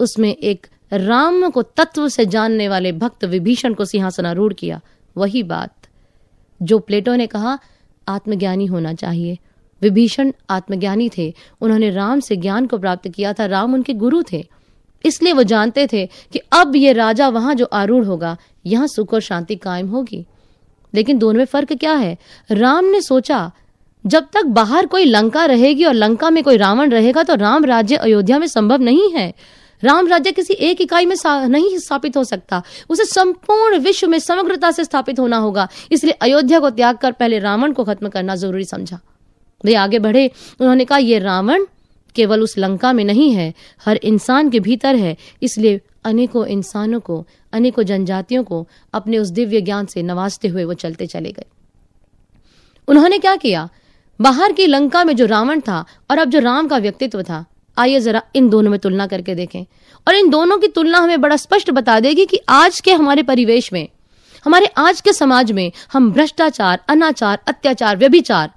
उसमें 0.00 0.36
एक 0.36 0.66
राम 0.92 1.50
को 1.50 1.62
तत्व 1.62 2.08
से 2.08 2.26
जानने 2.26 2.68
वाले 2.68 2.92
भक्त 2.92 3.24
विभीषण 3.24 3.74
को 3.74 3.84
सिंहासन 3.84 4.14
सिंहासनारूढ़ 4.14 4.52
किया। 4.52 4.80
वही 5.16 5.42
बात 5.42 5.74
जो 6.62 6.78
प्लेटो 6.78 7.14
ने 7.14 7.26
कहा, 7.26 7.58
आत्मज्ञानी 8.08 8.66
होना 8.66 8.94
चाहिए। 8.94 9.38
विभीषण 9.82 10.32
आत्मज्ञानी 10.50 11.10
थे। 11.18 11.32
उन्होंने 11.60 11.90
राम 11.90 12.20
से 12.20 12.36
ज्ञान 12.36 12.66
को 12.66 12.78
प्राप्त 12.78 13.08
किया 13.08 13.32
था। 13.32 13.46
राम 13.46 13.74
उनके 13.74 13.94
गुरु 13.94 14.22
थे। 14.32 14.44
इसलिए 15.04 15.32
वो 15.32 15.42
जानते 15.42 15.86
थे 15.86 16.06
कि 16.32 16.38
अब 16.52 16.76
ये 16.76 16.92
राजा 16.92 17.28
वहाँ 17.28 17.54
जो 17.54 17.64
आरूढ़ 17.64 18.04
होगा, 18.04 18.36
यहाँ 18.66 18.86
सुख 18.86 19.14
और 19.14 19.20
शांति 19.20 19.56
कायम 19.56 19.88
होगी। 19.88 20.24
लेकिन 20.94 21.18
दोनों 21.18 21.38
में 21.38 21.44
फ़र्क 21.44 21.72
क्या 21.72 21.92
है? 21.92 22.16
राम 22.50 22.84
ने 22.84 23.00
सोचा, 23.00 23.50
जब 24.06 24.26
तक 24.34 24.46
बाहर 24.46 24.86
कोई 24.86 25.04
लंका 25.04 25.44
रहेगी 25.44 25.84
और 25.84 25.94
लंका 25.94 26.30
में 26.30 26.42
कोई 26.44 26.56
रावण 26.56 26.90
रहेगा 26.90 27.22
तो 27.22 27.34
राम 27.34 27.64
राज्य 27.64 27.96
अयोध्या 27.96 28.38
में 28.38 28.46
संभव 28.46 28.82
नहीं 28.82 29.10
है। 29.12 29.32
राम 29.82 30.08
राज्य 30.08 30.32
किसी 30.32 30.54
एक 30.54 30.80
इकाई 30.80 31.06
में 31.06 31.16
नहीं 31.26 31.78
स्थापित 31.78 32.16
हो 32.16 32.24
सकता। 32.24 32.62
उसे 32.88 33.04
संपूर्ण 33.04 33.78
विश्व 33.78 34.08
में 34.08 34.18
समग्रता 34.18 34.70
से 34.70 34.84
स्थापित 34.84 35.20
होना 35.20 35.36
होगा। 35.36 35.68
इसलिए 35.92 36.12
अयोध्या 36.12 36.60
को 36.60 36.70
त्याग 36.70 36.96
कर 36.96 37.12
पहले 37.12 37.38
रावण 37.38 37.72
को 37.72 37.84
खत्म 37.84 38.08
करना 38.08 38.34
ज़रूरी 38.34 38.64
समझा। 38.64 38.98
वे 39.64 39.74
आगे 39.74 39.98
बढ़े। 39.98 40.30
उन्होंने 40.60 40.84
कहा 40.84 40.98
यह 40.98 41.18
रावण 41.18 41.64
केवल 42.14 42.42
उस 42.42 42.58
लंका 42.58 42.92
में 42.92 43.04
नहीं 43.04 43.32
है, 43.32 43.54
हर 43.84 43.96
इंसान 43.96 44.50
के 44.50 44.60
भीतर 44.60 44.96
है। 44.96 45.16
इसलिए 45.42 45.80
अनेकों 46.04 46.46
इंसानों 46.46 47.00
को, 47.00 47.26
अनेकों 47.52 47.82
जनजातियों 47.82 48.44
को 48.44 48.68
अपने 48.94 49.18
उस 49.18 49.28
दिव्य 49.28 49.60
ज्ञान 49.60 49.86
से 49.86 50.02
नवाजते 50.02 50.48
हुए 50.48 50.64
वो 50.64 50.74
चलते 50.74 51.06
चले 51.06 51.32
गए। 51.32 51.44
उन्होंने 52.88 53.18
क्या 53.18 53.36
किया? 53.36 53.68
बाहर 54.20 54.52
की 54.52 54.66
लंका 54.66 55.04
में 55.04 55.16
जो 55.16 55.26
रावण 55.26 55.60
था 55.60 55.84
और 56.10 56.18
अब 56.18 56.30
जो 56.30 56.38
राम 56.38 56.68
का 56.68 56.78
व्यक्तित्व 56.78 57.22
था, 57.22 57.44
आइए 57.78 58.00
जरा 58.00 58.22
इन 58.34 58.48
दोनों 58.48 58.70
में 58.70 58.78
तुलना 58.80 59.06
करके 59.06 59.34
देखें। 59.34 59.64
और 60.08 60.14
इन 60.14 60.28
दोनों 60.30 60.58
की 60.58 60.66
तुलना 60.66 60.98
हमें 60.98 61.20
बड़ा 61.20 61.36
स्पष्ट 61.36 61.70
बता 61.70 62.00
देगी 62.00 62.26
कि 62.26 62.40
आज 62.48 62.80
के 62.80 62.92
हमारे 62.92 63.22
परिवेश 63.22 63.72
में, 63.72 63.88
हमारे 64.44 64.66
आज 64.66 65.00
के 65.00 65.12
समाज 65.12 65.52
में 65.52 65.72
हम 65.92 66.12
भ्रष्टाचार, 66.12 66.80
अनाचार, 66.88 67.38
अत्याचार, 67.46 67.96
व्यभिचार 67.96 68.50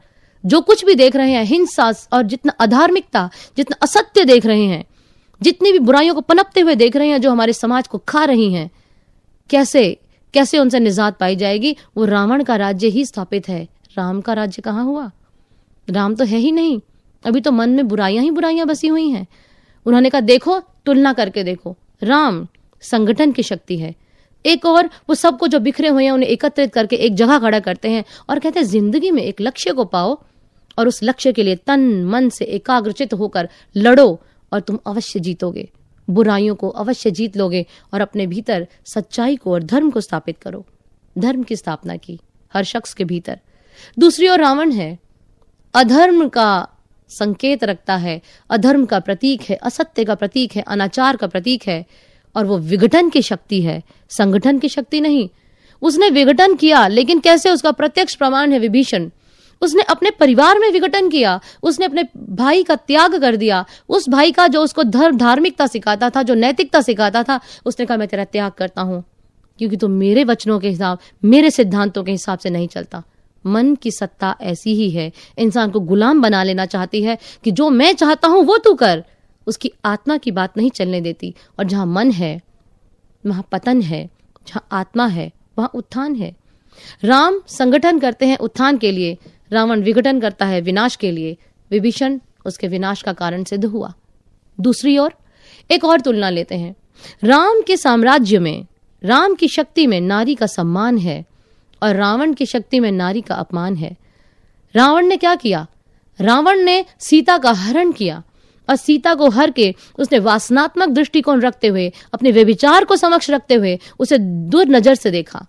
जो 0.46 0.62
कुछ 0.62 0.86
भी 0.86 0.96
देख 0.96 1.16
रहे 1.16 1.32
हैं, 1.32 1.44
हिंसा 1.44 1.94
और 2.14 2.24
जितना 2.24 2.54
अधार्मिकता, 2.60 3.30
जितना 3.58 3.78
असत्य 3.82 4.26
देख 4.26 4.46
रहे 4.46 4.66
हैं, 4.66 4.86
जितनी 5.42 5.72
भी 5.72 5.80
बुराइयों 5.80 6.16
को 6.16 6.22
पनपते 6.22 6.62
हुए 6.62 6.76
देख 6.76 6.96
रहे 6.96 7.08
हैं 7.08 7.22
जो 7.22 7.32
हमारे 7.32 7.54
समाज 7.54 7.88
को 7.88 7.98
खा 7.98 8.24
रही 8.26 8.54
हैं, 8.54 8.72
कैसे 9.50 9.98
कैसे 10.34 10.60
उनसे 10.60 10.80
निजात 10.80 11.18
पाई 11.18 11.36
जाएगी? 11.36 11.78
वो 11.98 12.06
रावण 12.06 12.44
का 12.44 12.56
राज्य 12.56 12.88
ही 12.88 13.06
स्थापित 13.06 13.50
है। 13.50 13.68
राम 13.98 14.22
का 14.22 14.34
राज्य 14.34 14.62
कहाँ 14.62 14.86
हुआ? 14.86 15.12
राम 15.90 16.16
तो 16.16 16.24
है 16.24 16.38
ही 16.38 16.52
नहीं। 16.52 16.82
अभी 17.26 17.42
तो 17.42 17.52
मन 17.52 17.70
में 17.70 17.88
बुराइयाँ 17.88 18.24
ही 18.24 18.32
बुराइयाँ 18.32 18.68
बसी 18.68 18.88
हुई 18.88 19.10
हैं। 19.10 19.28
उन्होंने 19.86 20.10
कहा, 20.10 20.22
देखो, 20.22 20.60
तुलना 20.60 21.14
करके 21.14 21.44
देखो। 21.44 21.78
राम 22.04 22.48
संगठन 22.82 23.32
की 23.32 23.44
शक्ति 23.44 23.78
है। 23.78 23.96
एक 24.46 24.66
और, 24.66 24.90
वो 25.10 25.16
सबको 25.16 25.48
जो 25.48 25.60
बिखरे 25.60 25.88
हुए 25.88 26.04
हैं, 26.04 26.12
उन्हें 26.12 26.30
एकत्रित 26.30 26.74
करके 26.74 26.96
एक 26.96 27.16
जगह 27.16 27.40
खड़ा 27.40 27.60
करते 27.60 27.90
हैं 27.90 28.04
और 28.30 28.40
कहते 28.40 28.60
हैं, 28.60 28.68
ज़िंदगी 28.68 29.12
में 29.12 29.24
एक 29.24 29.42
लक्ष्य 29.42 29.72
को 29.72 29.86
पाओ 29.86 30.24
और 30.78 30.88
उस 30.88 31.04
लक्ष्य 31.04 31.34
के 31.34 31.44
लिए 31.44 31.56
तन, 31.56 32.04
मन 32.04 32.30
से 32.30 32.46
एकाग्रचित 32.46 33.14
होकर 33.14 33.50
लड़ो 33.78 34.22
और 34.54 34.60
तुम 34.60 34.80
अवश्य 34.88 35.20
जीतोगे। 35.20 35.70
बुराइयों 36.10 36.56
को 36.56 36.70
अवश्य 36.70 37.12
जीत 37.12 37.38
लोगे 37.38 37.66
और 37.94 38.02
अपने 38.02 38.28
भीतर 38.28 38.68
सच्चाई 38.86 39.36
को 39.36 39.54
और 39.54 39.64
धर्म 39.64 39.92
को 39.92 40.02
स्थापित 40.02 40.38
करो। 40.38 40.66
धर्म 41.18 41.44
की 41.44 41.56
स्थापना 41.56 41.98
की, 41.98 42.20
हर 42.54 42.64
शख्स 42.64 42.94
के 42.94 43.04
भीतर। 43.04 43.40
दूसरी 44.00 44.30
ओर 44.30 44.40
रावण 44.40 44.72
है। 44.72 45.00
अधर्म 45.74 46.30
का 46.30 46.68
संकेत 47.10 47.64
रखता 47.64 47.96
है, 47.96 48.22
अधर्म 48.50 48.86
का 48.86 49.00
प्रतीक 49.00 49.42
है, 49.42 49.56
असत्य 49.56 50.06
का 50.06 50.16
प्रतीक 50.16 50.56
है, 50.56 50.62
अनाचार 50.62 51.18
का 51.18 51.28
प्रतीक 51.28 51.68
है, 51.68 51.86
और 52.36 52.46
वो 52.46 52.58
विघटन 52.58 53.10
की 53.10 53.22
शक्ति 53.22 53.62
है, 53.62 53.84
संगठन 54.10 54.60
की 54.60 54.70
शक्ति 54.70 55.02
नहीं। 55.02 55.30
उसने 55.82 56.10
विघटन 56.10 56.56
किया, 56.56 56.88
लेकिन 56.88 57.20
कैसे 57.20 57.50
उसका 57.52 57.72
प्रत्यक्ष 57.72 58.16
प्रमाण 58.16 58.52
है 58.52 58.60
विभीषण? 58.60 59.10
उसने 59.62 59.84
अपने 59.84 60.12
परिवार 60.12 60.60
में 60.60 60.72
विघटन 60.72 61.10
किया, 61.10 61.40
उसने 61.64 61.86
अपने 61.86 62.04
भाई 62.30 62.64
का 62.64 62.76
त्याग 62.76 63.22
कर 63.22 63.36
दिया। 63.36 63.66
उस 63.90 64.10
भाई 64.10 64.32
का 64.32 64.48
जो 64.48 64.62
उसको 64.62 64.84
धर्म, 64.84 65.18
धार्मिकता 65.18 65.68
सिखाता 65.68 66.10
था, 66.10 66.24
जो 66.24 66.34
नैतिकता 66.34 66.82
सिखाता 66.82 67.24
था, 67.24 67.40
उसने 67.66 67.86
कहा, 67.86 67.98
मैं 67.98 68.08
तेरा 68.08 68.24
त्याग 68.24 68.52
करता 68.52 68.82
हूँ, 68.82 69.04
क्योंकि 69.60 69.78
तुम 69.78 69.92
तो 69.92 69.98
मेरे 69.98 70.24
वचनों 70.24 70.60
के 70.60 70.70
हिसाब, 70.70 71.00
मेरे 71.26 71.52
सिद्धांतों 71.52 72.04
के 72.04 72.12
हिसाब 72.12 72.40
से 72.40 72.50
नहीं 72.50 72.68
चलता। 72.68 73.04
मन 73.46 73.76
की 73.76 73.92
सत्ता 73.92 74.36
ऐसी 74.42 74.74
ही 74.76 74.90
है। 74.90 75.12
इंसान 75.38 75.72
को 75.72 75.80
गुलाम 75.80 76.22
बना 76.22 76.44
लेना 76.44 76.66
चाहती 76.66 77.04
है 77.04 77.18
कि 77.44 77.52
जो 77.52 77.70
मैं 77.70 77.94
चाहता 77.94 78.28
हूँ, 78.28 78.44
वो 78.44 78.58
तू 78.58 78.74
कर। 78.74 79.04
उसकी 79.48 79.72
आत्मा 79.86 80.18
की 80.18 80.32
बात 80.32 80.58
नहीं 80.58 80.70
चलने 80.70 81.02
देती। 81.02 81.34
और 81.60 81.66
जहाँ 81.66 81.86
मन 81.86 82.12
है, 82.12 82.42
वहाँ 83.26 83.48
पतन 83.52 83.82
है, 83.82 84.10
जहाँ 84.48 84.68
आत्मा 84.72 85.08
है, 85.08 85.32
वहाँ 85.58 85.72
उत्थान 85.74 86.16
है। 86.16 86.36
राम 87.04 87.42
संगठन 87.48 88.00
करते 88.00 88.26
हैं 88.26 88.38
उत्थान 88.38 88.78
के 88.78 88.92
लिए। 88.92 89.18
रावण 89.52 89.82
विघटन 89.82 90.20
करता 90.20 90.46
है 90.46 90.62
विनाश 90.62 90.96
के 90.96 91.12
लिए, 91.12 91.38
विभीषण 91.72 92.20
उसके 92.46 92.68
विनाश 92.68 93.02
का 93.02 93.14
कारण 93.14 93.44
सिद्ध 93.44 93.66
हुआ। 93.66 93.94
दूसरी 94.60 94.98
ओर, 94.98 95.14
एक 95.72 95.86
और 95.86 96.02
तुलना 96.02 96.30
लेते 96.30 96.56
हैं। 96.56 96.76
राम 97.24 97.62
के 97.62 97.78
साम्राज्य 97.78 98.40
में, 98.40 98.66
राम 99.04 99.36
की 99.36 99.48
शक्ति 99.48 99.88
में 99.88 100.02
नारी 100.02 100.36
का 100.36 100.46
सम्मान 100.46 100.98
है 100.98 101.26
और 101.84 101.96
रावण 101.96 102.34
की 102.34 102.46
शक्ति 102.46 102.80
में 102.80 102.92
नारी 102.92 103.22
का 103.22 103.36
अपमान 103.36 103.76
है। 103.76 103.96
रावण 104.76 105.06
ने 105.06 105.18
क्या 105.18 105.36
किया? 105.36 105.68
रावण 106.20 106.60
ने 106.60 106.86
सीता 107.00 107.38
का 107.38 107.52
हरण 107.52 107.92
किया 107.92 108.24
और 108.70 108.76
सीता 108.76 109.14
को 109.16 109.30
हर 109.30 109.52
के 109.52 109.76
उसने 110.00 110.20
वासनात्मक 110.20 110.90
दृष्टिकोण 110.90 111.42
रखते 111.42 111.68
हुए, 111.68 111.92
अपने 112.14 112.32
व्यविचार 112.32 112.86
को 112.86 112.96
समक्ष 112.96 113.30
रखते 113.30 113.54
हुए 113.54 113.80
उसे 114.00 114.18
दूर 114.18 114.68
नज़र 114.68 114.96
से 114.96 115.12
देखा। 115.12 115.46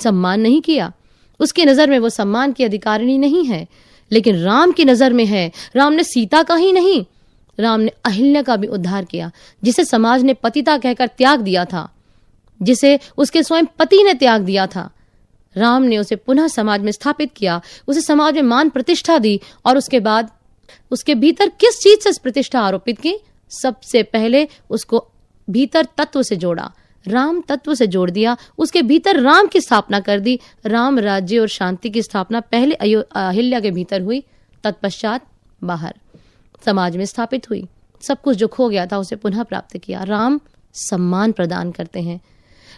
सम्मान 0.00 0.40
नहीं 0.40 0.60
किया। 0.60 0.92
उसकी 1.40 1.64
नज़र 1.64 1.90
में 1.90 1.98
वो 1.98 2.08
सम्मान 2.08 2.52
की 2.52 2.64
अधिकारिणी 2.64 3.18
नहीं 3.18 3.44
है, 3.44 3.66
लेकिन 4.10 4.36
राम 4.36 4.72
की 4.72 4.84
नज़र 4.84 5.12
में 5.12 5.24
है। 5.26 5.50
राम 5.76 5.92
ने 5.92 6.04
सीता 6.04 6.42
का 6.42 6.54
ही 6.54 6.72
नहीं, 6.72 7.04
राम 7.58 7.80
ने 7.80 7.92
अहिल्या 8.04 8.42
का 8.42 8.56
भी 8.56 8.66
उद्धार 8.66 9.04
किया, 9.04 9.30
जिसे 9.62 9.84
समाज 9.84 10.22
ने 10.22 10.34
पतिता 10.34 10.76
कहकर 10.78 11.06
त्याग 11.08 11.40
दिया 11.40 11.64
था, 11.64 11.88
जिसे 12.60 12.98
उसके 13.18 13.42
स्वयं 13.42 13.66
पति 13.78 14.02
ने 14.02 14.14
त्याग 14.14 14.42
दिया 14.42 14.66
था। 14.66 14.90
राम 15.56 15.82
ने 15.82 15.98
उसे 15.98 16.16
पुनः 16.16 16.46
समाज 16.48 16.80
में 16.80 16.90
स्थापित 16.92 17.32
किया, 17.32 17.60
उसे 17.88 18.00
समाज 18.00 18.34
में 18.34 18.42
मान 18.44 18.68
प्रतिष्ठा 18.70 19.18
दी, 19.18 19.40
और 19.66 19.78
उसके 19.78 20.00
बाद 20.00 20.30
उसके 20.92 21.14
भीतर 21.14 21.48
किस 21.60 21.78
चीज़ 21.80 22.00
से 22.00 22.10
प्रतिष्ठा 22.22 22.60
आरोपित 22.60 23.00
की? 23.00 23.14
सबसे 23.50 24.02
पहले 24.02 24.46
उसको 24.70 25.04
भीतर 25.48 25.86
तत्व 25.98 26.22
से 26.22 26.36
जोड़ा। 26.36 26.70
राम 27.06 27.40
तत्व 27.40 27.74
से 27.74 27.86
जोड़ 27.86 28.10
दिया, 28.10 28.36
उसके 28.58 28.82
भीतर 28.82 29.20
राम 29.20 29.46
की 29.46 29.60
स्थापना 29.60 30.00
कर 30.00 30.20
दी। 30.20 30.38
राम 30.66 30.98
राज्य 30.98 31.38
और 31.38 31.48
शांति 31.48 31.90
की 31.90 32.02
स्थापना 32.02 32.40
पहले 32.40 32.74
अहिल्या 32.74 33.60
के 33.60 33.70
भीतर 33.70 34.00
हुई, 34.00 34.22
तत्पश्चात 34.64 35.26
बाहर। 35.64 35.94
समाज 36.64 36.96
में 36.96 37.04
स्थापित 37.04 37.50
हुई। 37.50 37.66
सब 38.00 38.20
कुछ 38.22 38.36
जो 38.36 38.48
खो 38.48 38.68
गया 38.68 38.86
था, 38.86 38.98
उसे 38.98 39.16
पुनः 39.16 39.42
प्राप्त 39.42 39.76
किया। 39.78 40.02
राम 40.02 40.40
सम्मान 40.74 41.32
प्रदान 41.32 41.70
करते 41.70 42.00
हैं। 42.00 42.20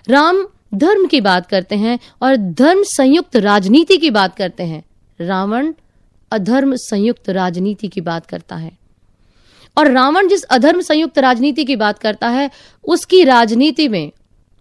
राम 0.09 0.46
धर्म 0.74 1.06
की 1.06 1.20
बात 1.20 1.46
करते 1.46 1.76
हैं 1.76 1.98
और 2.22 2.37
धर्म 2.37 2.83
संयुक्त 2.83 3.37
राजनीति 3.37 3.96
की 3.96 4.11
बात 4.11 4.37
करते 4.37 4.62
हैं। 4.62 4.85
रावण 5.20 5.72
अधर्म 6.33 6.76
संयुक्त 6.76 7.30
राजनीति 7.30 7.88
की 7.88 8.00
बात 8.00 8.26
करता 8.26 8.56
है। 8.56 8.80
और 9.78 9.90
रावण 9.90 10.28
जिस 10.28 10.42
अधर्म 10.42 10.80
संयुक्त 10.80 11.18
राजनीति 11.18 11.64
की 11.64 11.76
बात 11.76 11.98
करता 11.98 12.28
है, 12.28 12.50
उसकी 12.85 13.24
राजनीति 13.24 13.88
में, 13.88 14.12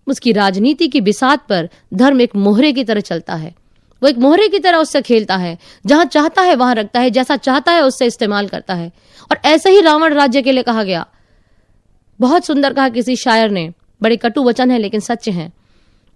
उसकी 0.07 0.31
राजनीति 0.31 0.87
की 0.87 1.01
बिसात 1.01 1.47
पर 1.47 1.69
धर्म 1.93 2.21
एक 2.21 2.35
मोहरे 2.35 2.73
की 2.73 2.83
तरह 2.83 3.01
चलता 3.01 3.35
है। 3.35 3.55
वो 4.03 4.09
एक 4.09 4.17
मोहरे 4.17 4.47
की 4.47 4.59
तरह 4.59 4.77
उससे 4.77 5.01
खेलता 5.01 5.37
है। 5.37 5.57
जहाँ 5.85 6.05
चाहता 6.05 6.41
है, 6.41 6.55
वहाँ 6.55 6.75
रखता 6.75 6.99
है। 6.99 7.09
जैसा 7.09 7.37
चाहता 7.37 7.71
है, 7.71 7.81
उससे 7.81 8.05
इस्तेमाल 8.05 8.47
करता 8.47 8.73
है। 8.73 8.91
और 9.31 9.39
ऐसे 9.45 9.69
ही 9.69 9.81
रावण 9.81 10.13
राज्य 10.13 10.41
के 10.41 10.51
लिए 10.51 10.63
कहा 10.63 10.83
गया। 10.83 11.07
बहुत 12.21 12.45
सुंदर 12.45 12.73
कहा 12.73 12.89
किसी 12.89 13.15
शायर 13.15 13.49
ने। 13.49 13.73
बड़े 14.01 14.17
कटु 14.17 14.43
वचन 14.43 14.71
है, 14.71 14.77
लेकिन 14.77 14.99
सच 14.99 15.29
है। 15.29 15.51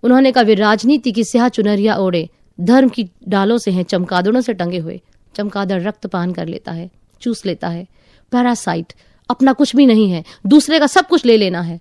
उन्होंने 0.04 0.32
कहा, 0.32 0.44
वे 0.44 0.56
राजनीति 0.56 1.12
की 1.12 1.24
स्याह 1.24 1.50
चुनरिया 1.50 1.96
ओढ़े। 1.96 2.30
धर्म 2.62 2.90
की 2.90 3.10
डालों 3.28 3.58
से 3.58 3.72
हैं, 3.72 3.84
चमकादड़ों 3.84 4.42
से 4.42 4.54
टंगे 4.54 4.78
हुए। 4.78 5.02
चमकादड़ 5.36 5.82
रक्त 5.82 6.08
पान 6.08 6.34
कर 6.34 6.48
लेता 6.48 6.72
है, 6.72 6.92
चूस 7.22 7.46
लेता 7.46 7.68
है। 7.68 7.88
पैरासाइट। 8.34 8.94
अपना 9.30 9.54
कुछ 9.54 9.76
भी 9.76 9.86
नहीं 9.86 10.12
है। 10.12 10.24
दूसरे 10.48 10.80
का 10.80 10.88
सब 10.88 11.08
कुछ 11.08 11.26
ले 11.26 11.38
लेना 11.38 11.62
है। 11.62 11.80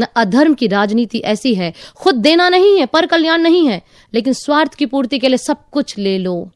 न 0.00 0.06
अधर्म 0.16 0.54
की 0.54 0.66
राजनीति 0.66 1.18
ऐसी 1.18 1.54
है। 1.54 1.74
खुद 1.96 2.14
देना 2.14 2.48
नहीं 2.48 2.78
है, 2.78 2.86
पर 2.86 3.06
कल्याण 3.06 3.38
नहीं 3.38 3.68
है। 3.68 3.82
लेकिन 4.14 4.32
स्वार्थ 4.32 4.74
की 4.74 4.86
पूर्ति 4.86 5.18
के 5.18 5.28
लिए 5.28 5.36
सब 5.36 5.56
कुछ 5.72 5.98
ले 5.98 6.18
लो। 6.18 6.50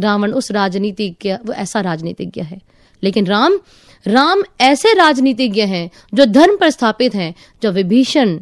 रावण 0.00 0.32
उस 0.32 0.52
राजनीतिज्ञ, 0.52 1.32
वो 1.32 1.52
ऐसा 1.52 1.80
राजनीतिज्ञ 1.80 2.42
है। 2.42 2.60
लेकिन 3.02 3.26
राम 3.26 3.60
राम 4.06 4.42
ऐसे 4.60 4.94
राजनीतिज्ञ 4.94 5.62
हैं 5.62 5.90
जो 6.14 6.24
धर्म 6.24 6.56
पर 6.56 6.70
स्थापित 6.70 7.14
हैं, 7.14 7.34
जो 7.62 7.72
विभीषण, 7.72 8.40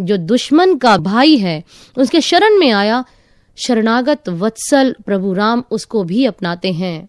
जो 0.00 0.16
दुश्मन 0.16 0.76
का 0.76 0.96
भाई 0.96 1.36
है। 1.36 1.64
उसके 1.98 2.20
शरण 2.20 2.58
में 2.58 2.70
आया। 2.70 3.04
शरणागत 3.56 4.28
वत्सल 4.28 4.96
प्रभु 5.06 5.32
राम 5.32 5.64
उसको 5.70 6.04
भी 6.04 6.24
अपनाते 6.24 6.72
हैं। 6.72 7.08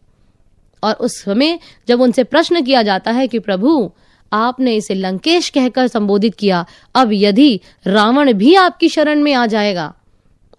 और 0.83 0.93
उस 0.93 1.21
समय 1.21 1.59
जब 1.87 2.01
उनसे 2.01 2.23
प्रश्न 2.23 2.61
किया 2.61 2.81
जाता 2.81 3.11
है 3.11 3.27
कि 3.27 3.39
प्रभु, 3.39 3.91
आपने 4.33 4.75
इसे 4.75 4.93
लंकेश 4.93 5.49
कहकर 5.49 5.87
संबोधित 5.87 6.35
किया, 6.35 6.65
अब 6.95 7.09
यदि 7.13 7.59
रावण 7.87 8.33
भी 8.33 8.55
आपकी 8.55 8.89
शरण 8.89 9.21
में 9.21 9.33
आ 9.33 9.45
जाएगा, 9.45 9.93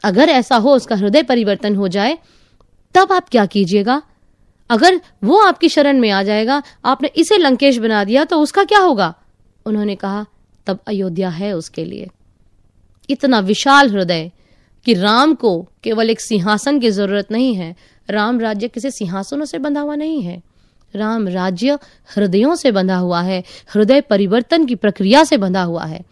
अगर 0.05 0.29
ऐसा 0.29 0.57
हो, 0.57 0.75
उसका 0.75 0.97
हृदय 0.97 1.23
परिवर्तन 1.23 1.77
हो 1.77 1.89
जाए, 1.89 2.19
तब 2.95 3.13
आप 3.13 3.29
क्या 3.29 3.47
कीजिएगा? 3.47 4.03
अगर 4.71 5.01
वो 5.25 5.39
आपकी 5.39 5.69
शरण 5.69 6.01
में 6.01 6.11
आ 6.11 6.23
जाएगा, 6.23 6.63
आपने 6.85 7.09
इसे 7.17 7.39
लंकेश 7.39 7.79
बना 7.79 8.05
दिया 8.05 8.25
तो 8.25 8.41
उसका 8.41 8.65
क्या 8.65 8.79
होगा? 8.79 9.15
उन्होंने 9.67 9.95
कहा, 9.95 10.27
तब 10.67 10.79
अयोध्या 10.87 11.29
है 11.29 11.53
उसके 11.53 11.85
लिए। 11.85 12.09
इतना 13.11 13.39
विशाल 13.39 13.91
हृदय 13.91 14.31
कि 14.87 14.95
राम 14.95 15.35
को 15.35 15.69
केवल 15.83 16.11
एक 16.11 16.21
सिंहासन 16.21 16.79
की 16.81 16.91
ज़रूरत 16.91 17.31
नहीं 17.33 17.55
है। 17.55 17.75
राम 18.09 18.41
राज्य 18.41 18.69
किसी 18.69 18.91
सिंहासनों 18.91 19.45
से 19.45 19.59
बंधा 19.59 19.81
हुआ 19.81 19.95
नहीं 19.95 20.23
है? 20.23 20.43
राम 20.95 21.29
राज्य 21.29 21.79
हृदयों 22.17 22.55
से 22.55 22.71
बंधा 22.73 22.97
हुआ 22.97 23.21
है, 23.23 23.43
हृदय 23.75 24.01
परिवर्तन 24.01 24.65
की 24.67 24.75
प्रक्रिया 24.75 25.25
से 25.25 25.37
बंधा 25.37 25.63
हुआ 25.63 25.85
है। 25.85 26.05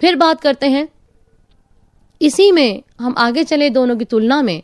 फिर 0.00 0.16
बात 0.16 0.40
करते 0.40 0.66
हैं, 0.66 0.88
इसी 2.20 2.50
में 2.52 2.82
हम 3.00 3.14
आगे 3.18 3.44
चले 3.44 3.70
दोनों 3.70 3.96
की 3.96 4.04
तुलना 4.04 4.42
में 4.42 4.62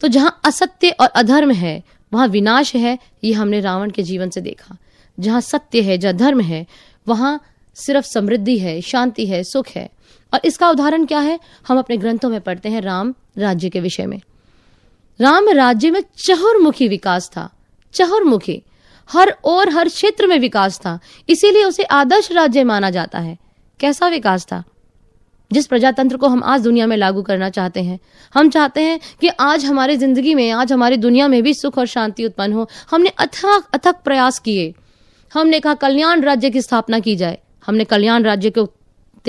तो 0.00 0.08
जहाँ 0.08 0.40
असत्य 0.44 0.90
और 0.90 1.08
अधर्म 1.08 1.50
है, 1.50 1.82
वहाँ 2.12 2.28
विनाश 2.28 2.74
है, 2.76 2.98
ये 3.24 3.32
हमने 3.32 3.60
रावण 3.60 3.90
के 3.90 4.02
जीवन 4.02 4.30
से 4.30 4.40
देखा। 4.40 4.76
जहाँ 5.18 5.40
सत्य 5.40 5.80
है, 5.80 5.98
जहाँ 5.98 6.14
धर्म 6.14 6.40
है, 6.40 6.66
वहाँ 7.08 7.40
सिर्फ़ 7.76 8.06
समृद्धि 8.06 8.58
है, 8.58 8.80
शांति 8.80 9.26
है, 9.26 9.42
सुख 9.44 9.68
है। 9.68 9.88
और 10.34 10.40
इसका 10.44 10.70
उदाहरण 10.70 11.04
क्या 11.04 11.20
है? 11.20 11.40
हम 11.68 11.78
अपने 11.78 11.96
ग्रंथों 11.96 12.28
में 12.28 12.40
पढ़ते 12.40 12.68
हैं 12.68 12.80
राम 12.80 13.14
राज्य 13.38 13.68
के 13.68 13.80
विषय 13.80 14.06
में। 14.06 14.20
राम 15.20 15.48
राज्य 15.48 15.90
में 15.90 16.04
चहुर्मुखी 16.16 16.88
विकास 16.88 17.28
था। 17.28 17.50
चहुर्मुखी। 17.92 18.62
हर 19.12 19.36
और 19.44 19.70
हर 19.70 19.88
क्षेत्र 19.88 20.26
में 20.26 20.38
विकास 20.38 20.78
था। 20.78 20.98
इसीलिए 21.28 21.64
उसे 21.64 21.82
आदर्श 21.82 22.32
राज्य 22.32 22.64
माना 22.64 22.90
जाता 22.90 23.18
है। 23.18 23.38
कैसा 23.80 24.08
विकास 24.08 24.44
था? 24.44 24.64
जिस 25.52 25.66
प्रजातंत्र 25.66 26.16
को 26.16 26.28
हम 26.28 26.42
आज 26.44 26.60
दुनिया 26.60 26.86
में 26.86 26.96
लागू 26.96 27.22
करना 27.22 27.50
चाहते 27.50 27.82
हैं। 27.82 28.00
हम 28.34 28.50
चाहते 28.50 28.82
हैं 28.82 29.00
कि 29.20 29.28
आज 29.28 29.64
हमारी 29.64 29.96
ज़िंदगी 29.96 30.34
में, 30.34 30.50
आज 30.50 30.72
हमारी 30.72 30.96
दुनिया 30.96 31.28
में 31.28 31.42
भी 31.42 31.54
सुख 31.54 31.78
और 31.78 31.86
शांति 31.86 32.24
उत्पन्न 32.24 32.52
हो। 32.52 32.68
हमने 32.90 33.08
अथक 33.08 33.64
अथक 33.74 33.96
प्रयास 34.04 34.38
किए। 34.38 34.74
हमने 35.34 35.60
कहा, 35.60 35.74
कल्याण 35.74 36.20
राज्य 36.20 36.50
की 36.50 36.62
स्थापना 36.62 36.98
की 36.98 37.16
जाए। 37.16 37.38
हमने 37.66 37.84
कल्याण 37.84 38.22
राज्य 38.22 38.50
को 38.50 38.72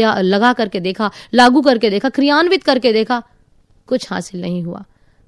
लगा 0.02 0.54
करके 0.54 0.80
देखा, 0.80 1.12
लागू 1.34 1.62
करके 1.62 1.90
देखा, 1.90 2.10
क्रियान्वित 2.10 2.64
करके 2.64 2.94
देखा, 2.94 3.24
कुछ 3.88 4.12
हासिल 4.12 4.42
नहीं 4.42 4.64
हुआ। 4.64 4.84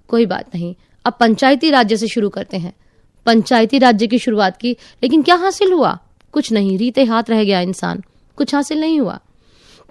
कोई 0.08 0.26
बात 0.26 0.56
नहीं, 0.56 0.76
अब 1.06 1.14
पंचायती 1.20 1.70
राज्य 1.70 1.98
से 1.98 2.08
शुरू 2.08 2.30
करते 2.30 2.58
हैं। 2.58 2.74
पंचायती 3.26 3.80
राज्य 3.80 4.08
की 4.08 4.20
शुरुआत 4.20 4.58
की, 4.58 4.76
लेकिन 5.04 5.22
क्या 5.22 5.36
हासिल 5.36 5.74
हुआ? 5.74 5.98
कुछ 6.32 6.52
नहीं, 6.52 6.78
रीते 6.78 7.04
हाथ 7.04 7.24
रह 7.30 7.44
गया 7.44 7.62
इंसान, 7.62 8.04
कुछ 8.36 8.56
हासिल 8.56 8.82
नहीं 8.82 9.00
हुआ। 9.00 9.20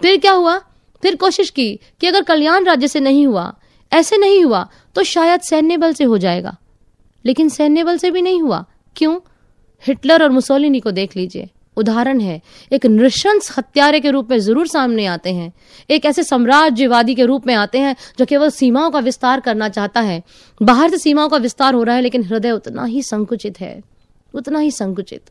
फिर 0.01 0.17
क्या 0.17 0.31
हुआ? 0.31 0.57
फिर 1.03 1.15
कोशिश 1.15 1.49
की 1.49 1.79
कि 2.01 2.07
अगर 2.07 2.23
कल्याण 2.23 2.63
राज्य 2.63 2.87
से 2.87 2.99
नहीं 2.99 3.27
हुआ, 3.27 3.53
ऐसे 3.91 4.17
नहीं 4.17 4.43
हुआ 4.43 4.67
तो 4.95 5.03
शायद 5.03 5.41
सैन्य 5.41 5.77
बल 5.77 5.93
से 5.93 6.03
हो 6.03 6.17
जाएगा। 6.17 6.55
लेकिन 7.25 7.49
सैन्य 7.49 7.83
बल 7.83 7.97
से 7.97 8.11
भी 8.11 8.21
नहीं 8.21 8.41
हुआ, 8.41 8.65
क्यों? 8.95 9.19
हिटलर 9.87 10.23
और 10.23 10.29
मुसोलिनी 10.29 10.79
को 10.79 10.91
देख 10.91 11.15
लीजिए। 11.17 11.49
उदाहरण 11.77 12.19
है। 12.19 12.41
एक 12.71 12.85
नृशंस 12.85 13.53
हत्यारे 13.57 13.99
के 13.99 14.11
रूप 14.11 14.31
में 14.31 14.37
ज़रूर 14.39 14.67
सामने 14.67 15.05
आते 15.05 15.33
हैं। 15.33 15.51
एक 15.89 16.05
ऐसे 16.05 16.23
साम्राज्यवादी 16.23 17.15
के 17.15 17.25
रूप 17.25 17.47
में 17.47 17.53
आते 17.55 17.79
हैं 17.79 17.95
जो 18.19 18.25
केवल 18.25 18.49
सीमाओं 18.49 18.91
का 18.91 18.99
विस्तार 18.99 19.39
करना 19.39 19.69
चाहता 19.69 20.01
है। 20.01 20.21
बाहर 20.61 20.89
से 20.89 20.97
सीमाओं 20.97 21.29
का 21.29 21.37
विस्तार 21.37 21.73
हो 21.73 21.83
रहा 21.83 21.95
है, 21.95 22.01
लेकिन 22.01 22.23
हृदय 22.23 22.51
उतना 22.51 22.85
ही 22.85 23.01
संकुचित 23.03 23.59
है। 23.59 23.81
उतना 24.33 24.59
ही 24.59 24.71
संकुचित। 24.71 25.29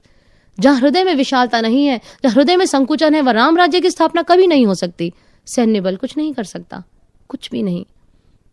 जहाँ 0.59 0.77
हृदय 0.77 1.05
में 1.05 1.15
विशालता 1.15 1.61
नहीं 1.61 1.87
है, 1.87 2.01
जहाँ 2.25 2.35
हृदय 2.35 2.57
में 2.57 2.67
संकुचन 2.67 3.15
है, 3.15 3.21
वह 3.23 3.33
राम 3.33 3.57
राज्य 3.57 3.81
की 3.81 3.91
स्थापना 3.91 4.23
कभी 4.23 4.47
नहीं 4.47 4.67
हो 4.67 4.75
सकती। 4.75 5.13
सैन्य 5.47 5.81
बल 5.81 5.97
कुछ 5.97 6.17
नहीं 6.17 6.33
कर 6.35 6.45
सकता। 6.45 6.83
कुछ 7.29 7.51
भी 7.51 7.63
नहीं। 7.63 7.85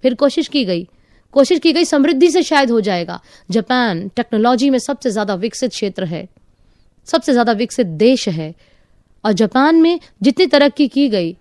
फिर 0.04 0.14
कोशिश 0.14 0.48
की 0.48 0.66
गई। 0.66 0.88
कोशिश 1.34 1.60
की 1.60 1.74
गई 1.74 1.86
समृद्धि 1.86 2.30
से 2.30 2.44
शायद 2.44 2.72
हो 2.72 2.82
जाएगा। 2.82 3.20
जापान 3.52 4.08
टेक्नोलॉजी 4.08 4.70
में 4.70 4.80
सबसे 4.80 5.10
ज़्यादा 5.10 5.36
विकसित 5.36 5.72
क्षेत्र 5.72 6.04
है। 6.04 6.28
सबसे 7.08 7.32
ज़्यादा 7.32 7.52
विकसित 7.54 7.88
देश 7.88 8.28
है। 8.30 8.54
और 9.24 9.34
जापान 9.34 9.76
में 9.76 10.00
जितनी 10.22 10.46
तरक्की 10.48 10.88
की 10.88 11.08
गई, 11.10 11.36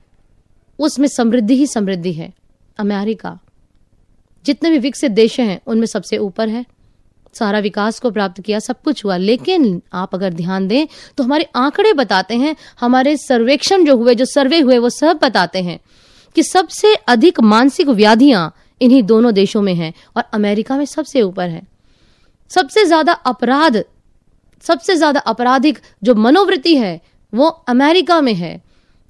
उसमें 0.79 1.09
समृद्धि 1.09 1.57
ही 1.57 1.67
समृद्धि 1.67 2.13
है। 2.13 2.33
अमेरिका, 2.79 3.39
जितने 4.45 4.71
भी 4.71 4.79
विकसित 4.79 5.13
देश 5.13 5.39
हैं, 5.41 5.61
उनमें 5.67 5.87
सबसे 5.87 6.19
ऊपर 6.19 6.49
है। 6.49 6.65
सारा 7.35 7.59
विकास 7.59 7.99
को 8.01 8.11
प्राप्त 8.11 8.41
किया, 8.41 8.59
सब 8.59 8.81
कुछ 8.83 9.05
हुआ। 9.05 9.17
लेकिन 9.17 9.81
आप 9.95 10.15
अगर 10.15 10.33
ध्यान 10.35 10.69
दें 10.69 10.87
तो 11.19 11.25
हमारे 11.25 11.47
आंकड़े 11.57 11.93
बताते 11.95 12.37
हैं, 12.37 12.55
हमारे 12.81 13.17
सर्वेक्षण 13.19 13.85
जो 13.85 13.97
हुए, 13.97 14.15
जो 14.15 14.25
सर्वे 14.27 14.61
हुए, 14.61 14.79
वो 14.79 14.91
सब 14.91 15.19
बताते 15.23 15.63
हैं 15.63 15.79
कि 16.37 16.43
सबसे 16.43 16.95
अधिक 17.09 17.41
मानसिक 17.43 17.89
व्याधियाँ 17.91 18.55
इन्हीं 18.81 19.03
दोनों 19.03 19.33
देशों 19.35 19.63
में 19.63 19.75
हैं 19.75 19.93
और 20.17 20.23
अमेरिका 20.35 20.77
में 20.77 20.85
सबसे 20.87 21.23
ऊपर 21.23 21.49
है। 21.49 21.63
सबसे 22.51 22.85
ज़्यादा 22.85 23.13
अपराध 23.13 23.83
सबसे 24.67 24.97
ज़्यादा 24.97 25.21
आपराधिक 25.23 25.79
जो 26.03 26.15
मनोवृत्ति 26.17 26.77
है, 26.77 27.01
वो 27.33 27.47
अमेरिका 27.69 28.21
में 28.21 28.35
है। 28.35 28.61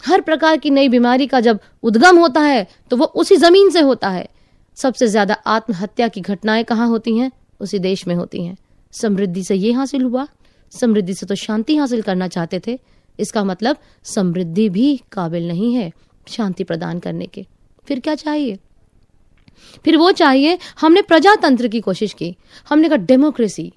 हर 0.02 0.20
प्रकार 0.20 0.56
की 0.56 0.70
नई 0.70 0.88
बीमारी 0.88 1.26
का 1.26 1.40
जब 1.40 1.60
उद्गम 1.82 2.18
होता 2.18 2.40
है 2.42 2.66
तो 2.90 2.96
वो 2.96 3.04
उसी 3.16 3.36
ज़मीन 3.38 3.70
से 3.70 3.80
होता 3.82 4.08
है। 4.10 4.28
सबसे 4.76 5.06
ज़्यादा 5.06 5.34
आत्महत्या 5.48 6.08
की 6.08 6.20
घटनाएँ 6.22 6.64
कहाँ 6.64 6.88
होती 6.88 7.16
हैं? 7.18 7.30
उसी 7.60 7.78
देश 7.80 8.06
में 8.06 8.14
होती 8.14 8.44
हैं। 8.44 8.56
समृद्धि 8.94 9.42
से 9.44 9.54
ये 9.54 9.72
हासिल 9.72 10.02
हुआ। 10.02 10.26
समृद्धि 10.72 11.14
से 11.14 11.26
तो 11.26 11.34
शांति 11.34 11.76
हासिल 11.76 12.02
करना 12.02 12.28
चाहते 12.28 12.60
थे। 12.66 12.78
इसका 13.18 13.44
मतलब 13.44 13.76
समृद्धि 14.06 14.68
भी 14.68 14.96
काबिल 15.12 15.48
नहीं 15.48 15.74
है 15.74 15.90
शांति 16.26 16.64
प्रदान 16.64 16.98
करने 16.98 17.26
के। 17.26 17.46
फिर 17.86 18.00
क्या 18.00 18.14
चाहिए? 18.14 18.58
फिर 19.84 19.96
वो 19.96 20.10
चाहिए, 20.12 20.58
हमने 20.80 21.02
प्रजातंत्र 21.02 21.68
की 21.68 21.80
कोशिश 21.80 22.12
की। 22.12 22.34
हमने 22.68 22.88
कहा, 22.88 22.96
डेमोक्रेसी। 22.98 23.72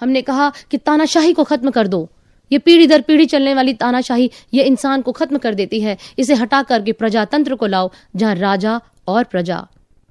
हमने 0.00 0.22
कहा 0.22 0.52
कि 0.70 0.78
तानाशाही 0.78 1.32
को 1.32 1.44
खत्म 1.44 1.70
कर 1.70 1.86
दो। 1.86 2.08
ये 2.50 2.58
पीढ़ी 2.58 2.86
दर 2.86 3.00
पीढ़ी 3.00 3.26
चलने 3.26 3.54
वाली 3.54 3.74
तानाशाही 3.74 4.30
ये 4.54 4.62
इंसान 4.64 5.02
को 5.02 5.12
खत्म 5.12 5.38
कर 5.38 5.54
देती 5.54 5.80
है। 5.80 5.96
इसे 6.18 6.34
हटा 6.34 6.62
करके 6.62 6.92
प्रजातंत्र 6.92 7.54
को 7.54 7.66
लाओ, 7.66 7.90
जहाँ 8.16 8.34
राजा 8.34 8.80
और 9.08 9.24
प्रजा 9.24 9.66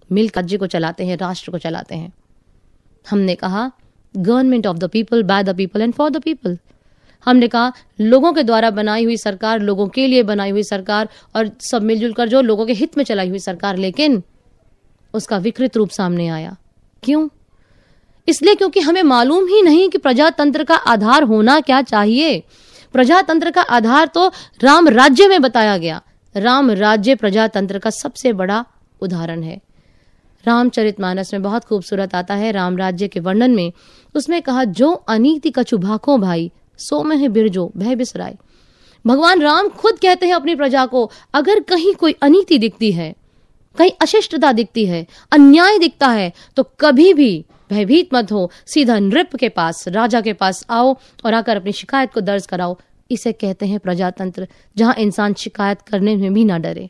मिल 0.10 0.30
राज्य 0.38 0.58
को 0.58 0.68
चलाते 0.68 1.06
हैं, 1.06 1.18
राष्ट्र 1.18 1.52
को 1.52 1.58
चलाते 1.58 1.96
हैं। 1.96 2.14
हमने 3.10 3.36
कहा 3.36 3.72
government 4.16 4.68
of 4.68 4.78
the 4.78 4.90
people 4.90 5.24
by 5.24 5.44
the 5.44 5.56
people 5.56 5.82
and 5.82 5.94
for 5.94 6.10
the 6.10 6.22
people 6.22 6.58
हमने 7.26 7.48
कहा, 7.48 7.72
लोगों 8.02 8.32
के 8.34 8.44
द्वारा 8.44 8.70
बनाई 8.72 9.04
हुई 9.04 9.18
सरकार 9.18 9.60
लोगों 9.60 9.88
के 9.88 10.08
लिए 10.08 10.24
बनाई 10.24 10.50
हुई 10.50 10.64
सरकार 10.64 11.10
और 11.36 11.52
सब 11.62 11.82
मिलजुल 11.82 12.14
कर 12.14 12.30
जो 12.30 12.42
लोगों 12.42 12.66
के 12.66 12.74
हित 12.74 12.98
में 12.98 13.04
चलाई 13.04 13.30
हुई 13.30 13.40
सरकार, 13.40 13.78
लेकिन 13.78 14.24
उसका 15.14 15.38
विकृत 15.38 15.78
रूप 15.78 15.90
सामने 15.90 16.28
आया। 16.28 16.56
क्यों? 17.04 17.28
इसलिए 18.30 18.56
क्योंकि 18.56 18.80
हमें 18.80 19.04
मालूम 19.04 19.48
ही 19.48 19.62
नहीं 19.62 19.88
कि 19.90 19.98
प्रजातंत्र 19.98 20.64
का 20.64 20.76
आधार 20.76 21.24
होना 21.24 21.60
क्या 21.60 21.82
चाहिए। 21.82 22.44
प्रजातंत्र 22.94 23.52
का 23.52 23.62
आधार 23.62 24.08
तो 24.08 24.28
राम 24.64 24.88
राज्य 24.88 25.28
में 25.28 25.42
बताया 25.42 25.78
गया। 25.78 26.02
राम 26.36 26.72
राज्य 26.72 27.16
प्रजातंत्र 27.16 27.80
का 27.80 27.90
सबसे 27.90 28.34
बड़ा 28.34 28.64
उदाहरण 29.02 29.44
है। 29.44 29.60
रामचरितमानस 30.44 31.34
में 31.34 31.42
बहुत 31.44 31.66
खूबसूरत 31.66 32.16
आता 32.16 32.36
है 32.36 32.52
राम 32.52 32.78
राज्य 32.78 33.08
के 33.08 33.20
वर्णन 33.20 33.52
में। 33.52 33.72
उसमें 34.16 34.42
कहा, 34.42 34.64
जो 34.64 34.92
अनीति 34.92 35.50
का 35.52 35.64
चुभाको 35.64 36.18
भाई, 36.18 36.52
सो 36.80 37.04
में 37.04 37.16
है 37.18 37.28
बिरजो 37.28 37.72
भय 37.78 37.96
बिसराय। 37.96 38.38
भगवान 39.06 39.42
राम 39.42 39.68
खुद 39.70 40.00
कहते 40.00 40.26
हैं 40.26 40.34
अपनी 40.34 40.56
प्रजा 40.56 40.86
को, 40.86 41.10
अगर 41.34 41.60
कहीं 41.60 41.94
कोई 41.94 42.16
अनीति 42.22 42.58
दिखती 42.58 42.92
है, 42.92 43.14
कहीं 43.76 43.92
अशिष्टता 44.02 44.52
दिखती 44.52 44.86
है, 44.86 45.06
अन्याय 45.32 45.78
दिखता 45.80 46.08
है 46.08 46.32
तो 46.56 46.64
कभी 46.80 47.14
भी 47.14 47.46
भयभीत 47.70 48.10
मत 48.14 48.32
हो। 48.32 48.52
सीधा 48.66 49.00
नृप 49.00 49.36
के 49.36 49.50
पास, 49.50 49.88
राजा 49.88 50.22
के 50.22 50.34
पास 50.34 50.66
आओ 50.70 50.98
और 51.26 51.34
आकर 51.34 51.56
अपनी 51.56 51.72
शिकायत 51.72 52.14
को 52.14 52.22
दर्ज 52.22 52.46
कराओ। 52.46 52.78
इसे 53.12 53.32
कहते 53.32 53.66
हैं 53.66 53.80
प्रजातंत्र, 53.80 54.48
जहाँ 54.78 54.96
इंसान 54.96 55.34
शिकायत 55.34 55.82
करने 55.82 56.16
में 56.16 56.34
भी 56.34 56.46
ना 56.46 56.58
डरे। 56.58 56.90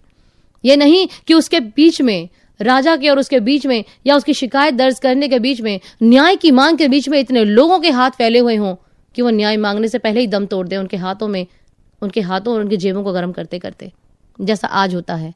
ये 0.65 0.75
नहीं 0.75 1.07
कि 1.27 1.33
उसके 1.33 1.59
बीच 1.59 2.01
में, 2.01 2.29
राजा 2.61 2.95
के 2.95 3.09
और 3.09 3.19
उसके 3.19 3.39
बीच 3.39 3.65
में, 3.65 3.83
या 4.07 4.15
उसकी 4.15 4.33
शिकायत 4.33 4.73
दर्ज 4.73 4.99
करने 4.99 5.27
के 5.27 5.39
बीच 5.39 5.61
में, 5.61 5.79
न्याय 6.03 6.35
की 6.35 6.51
मांग 6.51 6.77
के 6.77 6.87
बीच 6.87 7.09
में 7.09 7.19
इतने 7.19 7.43
लोगों 7.43 7.79
के 7.79 7.89
हाथ 7.89 8.11
फैले 8.11 8.39
हुए 8.39 8.55
हों 8.55 8.75
कि 9.15 9.21
वो 9.21 9.29
न्याय 9.29 9.57
मांगने 9.57 9.87
से 9.87 9.99
पहले 9.99 10.19
ही 10.19 10.27
दम 10.27 10.45
तोड़ 10.45 10.67
दे 10.67 10.77
उनके 10.77 10.97
हाथों 10.97 11.27
में, 11.27 11.47
उनके 12.01 12.21
हाथों 12.21 12.53
और 12.53 12.61
उनकी 12.61 12.77
जेबों 12.77 13.03
को 13.03 13.13
गर्म 13.13 13.31
करते 13.31 13.59
करते। 13.59 13.91
जैसा 14.41 14.67
आज 14.67 14.95
होता 14.95 15.15
है। 15.15 15.33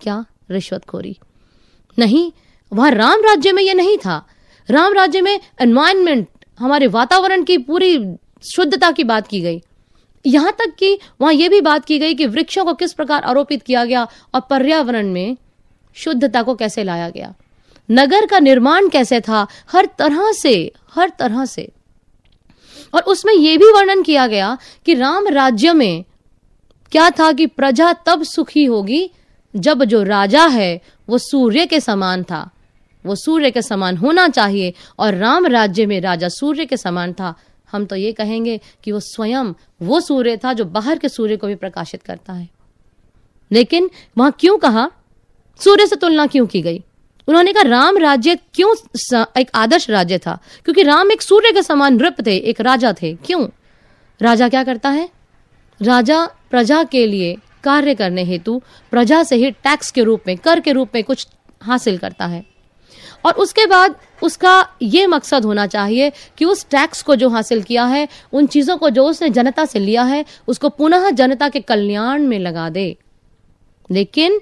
क्या 0.00 0.24
रिश्वतखोरी? 0.50 1.18
नहीं, 1.98 2.32
वहाँ 2.72 2.90
राम 2.90 3.20
राज्य 3.20 3.52
में 3.52 3.62
यह 3.62 3.74
नहीं 3.74 3.98
था। 3.98 4.26
राम 4.70 4.92
राज्य 4.92 5.20
में 5.20 5.40
एनवायरमेंट 5.60 6.28
हमारे 6.58 6.86
वातावरण 6.86 7.42
की 7.44 7.58
पूरी 7.58 8.16
शुद्धता 8.52 8.90
की 8.90 9.04
बात 9.04 9.28
की 9.28 9.40
गई। 9.40 9.62
यहाँ 10.26 10.52
तक 10.52 10.74
कि 10.78 10.98
वहाँ 11.20 11.32
यह 11.32 11.48
भी 11.48 11.60
बात 11.60 11.84
की 11.84 11.98
गई 11.98 12.14
कि 12.14 12.26
वृक्षों 12.26 12.64
को 12.64 12.74
किस 12.74 12.92
प्रकार 12.92 13.22
आरोपित 13.22 13.62
किया 13.62 13.84
गया 13.84 14.08
और 14.34 14.40
पर्यावरण 14.50 15.06
में 15.06 15.36
शुद्धता 15.94 16.42
को 16.42 16.54
कैसे 16.54 16.84
लाया 16.84 17.10
गया। 17.10 17.34
नगर 17.90 18.26
का 18.26 18.38
निर्माण 18.38 18.88
कैसे 18.88 19.20
था, 19.20 19.46
हर 19.72 19.88
तरह 19.98 20.32
से, 20.32 20.72
हर 20.94 21.12
तरह 21.18 21.44
से। 21.44 21.68
और 22.94 23.02
उसमें 23.02 23.34
यह 23.34 23.58
भी 23.58 23.72
वर्णन 23.72 24.02
किया 24.02 24.26
गया 24.26 24.58
कि 24.86 24.94
राम 24.94 25.28
राज्य 25.28 25.72
में 25.72 26.04
क्या 26.92 27.10
था 27.10 27.32
कि 27.32 27.46
प्रजा 27.46 27.92
तब 27.92 28.22
सुखी 28.22 28.64
होगी 28.64 29.10
जब 29.56 29.84
जो 29.84 30.02
राजा 30.02 30.46
है, 30.46 30.80
वो 31.08 31.18
सूर्य 31.18 31.66
के 31.66 31.80
समान 31.80 32.22
था। 32.22 32.50
वो 33.06 33.14
सूर्य 33.16 33.50
के 33.50 33.62
समान 33.62 33.96
होना 33.96 34.28
चाहिए 34.28 34.74
और 34.98 35.14
राम 35.14 35.46
राज्य 35.46 35.86
में 35.86 36.00
राजा 36.00 36.28
सूर्य 36.28 36.66
के 36.66 36.76
समान 36.76 37.12
था। 37.12 37.34
हम 37.72 37.86
तो 37.86 37.96
ये 37.96 38.12
कहेंगे 38.12 38.60
कि 38.84 38.92
वो 38.92 39.00
स्वयं 39.00 39.52
वो 39.82 40.00
सूर्य 40.00 40.36
था 40.36 40.52
जो 40.52 40.64
बाहर 40.64 40.98
के 40.98 41.08
सूर्य 41.08 41.36
को 41.36 41.46
भी 41.46 41.54
प्रकाशित 41.54 42.02
करता 42.02 42.32
है। 42.32 42.48
लेकिन 43.52 43.90
वहाँ 44.18 44.32
क्यों 44.40 44.58
कहा? 44.58 44.90
सूर्य 45.60 45.86
से 45.86 45.96
तुलना 45.96 46.26
क्यों 46.26 46.46
की 46.46 46.62
गई? 46.62 46.82
उन्होंने 47.28 47.52
कहा, 47.52 47.62
राम 47.62 47.98
राज्य 47.98 48.34
क्यों 48.54 48.74
एक 49.38 49.50
आदर्श 49.54 49.90
राज्य 49.90 50.18
था? 50.18 50.38
क्योंकि 50.64 50.82
राम 50.82 51.12
एक 51.12 51.22
सूर्य 51.22 51.52
के 51.52 51.62
समान 51.62 51.94
नृप 51.94 52.16
थे, 52.26 52.36
एक 52.36 52.60
राजा 52.60 52.92
थे। 52.92 53.14
क्यों? 53.14 53.48
राजा 54.22 54.48
क्या 54.48 54.64
करता 54.64 54.90
है? 54.90 55.08
राजा 55.82 56.26
प्रजा 56.50 56.84
के 56.84 57.06
लिए 57.06 57.36
कार्य 57.64 57.94
करने 57.94 58.24
हेतु 58.24 58.62
प्रजा 58.90 59.22
से 59.22 59.36
ही 59.36 59.50
टैक्स 59.50 59.90
के 59.90 60.02
रूप 60.02 60.22
में, 60.26 60.36
कर 60.36 60.60
के 60.60 60.72
रूप 60.72 60.90
में 60.94 61.04
कुछ 61.04 61.26
हासिल 61.62 61.98
करता 61.98 62.26
है। 62.26 62.55
और 63.26 63.32
उसके 63.32 63.66
बाद 63.66 63.96
उसका 64.22 64.68
ये 64.82 65.06
मकसद 65.06 65.44
होना 65.44 65.66
चाहिए 65.66 66.12
कि 66.38 66.44
उस 66.44 66.66
टैक्स 66.66 67.02
को 67.02 67.16
जो 67.16 67.28
हासिल 67.28 67.62
किया 67.62 67.84
है, 67.84 68.08
उन 68.32 68.46
चीज़ों 68.46 68.76
को 68.76 68.90
जो 68.90 69.04
उसने 69.04 69.30
जनता 69.30 69.64
से 69.64 69.78
लिया 69.78 70.02
है, 70.02 70.24
उसको 70.48 70.68
पुनः 70.68 71.10
जनता 71.10 71.48
के 71.48 71.60
कल्याण 71.60 72.22
में 72.22 72.38
लगा 72.38 72.70
दे। 72.70 72.96
लेकिन 73.90 74.40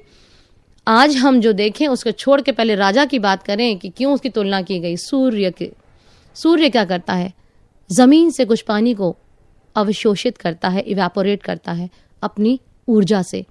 आज 0.89 1.17
हम 1.17 1.41
जो 1.41 1.53
देखें, 1.53 1.89
उसको 1.89 2.11
छोड़ 2.11 2.41
के 2.41 2.53
पहले 2.53 2.75
राजा 2.75 3.05
की 3.05 3.19
बात 3.19 3.43
करें 3.43 3.79
कि 3.79 3.89
क्यों 3.89 4.15
उसकी 4.15 4.29
तुलना 4.29 4.63
की 4.63 4.79
गई। 4.79 4.97
सूर्य 4.97 5.51
के, 5.51 5.73
सूर्य 6.35 6.71
क्या 6.71 6.85
करता 6.85 7.15
है? 7.15 7.33
ज़मीन 7.93 8.31
से 8.31 8.45
कुछ 8.45 8.61
पानी 8.61 8.95
को 8.95 9.17
अवशोषित 9.77 10.39
करता 10.39 10.69
है 10.69 10.81
इवेपोरेट 10.81 11.43
करता 11.43 11.73
है 11.73 11.91
अपनी 12.23 12.61
ऊर्जा 12.89 13.23
से। 13.23 13.47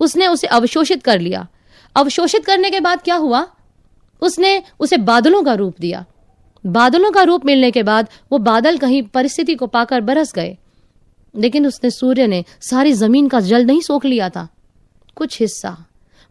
उसने 0.00 0.26
उसे 0.26 0.46
अवशोषित 0.46 1.02
कर 1.02 1.20
लिया। 1.20 1.48
अवशोषित 1.96 2.44
करने 2.44 2.70
के 2.70 2.80
बाद 2.80 3.02
क्या 3.02 3.14
हुआ? 3.14 3.48
उसने 4.22 4.62
उसे 4.80 4.96
बादलों 4.98 5.42
का 5.42 5.54
रूप 5.54 5.80
दिया। 5.80 6.04
बादलों 6.64 7.10
का 7.10 7.22
रूप 7.22 7.44
मिलने 7.46 7.70
के 7.70 7.82
बाद 7.82 8.08
वो 8.32 8.38
बादल 8.40 8.78
कहीं 8.78 9.02
परिस्थिति 9.04 9.54
को 9.54 9.66
पाकर 9.68 10.00
बरस 10.02 10.32
गए। 10.34 10.56
लेकिन 11.34 11.66
उसने 11.66 11.90
सूर्य 11.90 12.26
ने 12.26 12.44
सारी 12.62 12.92
ज़मीन 12.94 13.28
का 13.28 13.40
जल 13.42 13.64
नहीं 13.66 13.80
सोख 13.80 14.04
लिया 14.04 14.28
था। 14.30 14.48
कुछ 15.16 15.40
हिस्सा, 15.40 15.76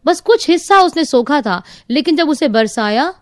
बस 0.04 0.20
कुछ 0.20 0.48
हिस्सा 0.50 0.80
उसने 0.80 1.04
सोखा 1.04 1.40
था, 1.40 1.62
लेकिन 1.90 2.16
जब 2.16 2.28
उसे 2.28 2.48
बरसाया 2.48 3.12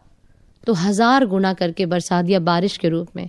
तो 0.67 0.73
हज़ार 0.75 1.25
गुना 1.27 1.53
करके 1.55 1.87
बरसा 1.87 2.21
दिया 2.23 2.39
बारिश 2.41 2.77
के 2.77 2.89
रूप 2.89 3.09
में। 3.17 3.29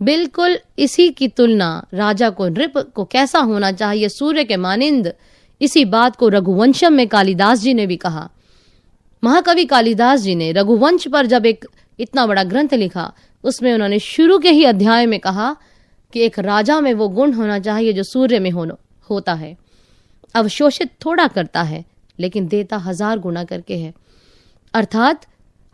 बिल्कुल 0.00 0.58
इसी 0.78 1.08
की 1.10 1.28
तुलना 1.28 1.86
राजा 1.94 2.30
को, 2.30 2.48
नृप 2.48 2.78
को 2.94 3.04
कैसा 3.04 3.38
होना 3.40 3.70
चाहिए, 3.72 4.08
सूर्य 4.08 4.44
के 4.44 4.56
मानिंद, 4.56 5.12
इसी 5.60 5.84
बात 5.84 6.16
को 6.16 6.28
रघुवंशम 6.28 6.92
में 6.92 7.06
कालिदास 7.08 7.58
जी 7.58 7.74
ने 7.74 7.86
भी 7.86 7.96
कहा। 7.96 8.28
महाकवि 9.24 9.64
कालिदास 9.64 10.20
जी 10.20 10.34
ने 10.34 10.50
रघुवंश 10.52 11.06
पर 11.08 11.26
जब 11.26 11.46
एक 11.46 11.64
इतना 11.98 12.26
बड़ा 12.26 12.42
ग्रंथ 12.44 12.74
लिखा 12.74 13.12
उसमें 13.44 13.72
उन्होंने 13.74 13.98
शुरू 13.98 14.38
के 14.38 14.50
ही 14.50 14.64
अध्याय 14.64 15.06
में 15.06 15.18
कहा 15.20 15.56
कि 16.12 16.20
एक 16.20 16.38
राजा 16.38 16.80
में 16.80 16.92
वो 16.94 17.08
गुण 17.10 17.32
होना 17.32 17.58
चाहिए 17.58 17.92
जो 17.92 18.02
सूर्य 18.02 18.38
में 18.38 18.50
हो, 18.50 18.66
होता 19.10 19.34
है। 19.34 19.56
अवशोषित 20.34 20.90
थोड़ा 21.04 21.26
करता 21.28 21.62
है 21.62 21.84
लेकिन 22.18 22.46
देता 22.48 22.76
हज़ार 22.78 23.18
गुना 23.18 23.44
करके 23.44 23.76
है। 23.76 23.92
अर्थात 24.74 25.26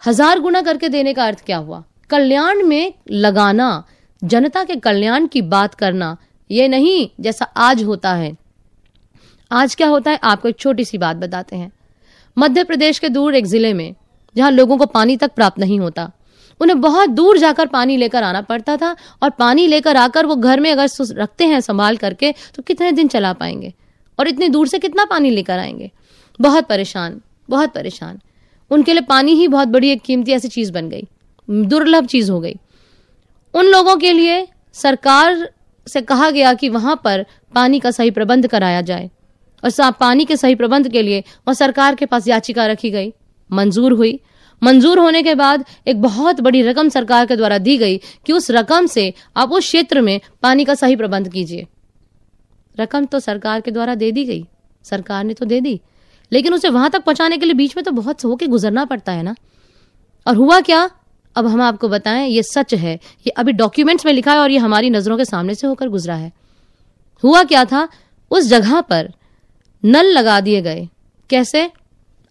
हज़ार 0.03 0.41
गुना 0.41 0.63
करके 0.63 0.89
देने 0.89 1.15
का 1.15 1.27
अर्थ 1.27 1.45
क्या 1.47 1.57
हुआ? 1.57 1.83
कल्याण 2.11 2.63
में 2.63 2.95
लगाना 3.11 3.85
जनता 4.23 4.65
के 4.65 4.77
कल्याण 4.79 5.27
की 5.27 5.43
बात 5.43 5.75
करना 5.75 6.17
ये 6.51 6.69
नहीं 6.69 7.09
जैसा 7.21 7.45
आज 7.45 7.83
होता 7.83 8.15
है। 8.15 8.33
आज 9.51 9.75
क्या 9.75 9.89
होता 9.89 10.11
है? 10.11 10.19
आपको 10.25 10.49
एक 10.49 10.59
छोटी 10.59 10.85
सी 10.85 10.99
बात 10.99 11.17
बताते 11.17 11.57
हैं। 11.57 11.71
मध्य 12.37 12.65
प्रदेश 12.65 12.99
के 12.99 13.09
दूर 13.09 13.35
एक 13.35 13.47
ज़िले 13.47 13.73
में, 13.75 13.95
जहाँ 14.37 14.51
लोगों 14.51 14.77
को 14.79 14.87
पानी 14.87 15.17
तक 15.17 15.33
प्राप्त 15.33 15.59
नहीं 15.59 15.79
होता। 15.81 16.11
उन्हें 16.61 16.81
बहुत 16.81 17.11
दूर 17.11 17.39
जाकर 17.39 17.67
पानी 17.67 17.97
लेकर 17.97 18.23
आना 18.23 18.41
पड़ता 18.41 18.77
था, 18.77 18.95
और 19.23 19.31
पानी 19.31 19.67
लेकर 19.67 19.97
आकर 19.97 20.27
वो 20.27 20.37
घर 20.37 20.61
में 20.61 20.71
अगर 20.73 20.89
रखते 21.13 21.45
हैं 21.45 21.61
संभाल 21.61 21.97
करके 21.97 22.33
तो 22.57 22.63
कितने 22.63 22.93
दिन 22.93 23.09
चला 23.09 23.33
पाएँगे? 23.33 23.73
और 24.19 24.29
इतनी 24.29 24.49
दूर 24.49 24.69
से 24.69 24.79
कितना 24.79 25.05
पानी 25.05 25.31
लेकर 25.31 25.59
आएँगे? 25.59 25.91
बहुत 26.41 26.69
परेशान 26.69 27.21
बहुत 27.49 27.73
परेशान। 27.73 28.19
उनके 28.71 28.93
लिए 28.93 29.03
पानी 29.03 29.33
ही 29.35 29.49
बहुत 29.49 29.69
बड़ी 29.69 29.91
एक 29.91 30.03
कीमती 30.03 30.33
ऐसी 30.33 30.49
चीज़ 30.49 30.73
बन 30.73 30.89
गई। 30.89 31.07
दुर्लभ 31.49 32.07
चीज़ 32.07 32.31
हो 32.31 32.41
गई। 32.41 32.55
उन 33.55 33.67
लोगों 33.67 33.97
के 33.97 34.13
लिए 34.13 34.47
सरकार 34.75 35.49
से 35.87 36.01
कहा 36.01 36.31
गया 36.31 36.53
कि 36.55 36.69
वहाँ 36.69 37.01
पर 37.05 37.25
पानी 37.55 37.81
का 37.81 37.91
सही 37.91 38.11
प्रबंध 38.11 38.47
कराया 38.47 38.81
जाए। 38.81 39.11
और 39.65 39.71
साफ़ 39.71 39.97
पानी 40.01 40.25
के 40.25 40.37
सही 40.37 40.55
प्रबंध 40.55 40.89
के 40.89 41.03
लिए 41.03 41.25
वह 41.49 41.55
सरकार 41.55 41.95
के 41.95 42.07
पास 42.07 42.29
याचिका 42.29 42.67
रखी 42.67 42.91
गई। 42.91 43.13
मंजूर 43.53 43.93
हुई। 43.93 44.21
मंजूर 44.63 44.99
होने 44.99 45.23
के 45.23 45.35
बाद 45.35 45.65
एक 45.87 46.03
बहुत 46.03 46.41
बड़ी 46.41 46.63
रकम 46.63 46.89
सरकार 46.89 47.27
के 47.27 47.37
द्वारा 47.37 47.59
दी 47.59 47.79
गई 47.79 47.97
कि 47.97 48.33
उस 48.33 48.51
रकम 48.51 48.87
से 48.87 49.15
आप 49.37 49.53
उस 49.53 49.65
क्षेत्र 49.65 50.01
में 50.01 50.21
पानी 50.43 50.65
का 50.65 50.75
सही 50.75 50.97
प्रबंध 50.97 51.33
कीजिए। 51.33 51.67
रकम 52.81 53.05
तो 53.05 53.21
सरकार 53.21 53.61
के 53.61 53.71
द्वारा 53.71 53.95
दे 53.95 54.13
दी 54.13 54.25
गई। 54.25 54.47
सरकार 54.83 55.25
ने 55.25 55.35
तो 55.35 55.47
दे 55.47 55.61
दी। 55.61 55.81
लेकिन 56.33 56.55
उसे 56.55 56.69
वहाँ 56.69 56.91
तक 56.91 57.05
पहुँचाने 57.05 57.39
के 57.39 57.45
लिए 57.45 57.55
बीच 57.55 57.77
में 57.77 57.85
तो 57.85 57.91
बहुत 57.91 58.25
होके 58.25 58.47
गुजरना 58.47 58.85
पड़ता 58.85 59.13
है 59.13 59.23
ना। 59.23 59.35
और 60.27 60.37
हुआ 60.37 60.61
क्या? 60.61 60.91
अब 61.37 61.47
हम 61.47 61.63
आपको 61.63 61.89
बताएँ, 61.89 62.29
ये 62.29 62.43
सच 62.43 62.75
है 62.75 62.95
ये 62.95 63.31
अभी 63.31 63.53
डॉक्यूमेंट्स 63.53 64.07
में 64.07 64.13
लिखा 64.13 64.33
है 64.33 64.39
और 64.39 64.51
ये 64.51 64.59
हमारी 64.59 64.91
नज़रों 64.91 65.17
के 65.17 65.25
सामने 65.25 65.55
से 65.55 65.67
होकर 65.67 65.89
गुजरा 65.89 66.15
है। 66.15 66.33
हुआ 67.25 67.43
क्या 67.45 67.65
था? 67.65 67.89
उस 68.31 68.47
जगह 68.47 68.81
पर 68.81 69.13
नल 69.83 70.07
लगा 70.09 70.41
दिए 70.41 70.61
गए। 70.63 70.89
कैसे? 71.31 71.71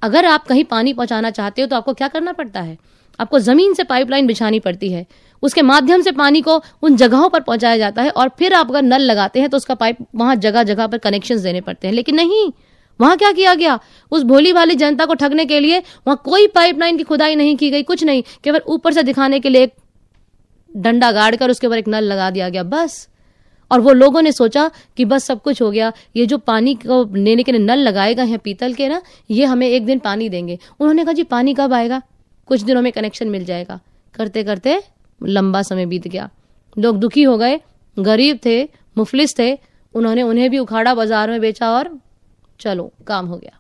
अगर 0.02 0.26
आप 0.26 0.46
कहीं 0.48 0.64
पानी 0.64 0.94
पहुंचाना 0.94 1.30
चाहते 1.30 1.62
हो 1.62 1.68
तो 1.68 1.76
आपको 1.76 1.94
क्या 1.94 2.08
करना 2.08 2.32
पड़ता 2.32 2.62
है? 2.62 2.78
आपको 3.20 3.40
ज़मीन 3.40 3.74
से 3.74 3.84
पाइपलाइन 3.84 4.28
बिछानी 4.28 4.60
पड़ती 4.60 4.92
है। 4.92 5.06
उसके 5.44 5.62
माध्यम 5.62 6.02
से 6.02 6.12
पानी 6.12 6.42
को 6.42 6.62
उन 6.84 6.96
जगहों 6.96 7.30
पर 7.30 7.40
पहुँचाया 7.40 7.78
जाता 7.78 8.02
है 8.02 8.10
और 8.10 8.30
फिर 8.40 8.54
आप 8.54 8.70
अगर 8.70 8.82
नल 8.82 9.02
लगाते 9.02 9.40
हैं 9.40 9.50
तो 9.50 9.58
उसका 9.58 9.76
पाइप 9.76 9.98
वहाँ 10.16 10.36
जगह 10.38 10.64
जगह 10.64 10.88
पर 10.88 10.98
कनेक्शन 10.98 11.42
देने 11.44 11.62
पड़ते 11.62 11.88
हैं। 11.88 11.94
लेकिन 11.94 12.16
नहीं, 12.16 12.52
वहाँ 13.00 13.18
क्या 13.18 13.32
किया 13.32 13.54
गया? 13.56 13.80
उस 14.12 14.24
भोली 14.24 14.52
वाली 14.54 14.76
जनता 14.76 15.06
को 15.06 15.14
ठगने 15.14 15.46
के 15.46 15.60
लिए 15.60 15.80
वहाँ 15.80 16.22
कोई 16.26 16.48
पाइपलाइन 16.48 16.98
की 16.98 17.04
खुदाई 17.04 17.36
नहीं 17.36 17.56
की 17.58 17.70
गई, 17.72 17.84
कुछ 17.84 18.04
नहीं, 18.04 18.24
केवल 18.44 18.62
ऊपर 18.68 18.94
से 18.94 19.04
दिखाने 19.04 19.40
के 19.40 19.50
लिए 19.50 19.64
एक 19.64 19.74
डंडा 20.72 21.12
गाड़ 21.12 21.36
कर 21.36 21.50
उसके 21.50 21.68
ऊपर 21.68 21.78
एक 21.78 21.88
नल 21.88 22.04
लगा 22.04 22.30
दिया 22.30 22.50
गया, 22.50 22.64
बस। 22.64 23.08
और 23.72 23.80
वो 23.80 23.94
लोगों 23.94 24.22
ने 24.22 24.32
सोचा 24.32 24.70
कि 24.98 25.06
बस 25.06 25.24
सब 25.24 25.42
कुछ 25.42 25.62
हो 25.62 25.72
गया। 25.72 25.92
ये 26.16 26.26
जो 26.26 26.38
पानी 26.38 26.74
को 26.76 27.04
लेने 27.16 27.44
के 27.44 27.52
लिए 27.52 27.62
नल 27.62 27.80
लगाए 27.80 28.14
गए 28.16 28.26
हैं 28.26 28.40
पीतल 28.40 28.74
के 28.74 28.88
ना, 28.88 29.02
ये 29.32 29.46
हमें 29.46 29.68
एक 29.68 29.86
दिन 29.86 30.00
पानी 30.00 30.30
देंगे। 30.30 30.60
उन्होंने 30.80 31.04
कहा, 31.04 31.14
जी, 31.14 31.24
पानी 31.24 31.54
कब 31.54 31.74
आएगा? 31.74 32.02
कुछ 32.48 32.62
दिनों 32.62 32.82
में 32.82 32.92
कनेक्शन 32.92 33.28
मिल 33.28 33.46
जाएगा। 33.46 33.80
करते 34.16 34.44
करते 34.44 34.82
लंबा 35.22 35.62
समय 35.62 35.86
बीत 35.86 36.08
गया। 36.08 36.30
लोग 36.78 36.98
दुखी 36.98 37.24
हो 37.24 37.38
गए, 37.38 37.60
गरीब 37.98 38.40
थे, 38.46 38.64
मुफलिस 38.98 39.38
थे। 39.40 39.58
उन्होंने 39.96 40.24
उन्हें 40.24 40.50
भी 40.50 40.60
उखाड़ा 40.60 40.94
बाज़ार 40.94 41.30
में 41.30 41.42
बेचा 41.42 41.72
और 41.72 41.98
चलो, 42.60 42.92
काम 43.08 43.26
हो 43.26 43.38
गया। 43.38 43.58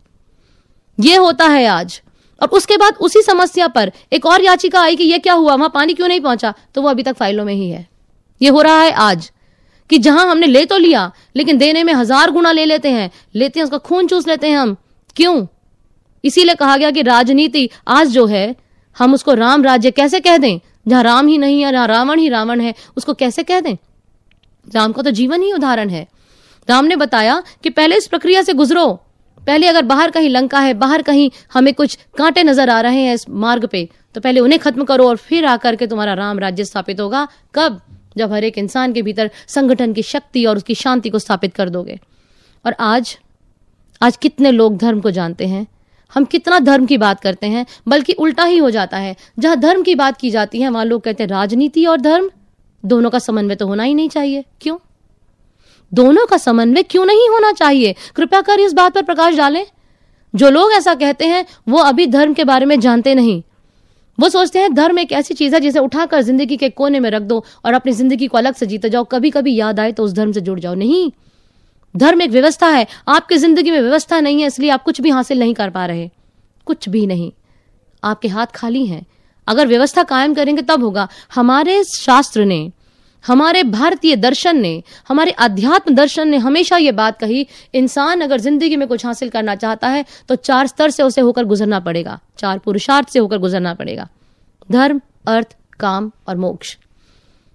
ये 0.97 1.15
होता 1.15 1.45
है 1.45 1.65
आज। 1.65 2.01
और 2.41 2.47
उसके 2.47 2.77
बाद 2.77 2.95
उसी 3.01 3.21
समस्या 3.21 3.67
पर 3.67 3.91
एक 4.13 4.25
और 4.25 4.41
याचिका 4.41 4.81
आई 4.81 4.95
कि 4.95 5.03
यह 5.03 5.17
क्या 5.17 5.33
हुआ? 5.33 5.55
वहाँ 5.55 5.71
पानी 5.73 5.93
क्यों 5.93 6.07
नहीं 6.07 6.21
पहुँचा? 6.21 6.53
तो 6.75 6.81
वो 6.81 6.89
अभी 6.89 7.03
तक 7.03 7.13
फाइलों 7.13 7.45
में 7.45 7.53
ही 7.53 7.69
है। 7.69 7.87
ये 8.41 8.49
हो 8.49 8.61
रहा 8.61 8.81
है 8.81 8.91
आज। 8.91 9.31
कि 9.89 9.97
जहाँ 9.97 10.25
हमने 10.31 10.47
ले 10.47 10.65
तो 10.65 10.77
लिया, 10.77 11.11
लेकिन 11.35 11.57
देने 11.57 11.83
में 11.83 11.93
हज़ार 11.93 12.31
गुना 12.31 12.51
ले 12.51 12.65
लेते 12.65 12.89
हैं 12.89 13.09
लेते 13.35 13.59
हैं, 13.59 13.63
उसका 13.65 13.77
खून 13.77 14.07
चूस 14.07 14.27
लेते 14.27 14.47
हैं 14.47 14.57
हम। 14.57 14.75
क्यों? 15.15 15.45
इसीलिए 16.23 16.55
कहा 16.55 16.77
गया 16.77 16.91
कि 16.91 17.01
राजनीति 17.01 17.69
आज 17.87 18.07
जो 18.07 18.25
है, 18.25 18.55
हम 18.95 19.13
उसको 19.13 19.33
राम 19.33 19.63
राज्य 19.63 19.91
कैसे 19.91 20.19
कह 20.19 20.37
दें? 20.37 20.59
जहाँ 20.87 21.03
राम 21.03 21.27
ही 21.27 21.37
नहीं 21.37 21.61
है, 21.61 21.71
जहाँ 21.71 21.87
रावण 21.87 22.19
ही 22.19 22.29
रावण 22.29 22.61
है, 22.61 22.73
उसको 22.97 23.13
कैसे 23.13 23.43
कह 23.43 23.59
दें? 23.59 23.75
राम 24.65 24.91
का 24.91 25.01
तो 25.01 25.11
जीवन 25.11 25.41
ही 25.41 25.51
उदाहरण 25.53 25.89
है। 25.89 26.07
राम 26.67 26.85
ने 26.85 26.95
बताया 26.95 27.41
कि 27.63 27.69
पहले 27.69 27.97
इस 27.97 28.07
प्रक्रिया 28.07 28.41
से 28.41 28.53
गुजरो। 28.53 28.87
पहले 29.41 29.67
अगर 29.67 29.81
बाहर 29.81 30.11
कहीं 30.11 30.29
लंका 30.29 30.59
है, 30.59 30.73
बाहर 30.73 31.01
कहीं 31.01 31.29
हमें 31.53 31.73
कुछ 31.73 31.97
कांटे 32.17 32.43
नज़र 32.43 32.69
आ 32.69 32.79
रहे 32.81 33.01
हैं 33.01 33.13
इस 33.13 33.29
मार्ग 33.29 33.65
पे 33.65 33.87
तो 34.15 34.21
पहले 34.21 34.39
उन्हें 34.39 34.59
खत्म 34.59 34.83
करो 34.83 35.07
और 35.07 35.15
फिर 35.17 35.45
आकर 35.45 35.75
के 35.75 35.87
तुम्हारा 35.87 36.13
राम 36.13 36.39
राज्य 36.39 36.65
स्थापित 36.65 36.99
होगा। 36.99 37.27
कब? 37.55 37.79
जब 38.19 38.33
हर 38.33 38.43
एक 38.43 38.57
इंसान 38.57 38.93
के 38.93 39.01
भीतर 39.01 39.31
संगठन 39.47 39.93
की 39.93 40.03
शक्ति 40.03 40.45
और 40.45 40.57
उसकी 40.57 40.75
शांति 40.75 41.09
को 41.09 41.19
स्थापित 41.19 41.55
कर 41.55 41.69
दोगे। 41.69 41.99
और 42.65 42.75
आज 42.79 43.17
आज 44.01 44.17
कितने 44.17 44.51
लोग 44.51 44.77
धर्म 44.77 45.01
को 45.01 45.11
जानते 45.11 45.47
हैं? 45.47 45.67
हम 46.13 46.25
कितना 46.25 46.59
धर्म 46.59 46.85
की 46.85 46.97
बात 46.97 47.21
करते 47.21 47.47
हैं, 47.47 47.65
बल्कि 47.87 48.13
उल्टा 48.13 48.43
ही 48.43 48.57
हो 48.57 48.69
जाता 48.69 48.97
है। 48.97 49.15
जहाँ 49.39 49.59
धर्म 49.59 49.83
की 49.83 49.95
बात 49.95 50.17
की 50.17 50.29
जाती 50.29 50.61
है, 50.61 50.69
वहाँ 50.69 50.85
लोग 50.85 51.01
कहते 51.01 51.23
हैं 51.23 51.29
राजनीति 51.29 51.85
और 51.85 52.01
धर्म। 52.01 52.31
दोनों 52.85 53.09
का 53.09 53.19
समन्वय 53.19 53.55
तो 53.55 53.67
होना 53.67 53.83
ही 53.83 53.93
नहीं 53.93 54.09
चाहिए। 54.09 54.43
क्यों? 54.61 54.77
दोनों 55.93 56.25
का 56.25 56.37
समन्वय 56.37 56.83
क्यों 56.83 57.05
नहीं 57.05 57.29
होना 57.29 57.51
चाहिए? 57.51 57.95
कृपया 58.15 58.41
कर 58.41 58.59
इस 58.59 58.73
बात 58.73 58.93
पर 58.93 59.01
प्रकाश 59.01 59.35
डालें। 59.35 59.65
जो 60.35 60.49
लोग 60.49 60.71
ऐसा 60.71 60.95
कहते 60.95 61.25
हैं, 61.25 61.45
वो 61.67 61.77
अभी 61.77 62.07
धर्म 62.07 62.33
के 62.33 62.43
बारे 62.43 62.65
में 62.65 62.79
जानते 62.79 63.15
नहीं। 63.15 63.43
वो 64.19 64.29
सोचते 64.29 64.59
हैं 64.59 64.73
धर्म 64.73 64.99
एक 64.99 65.11
ऐसी 65.11 65.33
चीज़ 65.33 65.53
है 65.55 65.59
जिसे 65.61 65.79
उठाकर 65.79 66.21
ज़िंदगी 66.21 66.57
के 66.57 66.69
कोने 66.71 66.99
में 66.99 67.09
रख 67.09 67.21
दो 67.21 67.43
और 67.65 67.73
अपनी 67.73 67.91
ज़िंदगी 67.91 68.27
को 68.27 68.37
अलग 68.37 68.55
से 68.55 68.65
जीते 68.65 68.89
जाओ। 68.89 69.03
कभी 69.03 69.29
कभी 69.29 69.55
याद 69.55 69.79
आए 69.79 69.91
तो 69.91 70.03
उस 70.03 70.13
धर्म 70.13 70.31
से 70.31 70.41
जुड़ 70.41 70.59
जाओ। 70.59 70.73
नहीं। 70.75 71.11
धर्म 71.95 72.21
एक 72.21 72.31
व्यवस्था 72.31 72.67
है। 72.67 72.85
आपकी 73.07 73.37
ज़िंदगी 73.37 73.71
में 73.71 73.79
व्यवस्था 73.81 74.19
नहीं 74.19 74.41
है, 74.41 74.47
इसलिए 74.47 74.69
आप 74.69 74.83
कुछ 74.83 75.01
भी 75.01 75.09
हासिल 75.09 75.39
नहीं 75.39 75.53
कर 75.53 75.69
पा 75.69 75.85
रहे। 75.85 76.09
कुछ 76.67 76.89
भी 76.89 77.05
नहीं। 77.07 77.31
आपके 78.03 78.27
हाथ 78.27 78.47
खाली 78.55 78.85
हैं। 78.85 79.05
अगर 79.47 79.67
व्यवस्था 79.67 80.03
कायम 80.03 80.33
करेंगे 80.33 80.61
तब 80.61 80.83
होगा। 80.83 81.07
हमारे 81.35 81.83
शास्त्र 81.85 82.45
ने 82.45 82.71
हमारे 83.25 83.63
भारतीय 83.63 84.15
दर्शन 84.15 84.57
ने, 84.57 84.81
हमारे 85.07 85.31
अध्यात्म 85.39 85.93
दर्शन 85.95 86.27
ने 86.27 86.37
हमेशा 86.37 86.77
ये 86.77 86.91
बात 86.91 87.19
कही, 87.19 87.45
इंसान 87.73 88.21
अगर 88.21 88.39
ज़िंदगी 88.39 88.75
में 88.75 88.87
कुछ 88.87 89.05
हासिल 89.05 89.29
करना 89.29 89.55
चाहता 89.55 89.87
है 89.87 90.05
तो 90.29 90.35
चार 90.35 90.67
स्तर 90.67 90.89
से 90.89 91.03
उसे 91.03 91.21
होकर 91.21 91.45
गुजरना 91.45 91.79
पड़ेगा। 91.79 92.19
चार 92.37 92.59
पुरुषार्थ 92.59 93.09
से 93.09 93.19
होकर 93.19 93.37
गुजरना 93.37 93.73
पड़ेगा। 93.73 94.07
धर्म, 94.69 95.01
अर्थ, 95.27 95.55
काम 95.79 96.11
और 96.27 96.37
मोक्ष। 96.37 96.75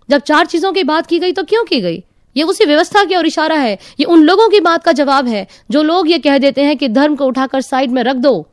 जब 0.09 0.21
चार 0.21 0.47
चीज़ों 0.47 0.73
की 0.73 0.83
बात 0.85 1.07
की 1.07 1.19
गई 1.19 1.33
तो 1.33 1.43
क्यों 1.43 1.65
की 1.65 1.81
गई? 1.81 2.03
ये 2.37 2.43
उसी 2.43 2.65
व्यवस्था 2.65 3.05
की 3.05 3.17
ओर 3.17 3.27
इशारा 3.27 3.57
है। 3.57 3.79
ये 4.01 4.05
उन 4.05 4.23
लोगों 4.23 4.49
की 4.49 4.61
बात 4.61 4.85
का 4.85 4.93
जवाब 4.93 5.27
है, 5.27 5.47
जो 5.71 5.83
लोग 5.83 6.11
ये 6.11 6.19
कह 6.19 6.39
देते 6.39 6.63
हैं 6.63 6.77
कि 6.77 6.89
धर्म 6.89 7.17
को 7.17 7.27
उठाकर 7.27 7.61
साइड 7.61 7.91
में 7.91 8.03
रख 8.03 8.17
दो। 8.17 8.47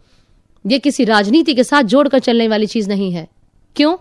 ये 0.65 0.79
किसी 0.79 1.03
राजनीति 1.03 1.53
के 1.53 1.63
साथ 1.63 1.83
जोड़कर 1.83 2.19
चलने 2.19 2.47
वाली 2.47 2.65
चीज़ 2.65 2.89
नहीं 2.89 3.11
है। 3.11 3.27
क्यों? 3.75 3.95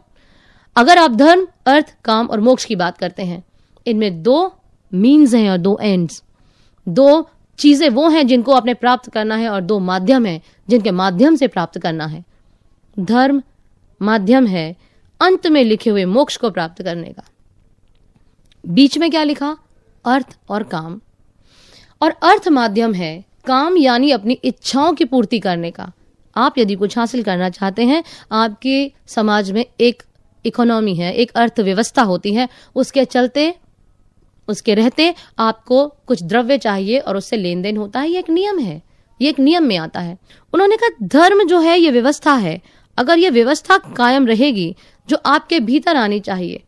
अगर 0.77 0.99
आप 0.99 1.11
धर्म, 1.11 1.47
अर्थ, 1.67 1.95
काम 2.05 2.27
और 2.27 2.41
मोक्ष 2.41 2.65
की 2.65 2.77
बात 2.77 2.99
करते 2.99 3.23
हैं, 3.23 3.43
इनमें 3.87 4.23
दो 4.23 4.55
मीन्स 4.93 5.35
हैं 5.35 5.51
और 5.51 5.59
दो 5.59 5.79
एंड्स 5.83 6.23
दो 6.87 7.29
चीज़ें 7.59 7.89
वो 7.91 8.09
हैं 8.09 8.27
जिनको 8.27 8.53
आपने 8.53 8.75
प्राप्त 8.75 9.11
करना 9.11 9.37
है 9.37 9.49
और 9.49 9.61
दो 9.61 9.79
माध्यम 9.79 10.27
हैं 10.27 10.41
जिनके 10.69 10.91
माध्यम 10.91 11.35
से 11.37 11.49
प्राप्त 11.49 11.79
करना 11.79 12.07
है। 12.07 12.25
धर्म 12.97 13.43
माध्यम 14.01 14.47
है 14.47 14.77
अंत 15.21 15.47
में 15.47 15.63
लिखे 15.65 15.91
हुए 15.91 16.05
मोक्ष 16.05 16.37
को 16.37 16.51
प्राप्त 16.51 16.83
करने 16.83 17.13
का। 17.13 17.23
बीच 18.65 18.99
में 18.99 19.11
क्या 19.11 19.23
लिखा? 19.23 19.57
अर्थ 20.05 20.37
और 20.49 20.63
काम। 20.63 21.01
और 22.01 22.11
अर्थ 22.23 22.49
माध्यम 22.49 22.95
है 22.95 23.25
काम 23.47 23.77
यानी 23.77 24.11
अपनी 24.11 24.33
इच्छाओं 24.35 24.93
की 24.93 25.05
पूर्ति 25.05 25.39
करने 25.39 25.71
का। 25.71 25.91
आप 26.37 26.59
यदि 26.59 26.75
कुछ 26.75 26.99
हासिल 26.99 27.23
करना 27.23 27.51
चाहते 27.51 27.85
हैं, 27.85 28.03
आपके 28.33 28.93
समाज 29.07 29.51
में 29.51 29.65
एक 29.81 30.03
इकोनॉमी 30.45 30.95
है, 30.95 31.15
एक 31.15 31.31
अर्थव्यवस्था 31.31 32.03
होती 32.03 32.35
है, 32.35 32.49
उसके 32.75 33.05
चलते, 33.05 33.55
उसके 34.49 34.75
रहते, 34.75 35.15
आपको 35.39 35.87
कुछ 36.07 36.23
द्रव्य 36.23 36.59
चाहिए 36.59 36.99
और 36.99 37.17
उससे 37.17 37.37
लेन 37.37 37.63
देन 37.63 37.77
होता 37.77 38.01
है, 38.01 38.11
ये 38.11 38.19
एक 38.19 38.31
नियम 38.31 38.59
है, 38.59 38.83
ये 39.21 39.29
एक 39.29 39.41
नियम 39.41 39.65
में 39.65 39.77
आता 39.79 40.01
है। 40.01 40.19
उन्होंने 40.53 40.77
कहा, 40.77 41.07
धर्म 41.07 41.45
जो 41.45 41.61
है, 41.61 41.79
ये 41.81 41.91
व्यवस्था 41.91 42.35
है। 42.35 42.61
अगर 42.99 43.19
ये 43.19 43.31
व्यवस्था 43.31 43.77
कायम 43.77 44.27
रहेगी, 44.27 44.75
जो 45.09 45.17
आपके 45.27 45.61
भीतर 45.61 45.97
आनी 45.97 46.21
चाहिए, 46.21 46.63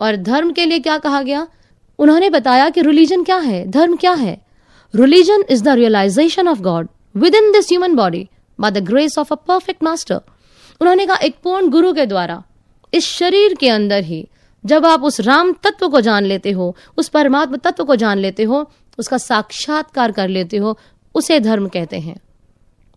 और 0.00 0.16
धर्म 0.16 0.52
के 0.52 0.64
लिए 0.64 0.78
क्या 0.78 0.98
कहा 0.98 1.22
गया? 1.22 1.46
उन्होंने 1.98 2.30
बताया 2.30 2.68
कि 2.68 2.82
रिलीजन 2.82 3.22
क्या 3.24 3.36
है, 3.36 3.70
धर्म 3.70 3.96
क्या 3.96 4.12
है? 4.12 4.40
Religion 4.94 5.44
is 5.50 5.62
the 5.64 5.68
realisation 5.68 6.48
of 6.48 6.60
God 6.60 6.88
within 7.34 7.52
this 7.52 7.68
human 7.68 7.94
body 7.94 8.28
by 8.58 8.70
the 8.70 8.78
grace 8.78 9.18
of 9.18 9.32
a 9.32 9.36
perfect 9.36 9.82
master 9.82 10.20
उन्होंने 10.80 11.06
कहा, 11.06 11.16
एक 11.16 11.36
पूर्ण 11.44 11.68
गुरु 11.68 11.92
के 11.92 12.06
द्वारा 12.06 12.42
इस 12.96 13.06
शरीर 13.06 13.54
के 13.54 13.68
अंदर 13.68 14.04
ही। 14.04 14.26
जब 14.64 14.86
आप 14.86 15.02
उस 15.02 15.20
राम 15.20 15.52
तत्व 15.52 15.88
को 15.88 16.00
जान 16.00 16.24
लेते 16.24 16.50
हो, 16.50 16.76
उस 16.96 17.08
परमात्मा 17.08 17.56
तत्व 17.56 17.84
को 17.84 17.96
जान 17.96 18.18
लेते 18.18 18.42
हो, 18.42 18.70
उसका 18.98 19.18
साक्षात्कार 19.18 20.12
कर 20.12 20.28
लेते 20.28 20.56
हो, 20.56 20.78
उसे 21.14 21.40
धर्म 21.40 21.68
कहते 21.68 21.98
हैं। 21.98 22.16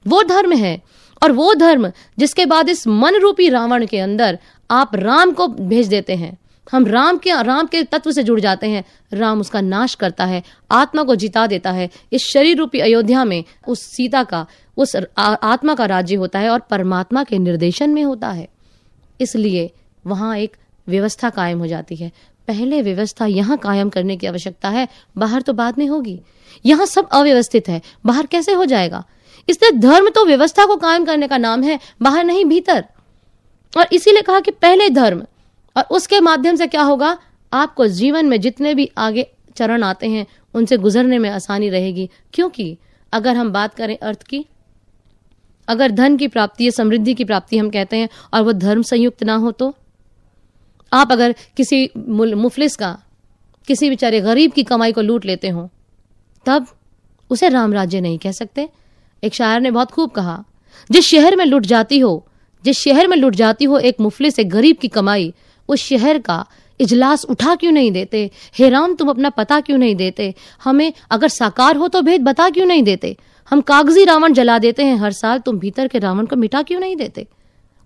वो 0.06 0.24
धर्म 0.24 0.54
है, 0.54 0.82
और 1.24 1.32
वो 1.32 1.54
धर्म 1.54 1.92
जिसके 2.20 2.46
बाद 2.46 2.70
इस 2.70 2.88
मन 2.88 3.16
रूपी 3.16 3.50
रावण 3.50 3.86
के 3.86 4.00
अंदर 4.00 4.40
आप 4.72 4.96
राम 4.96 5.32
को 5.32 5.48
भेज 5.48 5.88
देते 5.88 6.16
हैं। 6.16 6.38
हम 6.72 6.86
राम 6.86 7.18
के 7.18 7.32
राम 7.44 7.68
के 7.68 7.84
तत्व 7.84 8.12
से 8.12 8.24
जुड़ 8.24 8.40
जाते 8.40 8.68
हैं। 8.68 8.84
राम 9.14 9.40
उसका 9.40 9.62
नाश 9.62 9.96
करता 9.96 10.26
है, 10.26 10.44
आत्मा 10.72 11.04
को 11.04 11.16
जिता 11.16 11.48
देता 11.48 11.72
है। 11.72 11.90
इस 12.14 12.26
शरीर 12.26 12.58
रूपी 12.58 12.80
अयोध्या 12.80 13.24
में 13.26 13.44
उस 13.68 13.82
सीता 13.82 14.24
का, 14.24 14.46
उस 14.78 14.96
आत्मा 15.18 15.76
का 15.76 15.86
राज्य 15.86 16.16
होता 16.16 16.40
है 16.40 16.50
और 16.50 16.60
परमात्मा 16.60 17.24
के 17.24 17.38
निर्देशन 17.38 17.90
में 17.90 18.04
होता 18.04 18.30
है। 18.30 18.48
इसलिए 19.22 19.70
वहाँ 20.08 20.38
एक 20.38 20.58
व्यवस्था 20.88 21.30
कायम 21.30 21.60
हो 21.60 21.68
जाती 21.68 21.96
है। 21.96 22.12
पहले 22.48 22.82
व्यवस्था 22.82 23.26
यहाँ 23.26 23.58
कायम 23.58 23.90
करने 23.90 24.18
की 24.18 24.28
आवश्यकता 24.28 24.70
है, 24.70 24.88
बाहर 25.18 25.42
तो 25.42 25.54
बाद 25.54 25.78
में 25.78 25.88
होगी। 25.88 26.22
यहाँ 26.66 26.86
सब 26.86 27.10
अव्यवस्थित 27.10 27.70
है, 27.70 27.82
बाहर 28.06 28.26
कैसे 28.26 28.54
हो 28.54 28.66
जाएगा? 28.66 29.04
इसलिए 29.50 29.72
धर्म 29.72 30.10
तो 30.10 30.26
व्यवस्था 30.26 30.66
को 30.66 30.76
कायम 30.76 31.06
करने 31.06 31.28
का 31.28 31.38
नाम 31.38 31.64
है, 31.64 31.80
बाहर 32.02 32.24
नहीं, 32.24 32.46
भीतर। 32.46 32.86
और 33.78 33.86
इसीलिए 33.94 34.22
कहा 34.22 34.40
कि 34.40 34.52
पहले 34.52 34.90
धर्म, 34.90 35.24
और 35.78 35.84
उसके 35.84 36.20
माध्यम 36.20 36.56
से 36.56 36.68
क्या 36.68 36.82
होगा? 36.82 37.18
आपको 37.54 37.88
जीवन 37.88 38.26
में 38.26 38.42
जितने 38.42 38.74
भी 38.76 38.92
आगे 38.98 39.28
चरण 39.56 39.84
आते 39.84 40.08
हैं, 40.08 40.28
उनसे 40.54 40.78
गुजरने 40.78 41.18
में 41.18 41.30
आसानी 41.30 41.70
रहेगी। 41.70 42.10
क्योंकि 42.34 42.78
अगर 43.14 43.36
हम 43.36 43.52
बात 43.52 43.74
करें 43.74 43.98
अर्थ 43.98 44.24
की, 44.24 44.46
अगर 45.68 45.92
धन 45.92 46.18
की 46.18 46.28
प्राप्ति 46.28 46.66
या 46.66 46.72
समृद्धि 46.72 47.14
की 47.14 47.26
प्राप्ति 47.26 47.58
हम 47.58 47.70
कहते 47.70 47.98
हैं, 47.98 48.10
और 48.34 48.42
वो 48.42 48.54
धर्म 48.54 48.82
संयुक्त 48.82 49.24
ना 49.24 49.36
हो 49.36 49.52
तो? 49.52 49.76
आप 50.94 51.12
अगर 51.12 51.36
किसी 51.58 51.90
मुफलिस 51.98 52.76
का, 52.76 52.98
किसी 53.68 53.90
बेचारे 53.90 54.22
गरीब 54.22 54.52
की 54.52 54.64
कमाई 54.64 54.92
को 54.92 55.02
लूट 55.02 55.26
लेते 55.26 55.50
हो, 55.50 55.70
तब 56.46 56.68
उसे 57.30 57.50
राम 57.50 57.74
राज्य 57.74 58.02
नहीं 58.02 58.18
कह 58.18 58.32
सकते। 58.32 58.70
एक 59.24 59.34
शायर 59.34 59.62
ने 59.62 59.72
बहुत 59.72 59.92
खूब 59.92 60.12
कहा, 60.12 60.44
जिस 60.92 61.06
शहर 61.06 61.36
में 61.36 61.46
लुट 61.46 61.66
जाती 61.66 62.00
हो, 62.00 62.26
जिस 62.64 62.78
शहर 62.78 63.08
में 63.08 63.18
लुट 63.18 63.36
जाती 63.36 63.66
हो 63.66 63.78
एक 63.80 64.00
मुफलिस, 64.02 64.40
एक 64.40 64.50
गरीब 64.50 64.78
की 64.78 64.88
कमाई 64.88 65.34
उस 65.70 65.80
शहर 65.80 66.18
का 66.20 66.46
इजलास 66.80 67.24
उठा 67.26 67.56
क्यों 67.56 67.72
नहीं 67.72 67.92
देते? 67.92 68.30
हे 68.54 68.70
राम 68.70 68.94
तुम 68.96 69.10
अपना 69.10 69.30
पता 69.30 69.60
क्यों 69.60 69.78
नहीं 69.78 69.96
देते? 69.96 70.34
हमें 70.64 70.92
अगर 71.12 71.28
साकार 71.28 71.76
हो 71.76 71.88
तो 71.88 72.02
भेद 72.02 72.22
बता 72.22 72.50
क्यों 72.50 72.66
नहीं 72.66 72.84
देते? 72.84 73.16
हम 73.52 73.62
कागज़ी 73.62 74.04
रावण 74.06 74.34
जला 74.34 74.58
देते 74.60 74.84
हैं, 74.84 74.96
हर 74.98 75.12
साल 75.12 75.40
तुम 75.40 75.60
भीतर 75.60 75.88
के 75.88 76.00
रावण 76.00 76.26
को 76.26 76.36
मिटा 76.36 76.62
क्यों 76.62 76.80
नहीं 76.80 76.96
देते? 76.96 77.28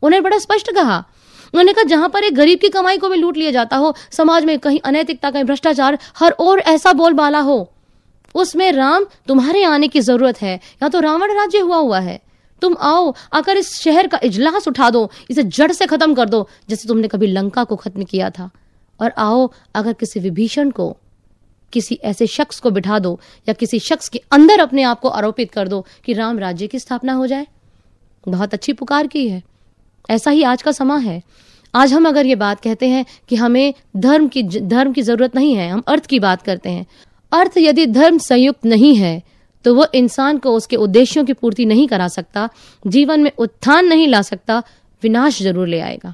उन्हें 0.03 0.21
बड़ा 0.23 0.37
स्पष्ट 0.37 0.71
कहा 0.71 1.03
उन्होंने 1.53 1.73
कहा, 1.73 1.83
जहाँ 1.83 2.09
पर 2.09 2.23
एक 2.23 2.35
गरीब 2.35 2.59
की 2.59 2.69
कमाई 2.69 2.97
को 2.97 3.09
भी 3.09 3.17
लूट 3.17 3.37
लिया 3.37 3.51
जाता 3.51 3.77
हो, 3.77 3.95
समाज 4.11 4.45
में 4.45 4.59
कहीं 4.59 4.79
अनैतिकता 4.79 5.31
कहीं 5.31 5.43
भ्रष्टाचार, 5.43 5.97
हर 6.17 6.31
और 6.31 6.59
ऐसा 6.59 6.93
बोलबाला 6.93 7.39
हो, 7.39 7.71
उसमें 8.35 8.71
राम 8.71 9.05
तुम्हारे 9.27 9.63
आने 9.63 9.87
की 9.87 9.99
ज़रूरत 9.99 10.41
है। 10.41 10.59
या 10.83 10.89
तो 10.89 10.99
रावण 10.99 11.33
राज्य 11.33 11.59
हुआ 11.59 11.77
हुआ 11.77 11.99
है। 11.99 12.19
तुम 12.61 12.75
आओ, 12.79 13.13
आकर 13.33 13.57
इस 13.57 13.79
शहर 13.79 14.07
का 14.07 14.19
इजलास 14.23 14.67
उठा 14.67 14.89
दो, 14.89 15.11
इसे 15.31 15.43
जड़ 15.43 15.71
से 15.71 15.85
खत्म 15.85 16.13
कर 16.13 16.29
दो, 16.29 16.49
जैसे 16.69 16.87
तुमने 16.87 17.07
कभी 17.07 17.27
लंका 17.27 17.63
को 17.63 17.75
खत्म 17.75 18.03
किया 18.03 18.29
था। 18.29 18.49
और 19.01 19.13
आओ, 19.17 19.51
अगर 19.75 19.93
किसी 19.93 20.19
विभीषण 20.19 20.69
को, 20.69 20.97
किसी 21.73 21.99
ऐसे 22.03 22.27
शख्स 22.27 22.59
को 22.59 22.71
बिठा 22.71 22.99
दो, 22.99 23.19
या 23.49 23.53
किसी 23.53 23.79
शख्स 23.79 24.09
के 24.09 24.21
अंदर 24.31 24.59
अपने 24.59 24.83
आप 24.83 24.99
को 24.99 25.09
आरोपित 25.09 25.51
कर 25.51 25.67
दो, 25.67 25.85
कि 26.05 26.13
राम 26.13 26.39
राज्य 26.39 26.67
की 26.67 26.79
स्थापना 26.79 27.13
हो 27.13 27.27
जाए। 27.27 27.47
बहुत 28.27 28.53
अच्छी 28.53 28.73
पुकार 28.73 29.07
की 29.07 29.29
है। 29.29 29.43
ऐसा 30.09 30.31
ही 30.31 30.43
आज 30.43 30.61
का 30.61 30.71
समा 30.71 30.97
है। 30.97 31.21
आज 31.73 31.93
हम 31.93 32.07
अगर 32.07 32.25
ये 32.25 32.35
बात 32.35 32.61
कहते 32.61 32.87
हैं 32.87 33.05
कि 33.29 33.35
हमें 33.35 33.73
धर्म 33.97 34.27
की 34.27 34.43
धर्म 34.43 34.93
की 34.93 35.01
ज़रूरत 35.01 35.35
नहीं 35.35 35.53
है, 35.55 35.69
हम 35.69 35.83
अर्थ 35.87 36.05
की 36.05 36.19
बात 36.19 36.41
करते 36.41 36.69
हैं। 36.69 36.85
अर्थ 37.31 37.57
यदि 37.57 37.85
धर्म 37.87 38.17
संयुक्त 38.19 38.65
नहीं 38.65 38.95
है 38.95 39.21
तो 39.65 39.73
वो 39.75 39.85
इंसान 39.95 40.37
को 40.37 40.51
उसके 40.51 40.75
उद्देश्यों 40.75 41.23
की 41.25 41.33
पूर्ति 41.33 41.65
नहीं 41.65 41.87
करा 41.87 42.07
सकता, 42.07 42.49
जीवन 42.87 43.19
में 43.19 43.31
उत्थान 43.37 43.85
नहीं 43.85 44.07
ला 44.07 44.21
सकता, 44.21 44.61
विनाश 45.03 45.41
ज़रूर 45.41 45.67
ले 45.67 45.79
आएगा। 45.79 46.13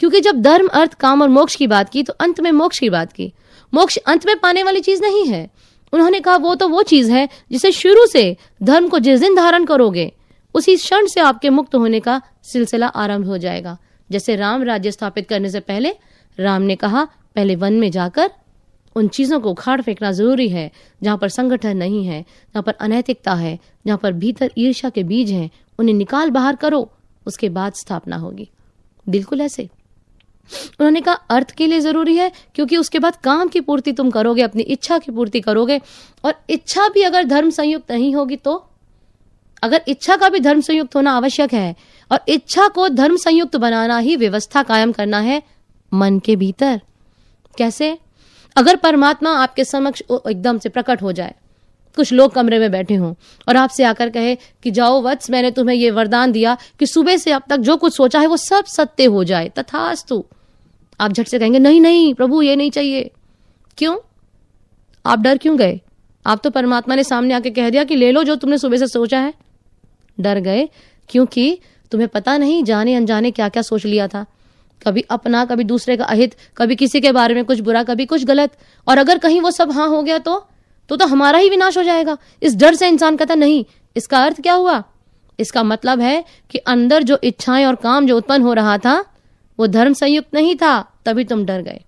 क्योंकि 0.00 0.20
जब 0.20 0.40
धर्म, 0.42 0.66
अर्थ, 0.68 0.94
काम 0.94 1.22
और 1.22 1.28
मोक्ष 1.28 1.54
की 1.56 1.66
बात 1.66 1.88
की 1.88 2.02
तो 2.02 2.12
अंत 2.12 2.40
में 2.40 2.50
मोक्ष 2.52 2.78
की 2.78 2.90
बात 2.90 3.12
की। 3.12 3.32
मोक्ष 3.72 3.96
अंत 3.98 4.26
में 4.26 4.38
पाने 4.38 4.62
वाली 4.62 4.80
चीज़ 4.80 5.02
नहीं 5.02 5.26
है। 5.26 5.48
उन्होंने 5.92 6.20
कहा, 6.20 6.36
वो 6.36 6.54
तो 6.54 6.68
वो 6.68 6.82
चीज़ 6.82 7.10
है 7.12 7.28
जिसे 7.52 7.72
शुरू 7.72 8.06
से 8.06 8.36
धर्म 8.62 8.88
को 8.88 8.98
जिस 8.98 9.20
दिन 9.20 9.34
धारण 9.34 9.64
करोगे 9.64 10.10
उसी 10.54 10.76
क्षण 10.76 11.06
से 11.06 11.20
आपके 11.20 11.50
मुक्त 11.50 11.74
होने 11.74 12.00
का 12.00 12.20
सिलसिला 12.42 12.86
आरंभ 12.86 13.26
हो 13.26 13.38
जाएगा, 13.38 13.76
जैसे 14.10 14.36
राम 14.36 14.62
राज्य 14.62 14.90
स्थापित 14.90 15.28
करने 15.28 15.50
से 15.50 15.60
पहले 15.60 15.94
राम 16.38 16.62
ने 16.62 16.76
कहा, 16.76 17.04
पहले 17.36 17.56
वन 17.56 17.72
में 17.72 17.90
जाकर 17.90 18.30
उन 18.96 19.08
चीज़ों 19.08 19.40
को 19.40 19.50
उखाड़ 19.50 19.80
फेंकना 19.80 20.10
ज़रूरी 20.12 20.48
है, 20.48 20.70
जहाँ 21.02 21.18
पर 21.18 21.28
संगठन 21.28 21.76
नहीं 21.76 22.04
है, 22.06 22.20
जहाँ 22.22 22.62
पर 22.62 22.72
अनैतिकता 22.72 23.34
है, 23.34 23.58
जहाँ 23.86 23.98
पर 23.98 24.12
भीतर 24.12 24.50
ईर्षा 24.58 24.90
के 24.90 25.02
बीज 25.02 25.30
हैं, 25.30 25.50
उन्हें 25.78 25.94
निकाल 25.94 26.30
बाहर 26.30 26.56
करो, 26.56 26.90
उसके 27.26 27.48
बाद 27.48 27.72
स्थापना 27.72 28.16
होगी। 28.16 28.48
बिल्कुल 29.08 29.40
ऐसे। 29.40 29.68
उन्होंने 30.80 31.00
कहा, 31.00 31.14
अर्थ 31.14 31.50
के 31.50 31.66
लिए 31.66 31.80
ज़रूरी 31.80 32.16
है, 32.16 32.30
क्योंकि 32.54 32.76
उसके 32.76 32.98
बाद 32.98 33.16
काम 33.16 33.48
की 33.48 33.60
पूर्ति 33.60 33.92
तुम 33.92 34.10
करोगे, 34.10 34.42
अपनी 34.42 34.62
इच्छा 34.62 34.98
की 34.98 35.12
पूर्ति 35.12 35.40
करोगे, 35.40 35.80
और 36.24 36.34
इच्छा 36.50 36.88
भी 36.88 37.02
अगर 37.02 37.24
धर्म 37.24 37.50
संयुक्त 37.50 37.92
नहीं 37.92 38.14
होगी 38.14 38.36
तो 38.36 38.56
अगर 39.62 39.82
इच्छा 39.88 40.16
का 40.16 40.28
भी 40.28 40.40
धर्म 40.40 40.60
संयुक्त 40.60 40.96
होना 40.96 41.12
आवश्यक 41.12 41.52
है 41.54 41.74
और 42.12 42.20
इच्छा 42.28 42.68
को 42.68 42.88
धर्म 42.88 43.16
संयुक्त 43.16 43.56
बनाना 43.56 43.98
ही 43.98 44.16
व्यवस्था 44.16 44.62
कायम 44.62 44.92
करना 44.92 45.18
है 45.18 45.42
मन 45.94 46.18
के 46.18 46.36
भीतर। 46.36 46.80
कैसे? 47.58 47.98
अगर 48.56 48.76
परमात्मा 48.76 49.30
आपके 49.30 49.64
समक्ष 49.64 50.02
एकदम 50.30 50.58
से 50.58 50.68
प्रकट 50.68 51.02
हो 51.02 51.12
जाए, 51.12 51.34
कुछ 51.96 52.12
लोग 52.12 52.32
कमरे 52.32 52.58
में 52.58 52.70
बैठे 52.70 52.94
हों 52.94 53.14
और 53.48 53.56
आपसे 53.56 53.84
आकर 53.84 54.10
कहे 54.10 54.34
कि 54.34 54.70
जाओ 54.70 55.02
वत्स, 55.02 55.30
मैंने 55.30 55.50
तुम्हें 55.50 55.76
ये 55.76 55.90
वरदान 55.90 56.32
दिया 56.32 56.56
कि 56.78 56.86
सुबह 56.86 57.16
से 57.16 57.32
अब 57.32 57.42
तक 57.50 57.56
जो 57.56 57.76
कुछ 57.76 57.96
सोचा 57.96 58.20
है 58.20 58.26
वो 58.26 58.36
सब 58.36 58.64
सत्य 58.64 59.04
हो 59.04 59.24
जाए, 59.24 59.48
तथास्तु। 59.48 60.24
आप 61.00 61.12
झट 61.12 61.28
से 61.28 61.38
कहेंगे, 61.38 61.58
नहीं 61.58 61.80
नहीं, 61.80 62.14
प्रभु, 62.14 62.42
ये 62.42 62.56
नहीं 62.56 62.70
चाहिए। 62.70 63.10
क्यों? 63.78 63.96
आप 65.06 65.18
डर 65.18 65.38
क्यों 65.38 65.56
गए? 65.58 65.80
आप 66.26 66.40
तो 66.44 66.50
परमात्मा 66.50 66.94
ने 66.94 67.04
सामने 67.04 67.34
आके 67.34 67.50
कह 67.50 67.70
दिया 67.70 67.84
कि 67.84 67.96
ले 67.96 68.10
लो 68.10 68.24
जो 68.24 68.36
तुमने 68.36 68.58
सुबह 68.58 68.76
से 68.76 68.86
सोचा 68.86 69.18
है। 69.18 69.34
डर 70.22 70.38
गए, 70.38 70.68
क्योंकि 71.08 71.58
तुम्हें 71.90 72.08
पता 72.08 72.36
नहीं 72.38 72.64
जाने 72.64 72.94
अनजाने 72.94 73.30
क्या 73.30 73.48
क्या 73.48 73.62
सोच 73.62 73.86
लिया 73.86 74.08
था। 74.08 74.24
कभी 74.86 75.04
अपना, 75.10 75.44
कभी 75.44 75.64
दूसरे 75.64 75.96
का 75.96 76.04
अहित, 76.04 76.34
कभी 76.56 76.76
किसी 76.76 77.00
के 77.00 77.12
बारे 77.12 77.34
में 77.34 77.44
कुछ 77.44 77.60
बुरा, 77.60 77.82
कभी 77.82 78.06
कुछ 78.06 78.24
गलत। 78.24 78.56
और 78.88 78.98
अगर 78.98 79.18
कहीं 79.18 79.40
वो 79.40 79.50
सब 79.50 79.70
हाँ 79.70 79.88
हो 79.88 80.02
गया 80.02 80.18
तो? 80.18 80.48
तो 80.88 80.96
तो 80.96 81.06
हमारा 81.06 81.38
ही 81.38 81.50
विनाश 81.50 81.78
हो 81.78 81.82
जाएगा। 81.82 82.16
इस 82.42 82.56
डर 82.56 82.74
से 82.74 82.88
इंसान 82.88 83.16
कहता, 83.16 83.34
नहीं, 83.34 83.64
इसका 83.96 84.24
अर्थ 84.24 84.40
क्या 84.40 84.54
हुआ? 84.54 84.82
इसका 85.38 85.62
मतलब 85.62 86.00
है 86.00 86.24
कि 86.50 86.58
अंदर 86.58 87.02
जो 87.02 87.18
इच्छाएँ 87.24 87.64
और 87.64 87.74
काम 87.74 88.06
जो 88.06 88.16
उत्पन्न 88.16 88.42
हो 88.42 88.52
रहा 88.52 88.78
था, 88.78 89.04
वो 89.58 89.66
धर्म 89.66 89.92
संयुक्त 89.92 90.34
नहीं 90.34 90.56
था, 90.56 91.00
तभी 91.04 91.24
तुम 91.24 91.44
डर 91.44 91.62
गए। 91.62 91.80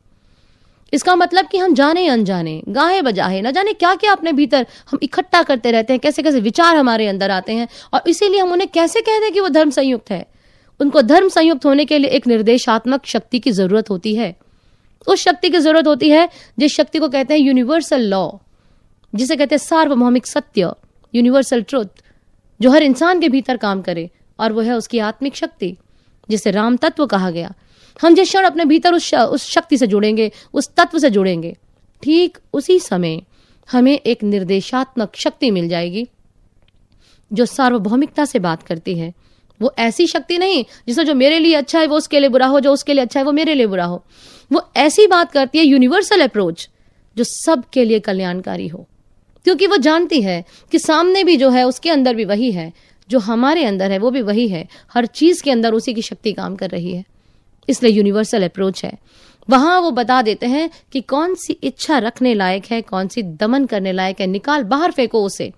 इसका 0.94 1.14
मतलब 1.16 1.46
कि 1.46 1.58
हम 1.58 1.74
जाने 1.74 2.06
अनजाने, 2.08 2.62
गाहे 2.68 3.02
बजाहे, 3.02 3.40
न 3.42 3.50
जाने 3.50 3.72
क्या 3.72 3.94
क्या 3.94 4.12
अपने 4.12 4.32
भीतर 4.32 4.66
हम 4.90 4.98
इकट्ठा 5.02 5.42
करते 5.42 5.70
रहते 5.70 5.92
हैं, 5.92 6.00
कैसे 6.00 6.22
कैसे 6.22 6.40
विचार 6.40 6.76
हमारे 6.76 7.06
अंदर 7.06 7.30
आते 7.30 7.52
हैं, 7.52 7.68
और 7.94 8.08
इसीलिए 8.08 8.40
हम 8.40 8.52
उन्हें 8.52 8.68
कैसे 8.68 9.00
कह 9.00 9.18
दें 9.20 9.32
कि 9.32 9.40
वो 9.40 9.48
धर्म 9.48 9.70
संयुक्त 9.70 10.10
है। 10.10 10.24
उनको 10.80 11.02
धर्म 11.02 11.28
संयुक्त 11.28 11.64
होने 11.64 11.84
के 11.84 11.98
लिए 11.98 12.10
एक 12.10 12.26
निर्देशात्मक 12.26 13.06
शक्ति 13.06 13.38
की 13.38 13.50
ज़रूरत 13.50 13.90
होती 13.90 14.14
है। 14.14 14.34
उस 15.06 15.22
शक्ति 15.22 15.50
की 15.50 15.58
ज़रूरत 15.58 15.86
होती 15.86 16.10
है, 16.10 16.28
जिस 16.58 16.76
शक्ति 16.76 16.98
को 16.98 17.08
कहते 17.08 17.34
हैं 17.34 17.40
यूनिवर्सल 17.40 18.00
लॉ 18.00 18.30
जिसे 19.12 19.36
कहते 19.36 19.54
हैं 19.54 19.62
सार्वभौमिक 19.62 20.26
सत्य 20.26 20.72
यूनिवर्सल 21.14 21.62
ट्रुथ 21.62 22.02
जो 22.60 22.70
हर 22.70 22.82
इंसान 22.82 23.20
के 23.20 23.28
भीतर 23.28 23.56
काम 23.56 23.82
करे, 23.82 24.10
और 24.38 24.52
वो 24.52 24.60
है 24.60 24.76
उसकी 24.76 24.98
आत्मिक 24.98 25.36
शक्ति, 25.36 25.76
जिसे 26.28 26.50
राम 26.50 26.76
तत्व 26.76 27.06
कहा 27.06 27.30
गया। 27.30 27.52
हम 28.02 28.14
जिस 28.14 28.28
क्षण 28.28 28.44
अपने 28.44 28.64
भीतर 28.64 28.94
उस 28.94 29.14
उस 29.14 29.48
शक्ति 29.50 29.78
से 29.78 29.86
जुड़ेंगे, 29.86 30.30
उस 30.54 30.68
तत्व 30.76 30.98
से 30.98 31.10
जुड़ेंगे, 31.10 31.56
ठीक 32.02 32.38
उसी 32.52 32.78
समय 32.78 33.22
हमें 33.72 33.98
एक 33.98 34.22
निर्देशात्मक 34.22 35.16
शक्ति 35.16 35.50
मिल 35.50 35.68
जाएगी, 35.68 36.06
जो 37.32 37.46
सार्वभौमिकता 37.46 38.24
से 38.24 38.38
बात 38.38 38.62
करती 38.62 38.98
है। 38.98 39.12
वो 39.62 39.72
ऐसी 39.78 40.06
शक्ति 40.06 40.38
नहीं 40.38 40.64
जिसमें 40.88 41.04
जो 41.04 41.14
मेरे 41.14 41.38
लिए 41.38 41.54
अच्छा 41.54 41.80
है, 41.80 41.86
वो 41.86 41.96
उसके 41.96 42.20
लिए 42.20 42.28
बुरा 42.28 42.46
हो, 42.46 42.60
जो 42.60 42.72
उसके 42.72 42.92
लिए 42.92 43.02
अच्छा 43.02 43.20
है, 43.20 43.24
वो 43.26 43.32
मेरे 43.32 43.54
लिए 43.54 43.66
बुरा 43.66 43.84
हो। 43.84 44.04
वो 44.52 44.70
ऐसी 44.76 45.06
बात 45.06 45.32
करती 45.32 45.58
है 45.58 45.64
यूनिवर्सल 45.64 46.20
अप्रोच 46.20 46.68
जो 47.16 47.24
सबके 47.24 47.84
लिए 47.84 48.00
कल्याणकारी 48.00 48.68
हो। 48.68 48.88
क्योंकि 49.44 49.66
वो 49.66 49.76
जानती 49.76 50.22
है 50.22 50.44
कि 50.72 50.78
सामने 50.78 51.24
भी 51.24 51.36
जो 51.36 51.50
है, 51.50 51.66
उसके 51.66 51.90
अंदर 51.90 52.14
भी 52.14 52.24
वही 52.24 52.52
है, 52.52 52.72
जो 53.10 53.18
हमारे 53.18 53.64
अंदर 53.64 53.90
है, 53.92 53.98
वो 53.98 54.10
भी 54.10 54.22
वही 54.22 54.48
है। 54.48 54.68
हर 54.94 55.06
चीज़ 55.06 55.42
के 55.42 55.50
अंदर 55.50 55.74
उसी 55.74 55.94
की 55.94 56.02
शक्ति 56.02 56.32
काम 56.32 56.56
कर 56.56 56.70
रही 56.70 56.94
है। 56.94 57.04
इसलिए 57.68 57.92
यूनिवर्सल 57.92 58.44
अप्रोच 58.44 58.84
है। 58.84 58.92
वहाँ 59.48 59.80
वो 59.80 59.90
बता 59.92 60.20
देते 60.22 60.46
हैं 60.46 60.68
कि 60.92 61.00
कौन 61.02 61.34
सी 61.36 61.52
इच्छा 61.62 61.98
रखने 62.00 62.34
लायक 62.34 62.66
है, 62.66 62.80
कौन 62.82 63.08
सी 63.08 63.22
दमन 63.22 63.66
करने 63.66 63.92
लायक 63.92 64.20
है। 64.20 64.26
निकाल 64.28 64.62
बाहर 64.64 64.90
फेंको 64.90 65.22
उसे। 65.24 65.52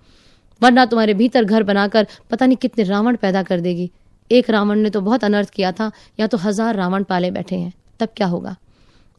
वरना 0.61 0.85
तुम्हारे 0.85 1.13
भीतर 1.13 1.43
घर 1.43 1.63
बनाकर 1.63 2.07
पता 2.31 2.45
नहीं 2.45 2.57
कितने 2.57 2.83
रावण 2.85 3.15
पैदा 3.17 3.43
कर 3.43 3.59
देगी। 3.61 3.89
एक 4.31 4.49
रावण 4.49 4.79
ने 4.79 4.89
तो 4.89 5.01
बहुत 5.01 5.23
अनर्थ 5.23 5.49
किया 5.49 5.71
था, 5.71 5.91
या 6.19 6.27
तो 6.27 6.37
हज़ार 6.37 6.75
रावण 6.75 7.03
पाले 7.03 7.31
बैठे 7.31 7.55
हैं। 7.55 7.73
तब 7.99 8.09
क्या 8.17 8.27
होगा? 8.27 8.55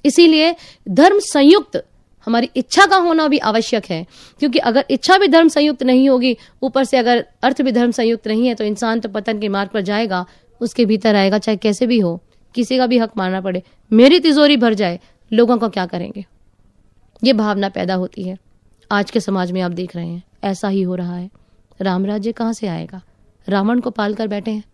इसीलिए 0.04 0.54
धर्म 0.90 1.18
संयुक्त 1.22 1.82
हमारी 2.26 2.48
इच्छा 2.56 2.84
का 2.86 2.96
होना 2.98 3.26
भी 3.28 3.38
आवश्यक 3.40 3.84
है, 3.86 4.06
क्योंकि 4.40 4.58
अगर 4.60 4.84
इच्छा 4.90 5.18
भी 5.18 5.28
धर्म 5.28 5.48
संयुक्त 5.48 5.82
नहीं 5.82 6.08
होगी, 6.08 6.36
ऊपर 6.62 6.84
से 6.84 6.96
अगर 6.96 7.24
अर्थ 7.42 7.62
भी 7.62 7.72
धर्म 7.72 7.90
संयुक्त 7.92 8.28
नहीं 8.28 8.46
है 8.48 8.54
तो 8.54 8.64
इंसान 8.64 9.00
तो 9.00 9.08
पतन 9.08 9.38
के 9.38 9.48
मार्ग 9.48 9.70
पर 9.70 9.80
जाएगा, 9.82 10.24
उसके 10.60 10.84
भीतर 10.84 11.16
आएगा, 11.16 11.38
चाहे 11.38 11.56
कैसे 11.56 11.86
भी 11.86 11.98
हो। 11.98 12.20
किसी 12.58 12.78
का 12.78 12.86
भी 12.86 12.98
हक 12.98 13.10
मानना 13.16 13.40
पड़े, 13.40 13.62
मेरी 13.92 14.20
तिजोरी 14.20 14.56
भर 14.56 14.74
जाए, 14.74 15.00
लोगों 15.32 15.58
को 15.58 15.68
क्या 15.68 15.86
करेंगे? 15.86 16.26
ये 17.24 17.32
भावना 17.32 17.68
पैदा 17.68 17.94
होती 17.94 18.22
है। 18.22 18.36
आज 18.92 19.10
के 19.10 19.20
समाज 19.20 19.52
में 19.52 19.60
आप 19.60 19.70
देख 19.70 19.96
रहे 19.96 20.06
हैं, 20.06 20.22
ऐसा 20.44 20.68
ही 20.68 20.82
हो 20.82 20.94
रहा 20.94 21.16
है। 21.16 21.30
राम 21.80 22.06
राज्य 22.06 22.32
कहाँ 22.32 22.52
से 22.52 22.66
आएगा? 22.66 23.02
रावण 23.48 23.80
को 23.80 23.90
पाल 23.90 24.14
कर 24.14 24.28
बैठे 24.28 24.50
हैं। 24.50 24.64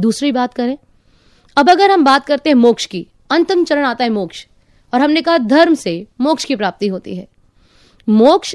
दूसरी 0.00 0.32
बात 0.32 0.54
करें, 0.54 0.78
अब 1.56 1.70
अगर 1.70 1.90
हम 1.90 2.04
बात 2.04 2.26
करते 2.26 2.50
हैं 2.50 2.54
मोक्ष 2.54 2.86
की, 2.86 3.06
अंतिम 3.30 3.64
चरण 3.64 3.84
आता 3.84 4.04
है 4.04 4.10
मोक्ष, 4.10 4.46
और 4.94 5.00
हमने 5.00 5.22
कहा 5.22 5.38
धर्म 5.38 5.74
से 5.74 6.06
मोक्ष 6.20 6.44
की 6.44 6.56
प्राप्ति 6.56 6.88
होती 6.88 7.16
है। 7.16 7.28
मोक्ष 8.08 8.54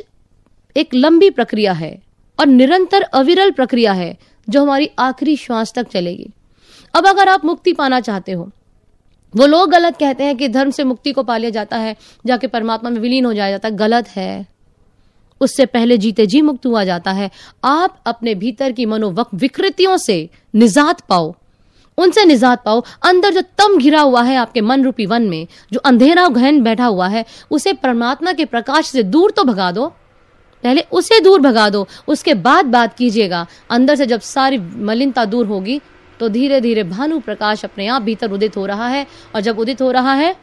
एक 0.78 0.90
लंबी 0.94 1.30
प्रक्रिया 1.30 1.74
है, 1.74 2.02
और 2.40 2.46
निरंतर 2.46 3.02
अविरल 3.02 3.52
प्रक्रिया 3.52 3.94
है, 3.94 4.18
जो 4.50 4.62
हमारी 4.62 4.90
आखिरी 5.00 5.38
श्वास 5.38 5.74
तक 5.74 5.88
चलेगी। 5.88 6.30
अब 6.96 7.08
अगर 7.08 7.30
आप 7.30 7.46
मुक्ति 7.46 7.74
पाना 7.74 8.00
चाहते 8.00 8.32
हो, 8.32 8.52
वो 9.36 9.46
लोग 9.46 9.70
गलत 9.70 9.98
कहते 9.98 10.24
हैं 10.24 10.38
कि 10.38 10.48
धर्म 10.48 10.72
से 10.72 10.84
मुक्ति 10.84 11.12
को 11.12 11.24
पा 11.24 11.38
लिया 11.38 11.50
जाता 11.50 11.78
है, 11.78 11.96
जाके 12.26 12.48
परमात्मा 12.48 12.90
में 12.90 13.00
विलीन 13.00 13.26
हो 13.26 13.34
जाया 13.34 13.52
जाता 13.52 13.68
है, 13.68 13.76
गलत 13.76 14.08
है। 14.08 14.48
उससे 15.42 15.66
पहले 15.66 15.98
जीते 15.98 16.26
जी 16.26 16.42
मुक्त 16.42 16.66
हुआ 16.66 16.84
जाता 16.84 17.12
है। 17.12 17.32
आप 17.64 18.00
अपने 18.06 18.36
भीतर 18.36 18.72
की 18.72 18.86
मनोवक 18.86 19.30
विकृतियों 19.34 19.98
से 19.98 20.30
निजात 20.56 21.02
पाओ। 21.02 21.34
उनसे 21.98 22.26
निजात 22.26 22.64
पाओ। 22.64 22.84
अंदर 23.06 23.34
जो 23.34 23.42
तम 23.42 23.78
घिरा 23.78 24.02
हुआ 24.02 24.24
है 24.24 24.36
आपके 24.36 24.62
मन 24.62 24.84
रूपी 24.84 25.06
वन 25.06 25.22
में, 25.22 25.48
जो 25.74 25.80
अंधेरा 25.80 26.28
गहन 26.28 26.62
बैठा 26.62 26.86
हुआ 26.86 27.08
है, 27.08 27.26
उसे 27.52 27.74
परमात्मा 27.74 28.34
के 28.34 28.46
प्रकाश 28.46 28.86
से 28.86 29.04
दूर 29.04 29.32
तो 29.32 29.44
भगा 29.44 29.72
दो। 29.72 29.88
पहले 30.64 30.84
उसे 30.92 31.20
दूर 31.20 31.42
भगा 31.42 31.70
दो। 31.70 31.88
उसके 32.08 32.34
बाद 32.34 32.66
बात 32.66 32.98
कीजिएगा। 32.98 33.48
अंदर 33.70 33.96
से 33.96 34.06
जब 34.06 34.20
सारी 34.20 34.58
मलिनता 34.58 35.26
दूर 35.26 35.46
होगी 35.46 35.82
तो 36.20 36.30
धीरे 36.30 36.60
धीरे 36.62 36.84
भानु 36.86 37.20
प्रकाश 37.20 37.64
अपने 37.66 37.88
आप 37.88 38.02
भीतर 38.02 38.32
उदित 38.32 38.58
हो 38.58 38.66
रहा 38.66 38.88
है 38.88 39.06
और 39.36 39.42
जब 39.42 39.60
उदित 39.60 39.82
हो 39.82 39.92
रहा 39.92 40.14
है 40.14 40.36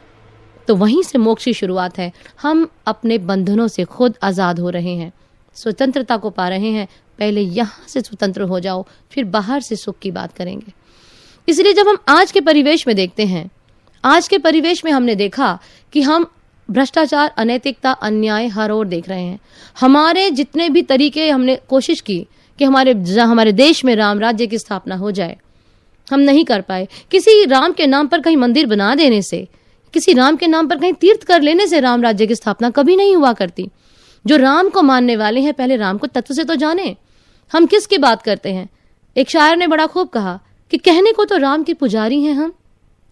तो 0.67 0.75
वहीं 0.75 1.01
से 1.03 1.17
मोक्ष 1.17 1.45
की 1.45 1.53
शुरुआत 1.53 1.97
है। 1.97 2.11
हम 2.41 2.67
अपने 2.87 3.17
बंधनों 3.19 3.67
से 3.67 3.83
खुद 3.85 4.17
आज़ाद 4.23 4.59
हो 4.59 4.69
रहे 4.69 4.95
हैं। 4.95 5.11
स्वतंत्रता 5.55 6.17
को 6.17 6.29
पा 6.29 6.47
रहे 6.49 6.69
हैं। 6.71 6.87
पहले 7.19 7.41
यहाँ 7.41 7.87
से 7.87 8.01
स्वतंत्र 8.01 8.41
हो 8.41 8.59
जाओ, 8.59 8.85
फिर 9.11 9.23
बाहर 9.25 9.61
से 9.61 9.75
सुख 9.75 9.97
की 9.99 10.11
बात 10.11 10.33
करेंगे। 10.33 10.73
इसलिए 11.47 11.73
जब 11.73 11.87
हम 11.87 11.97
आज 12.09 12.31
के 12.31 12.41
परिवेश 12.41 12.87
में 12.87 12.95
देखते 12.95 13.25
हैं, 13.25 13.49
आज 14.03 14.27
के 14.27 14.37
परिवेश 14.37 14.85
में 14.85 14.91
हमने 14.91 15.15
देखा 15.15 15.57
कि 15.93 16.01
हम 16.01 16.25
भ्रष्टाचार, 16.69 17.33
अनैतिकता, 17.37 17.91
अन्याय, 17.91 18.47
हर 18.47 18.71
ओर 18.71 18.87
देख 18.87 19.09
रहे 19.09 19.23
हैं। 19.23 19.39
हमारे 19.79 20.29
जितने 20.31 20.69
भी 20.69 20.81
तरीके 20.83 21.29
हमने 21.29 21.55
कोशिश 21.69 22.01
की 22.01 22.25
कि 22.59 22.65
हमारे 22.65 22.93
हमारे 23.19 23.51
देश 23.53 23.85
में 23.85 23.95
राम 23.95 24.19
राज्य 24.19 24.47
की 24.47 24.57
स्थापना 24.59 24.95
हो 24.95 25.11
जाए 25.11 25.37
हम 26.13 26.19
नहीं 26.19 26.45
कर 26.45 26.61
पाए। 26.61 26.87
किसी 27.11 27.45
राम 27.45 27.71
के 27.71 27.87
नाम 27.87 28.07
पर 28.07 28.21
कहीं 28.21 28.37
मंदिर 28.37 28.65
बना 28.65 28.95
देने 28.95 29.21
से, 29.21 29.47
किसी 29.93 30.13
राम 30.13 30.35
के 30.35 30.47
नाम 30.47 30.67
पर 30.67 30.79
कहीं 30.79 30.93
तीर्थ 30.93 31.23
कर 31.23 31.41
लेने 31.41 31.67
से 31.67 31.79
राम 31.79 32.01
राज्य 32.01 32.27
की 32.27 32.35
स्थापना 32.35 32.69
कभी 32.69 32.95
नहीं 32.95 33.15
हुआ 33.15 33.33
करती। 33.33 33.69
जो 34.25 34.37
राम 34.37 34.69
को 34.69 34.81
मानने 34.81 35.15
वाले 35.15 35.41
हैं, 35.41 35.53
पहले 35.53 35.75
राम 35.75 35.97
को 35.97 36.07
तत्व 36.07 36.33
से 36.33 36.43
तो 36.43 36.55
जाने। 36.55 36.95
हम 37.51 37.65
किसकी 37.65 37.97
बात 37.97 38.21
करते 38.21 38.53
हैं? 38.53 38.69
एक 39.17 39.29
शायर 39.29 39.57
ने 39.57 39.67
बड़ा 39.67 39.85
खूब 39.87 40.07
कहा 40.07 40.39
कि 40.71 40.77
कहने 40.77 41.11
को 41.11 41.25
तो 41.25 41.37
राम 41.37 41.63
के 41.63 41.73
पुजारी 41.73 42.21
हैं 42.21 42.33
हम। 42.33 42.53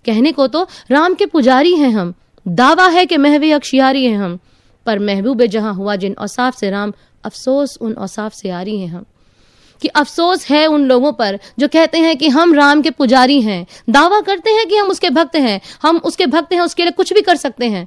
कहने 0.06 0.32
को 0.32 0.48
तो 0.48 0.68
राम 0.92 1.14
के 1.14 1.26
पुजारी 1.26 1.76
हैं 1.76 1.92
हम। 1.92 2.14
दावा 2.48 2.88
है 2.88 3.06
कि 3.06 3.18
महवे 3.18 3.52
अक्षियारी 3.52 4.06
हैं 4.06 4.18
हम। 4.18 4.40
पर 4.86 5.00
महबूब 5.00 5.46
जहाँ 5.46 5.74
हुआ 5.74 5.96
जिन 5.96 6.16
औसाफ 6.20 6.58
से 6.58 6.70
राम, 6.70 6.94
अफसोस 7.24 7.78
उन 7.82 7.94
औसाफ 7.94 8.34
से 8.34 8.50
आ 8.50 8.62
रही 8.62 8.80
हैं 8.80 8.88
हम। 8.88 9.06
कि 9.82 9.88
अफसोस 9.88 10.50
है 10.50 10.68
उन 10.68 10.86
लोगों 10.86 11.14
पर 11.14 11.40
जो 11.60 11.68
कहते 11.68 11.98
हैं 11.98 12.18
कि 12.18 12.28
हम 12.28 12.54
राम 12.54 12.82
के 12.82 12.92
पुजारी 12.92 13.42
हैं। 13.42 13.68
दावा 13.90 14.22
करते 14.22 14.52
हैं 14.52 14.68
कि 14.68 14.76
हम 14.76 14.88
उसके 14.88 15.10
भक्त 15.10 15.36
हैं। 15.36 15.62
हम 15.82 15.98
उसके 15.98 16.26
भक्त 16.26 16.54
हैं, 16.54 16.62
उसके 16.62 16.84
लिए 16.84 16.92
कुछ 16.92 17.14
भी 17.14 17.22
कर 17.22 17.36
सकते 17.36 17.66
हैं। 17.66 17.86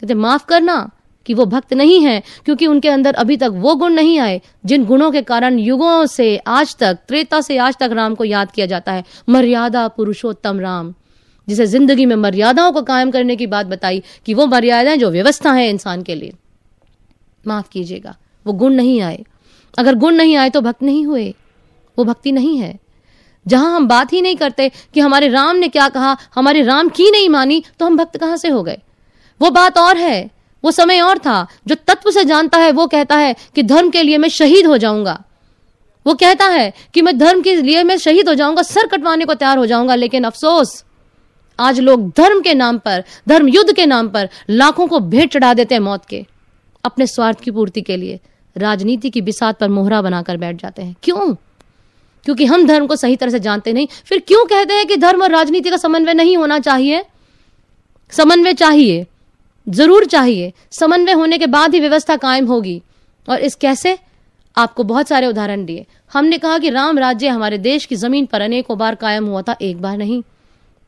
कहते, 0.00 0.14
माफ़ 0.14 0.46
करना 0.46 0.90
कि 1.26 1.34
वो 1.34 1.44
भक्त 1.44 1.74
नहीं 1.74 2.00
है, 2.00 2.22
क्योंकि 2.44 2.66
उनके 2.66 2.88
अंदर 2.88 3.14
अभी 3.14 3.36
तक 3.36 3.50
वो 3.52 3.74
गुण 3.74 3.92
नहीं 3.92 4.18
आए, 4.18 4.40
जिन 4.66 4.84
गुणों 4.84 5.10
के 5.10 5.22
कारण 5.22 5.58
युगों 5.58 6.06
से 6.06 6.36
आज 6.46 6.76
तक, 6.76 6.98
त्रेता 7.08 7.40
से 7.40 7.58
आज 7.58 7.76
तक 7.76 7.90
राम 7.92 8.14
को 8.14 8.24
याद 8.24 8.50
किया 8.50 8.66
जाता 8.66 8.92
है। 8.92 9.04
मर्यादा 9.28 9.88
पुरुषोत्तम 9.88 10.60
राम। 10.60 10.94
जिसे 11.48 11.66
ज़िंदगी 11.66 12.06
में 12.06 12.16
मर्यादाओं 12.16 12.72
को 12.72 12.82
कायम 12.82 13.10
करने 13.10 13.36
की 13.36 13.46
बात 13.46 13.66
बताई 13.66 14.02
कि 14.26 14.34
वो 14.34 14.46
मर्यादाएँ, 14.46 14.96
जो 14.96 15.10
व्यवस्था 15.10 15.52
है 15.52 15.70
इंसान 15.70 16.02
के 16.02 16.14
लिए। 16.14 16.32
माफ़ 17.46 17.68
कीजिएगा, 17.72 18.16
वो 18.46 18.52
गुण 18.52 18.74
नहीं 18.74 19.00
आए। 19.00 19.24
अगर 19.78 19.94
गुण 19.94 20.14
नहीं 20.14 20.36
आए 20.36 20.50
तो 20.50 20.60
भक्त 20.60 20.82
नहीं 20.82 21.04
हुए। 21.06 21.34
वो 21.98 22.04
भक्ति 22.04 22.32
नहीं 22.32 22.58
है। 22.58 22.78
जहाँ 23.46 23.76
हम 23.76 23.88
बात 23.88 24.12
ही 24.12 24.20
नहीं 24.22 24.36
करते 24.36 24.70
कि 24.94 25.00
हमारे 25.00 25.28
राम 25.28 25.56
ने 25.56 25.68
क्या 25.68 25.88
कहा, 25.88 26.16
हमारे 26.34 26.62
राम 26.62 26.88
की 26.88 27.10
नहीं 27.10 27.28
मानी 27.28 27.62
तो 27.78 27.86
हम 27.86 27.96
भक्त 27.96 28.16
कहाँ 28.16 28.36
से 28.36 28.48
हो 28.48 28.62
गए? 28.62 28.78
वो 29.40 29.50
बात 29.50 29.78
और 29.78 29.96
है। 29.96 30.30
वो 30.64 30.70
समय 30.70 31.00
और 31.00 31.18
था। 31.18 31.46
जो 31.66 31.74
तत्व 31.74 32.10
से 32.10 32.24
जानता 32.24 32.58
है, 32.58 32.70
वो 32.72 32.86
कहता 32.86 33.16
है 33.16 33.34
कि 33.54 33.62
धर्म 33.62 33.90
के 33.90 34.02
लिए 34.02 34.18
मैं 34.18 34.28
शहीद 34.28 34.66
हो 34.66 34.76
जाऊँगा। 34.76 35.22
वो 36.06 36.14
कहता 36.14 36.46
है 36.46 36.72
कि 36.94 37.02
मैं 37.02 37.16
धर्म 37.18 37.42
के 37.42 37.54
लिए 37.56 37.82
मैं 37.82 37.96
शहीद 37.98 38.28
हो 38.28 38.34
जाऊँगा, 38.34 38.62
सर 38.62 38.86
कटवाने 38.86 39.24
को 39.24 39.34
तैयार 39.34 39.58
हो 39.58 39.66
जाऊँगा, 39.66 39.94
लेकिन 39.94 40.24
अफसोस, 40.24 40.84
आज 41.58 41.80
लोग 41.80 42.08
धर्म 42.10 42.40
के 42.40 42.54
नाम 42.54 42.78
पर, 42.78 43.04
धर्म 43.28 43.48
युद्ध 43.48 43.72
के 43.72 43.86
नाम 43.86 44.08
पर 44.08 44.28
लाखों 44.50 44.86
को 44.86 45.00
भेंट 45.00 45.32
चढ़ा 45.32 45.54
देते 45.54 45.74
हैं 45.74 45.82
मौत 45.82 46.04
के, 46.04 46.24
अपने 46.84 47.06
स्वार्थ 47.06 47.40
की 47.40 47.50
पूर्ति 47.50 47.80
के 47.80 47.96
लिए। 47.96 48.20
राजनीति 48.56 49.10
की 49.10 49.20
बिसात 49.20 49.58
पर 49.58 49.68
मोहरा 49.68 50.02
बनाकर 50.02 50.36
बैठ 50.36 50.56
जाते 50.56 50.82
हैं। 50.82 50.96
क्यों? 51.02 51.34
क्योंकि 52.24 52.44
हम 52.44 52.66
धर्म 52.66 52.86
को 52.86 52.96
सही 52.96 53.16
तरह 53.16 53.30
से 53.30 53.40
जानते 53.40 53.72
नहीं। 53.72 53.88
फिर 54.04 54.18
क्यों 54.18 54.44
कहते 54.44 54.74
हैं 54.74 54.86
कि 54.86 54.96
धर्म 54.96 55.22
और 55.22 55.30
राजनीति 55.30 55.70
का 55.70 55.76
समन्वय 55.76 56.14
नहीं 56.14 56.36
होना 56.36 56.58
चाहिए? 56.58 57.04
समन्वय 58.10 58.52
चाहिए। 58.52 59.06
ज़रूर 59.68 60.04
चाहिए। 60.04 60.52
समन्वय 60.70 61.12
होने 61.12 61.38
के 61.38 61.46
बाद 61.46 61.74
ही 61.74 61.80
व्यवस्था 61.80 62.16
कायम 62.16 62.46
होगी। 62.46 62.82
और 63.28 63.38
इस 63.38 63.54
कैसे? 63.54 63.98
आपको 64.56 64.84
बहुत 64.84 65.08
सारे 65.08 65.26
उदाहरण 65.26 65.64
दिए। 65.64 65.86
हमने 66.12 66.38
कहा 66.38 66.58
कि 66.58 66.70
राम 66.70 66.98
राज्य 66.98 67.28
हमारे 67.28 67.58
देश 67.58 67.84
की 67.84 67.96
ज़मीन 67.96 68.26
पर 68.26 68.40
अनेकों 68.40 68.78
बार 68.78 68.94
कायम 68.94 69.26
हुआ 69.26 69.42
था, 69.42 69.56
एक 69.62 69.82
बार 69.82 69.98
नहीं। 69.98 70.22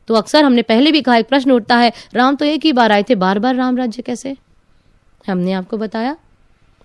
तो 0.07 0.13
अक्सर 0.13 0.43
हमने 0.43 0.61
पहले 0.61 0.91
भी 0.91 1.01
कहा, 1.01 1.17
एक 1.17 1.27
प्रश्न 1.27 1.51
उठता 1.51 1.77
है, 1.77 1.91
राम 2.13 2.35
तो 2.35 2.45
एक 2.45 2.65
ही 2.65 2.73
बार 2.73 2.91
आए 2.91 3.03
थे 3.03 3.15
बार 3.15 3.39
बार 3.39 3.55
राम 3.55 3.77
राज्य 3.77 4.01
कैसे? 4.01 4.35
हमने 5.27 5.53
आपको 5.53 5.77
बताया। 5.77 6.15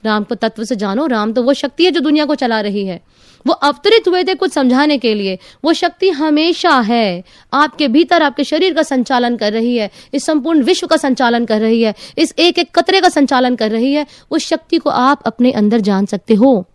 राम 0.05 0.25
को 0.25 0.35
तत्व 0.35 0.65
से 0.65 0.77
जानो, 0.77 1.07
राम 1.07 1.33
तो 1.33 1.43
वो 1.43 1.55
शक्ति 1.55 1.85
है 1.85 1.91
जो 1.91 2.01
दुनिया 2.01 2.25
को 2.25 2.35
चला 2.35 2.61
रही 2.61 2.87
है। 2.87 3.01
वो 3.47 3.53
अवतरित 3.53 4.09
हुए 4.09 4.25
थे 4.25 4.35
कुछ 4.35 4.53
समझाने 4.53 4.99
के 4.99 5.15
लिए। 5.15 5.39
वो 5.65 5.73
शक्ति 5.73 6.11
हमेशा 6.11 6.81
है। 6.81 7.25
आपके 7.55 7.89
भीतर 7.89 8.23
आपके 8.23 8.45
शरीर 8.45 8.75
का 8.75 8.83
संचालन 8.83 9.37
कर 9.37 9.53
रही 9.53 9.77
है। 9.77 9.91
इस 10.15 10.25
संपूर्ण 10.25 10.63
विश्व 10.63 10.87
का 10.87 10.97
संचालन 10.97 11.45
कर 11.45 11.61
रही 11.61 11.83
है। 11.83 11.95
इस 12.19 12.35
एक 12.39 12.59
एक 12.59 12.71
कतरे 12.75 13.01
का 13.01 13.09
संचालन 13.09 13.57
कर 13.57 13.71
रही 13.71 13.95
है। 13.95 14.07
उस 14.31 14.47
शक्ति 14.47 14.79
को 14.79 14.91
आप 14.91 15.23
अपने 15.27 15.53
अंदर 15.53 15.81
जान 15.81 16.07
सकते 16.07 16.35
हो। 16.35 16.67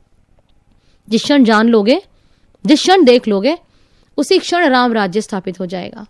जिस 1.10 1.24
क्षण 1.24 1.44
जान 1.44 1.70
लोगे, 1.70 2.02
जिस 2.66 2.80
क्षण 2.80 3.04
देख 3.04 3.28
लोगे, 3.28 3.58
उसी 4.18 4.40
क्षण 4.40 4.70
राम 4.70 4.94
राज्य 4.94 5.22
स्थापित 5.22 5.60
हो 5.60 5.66
जाएगा। 5.66 6.06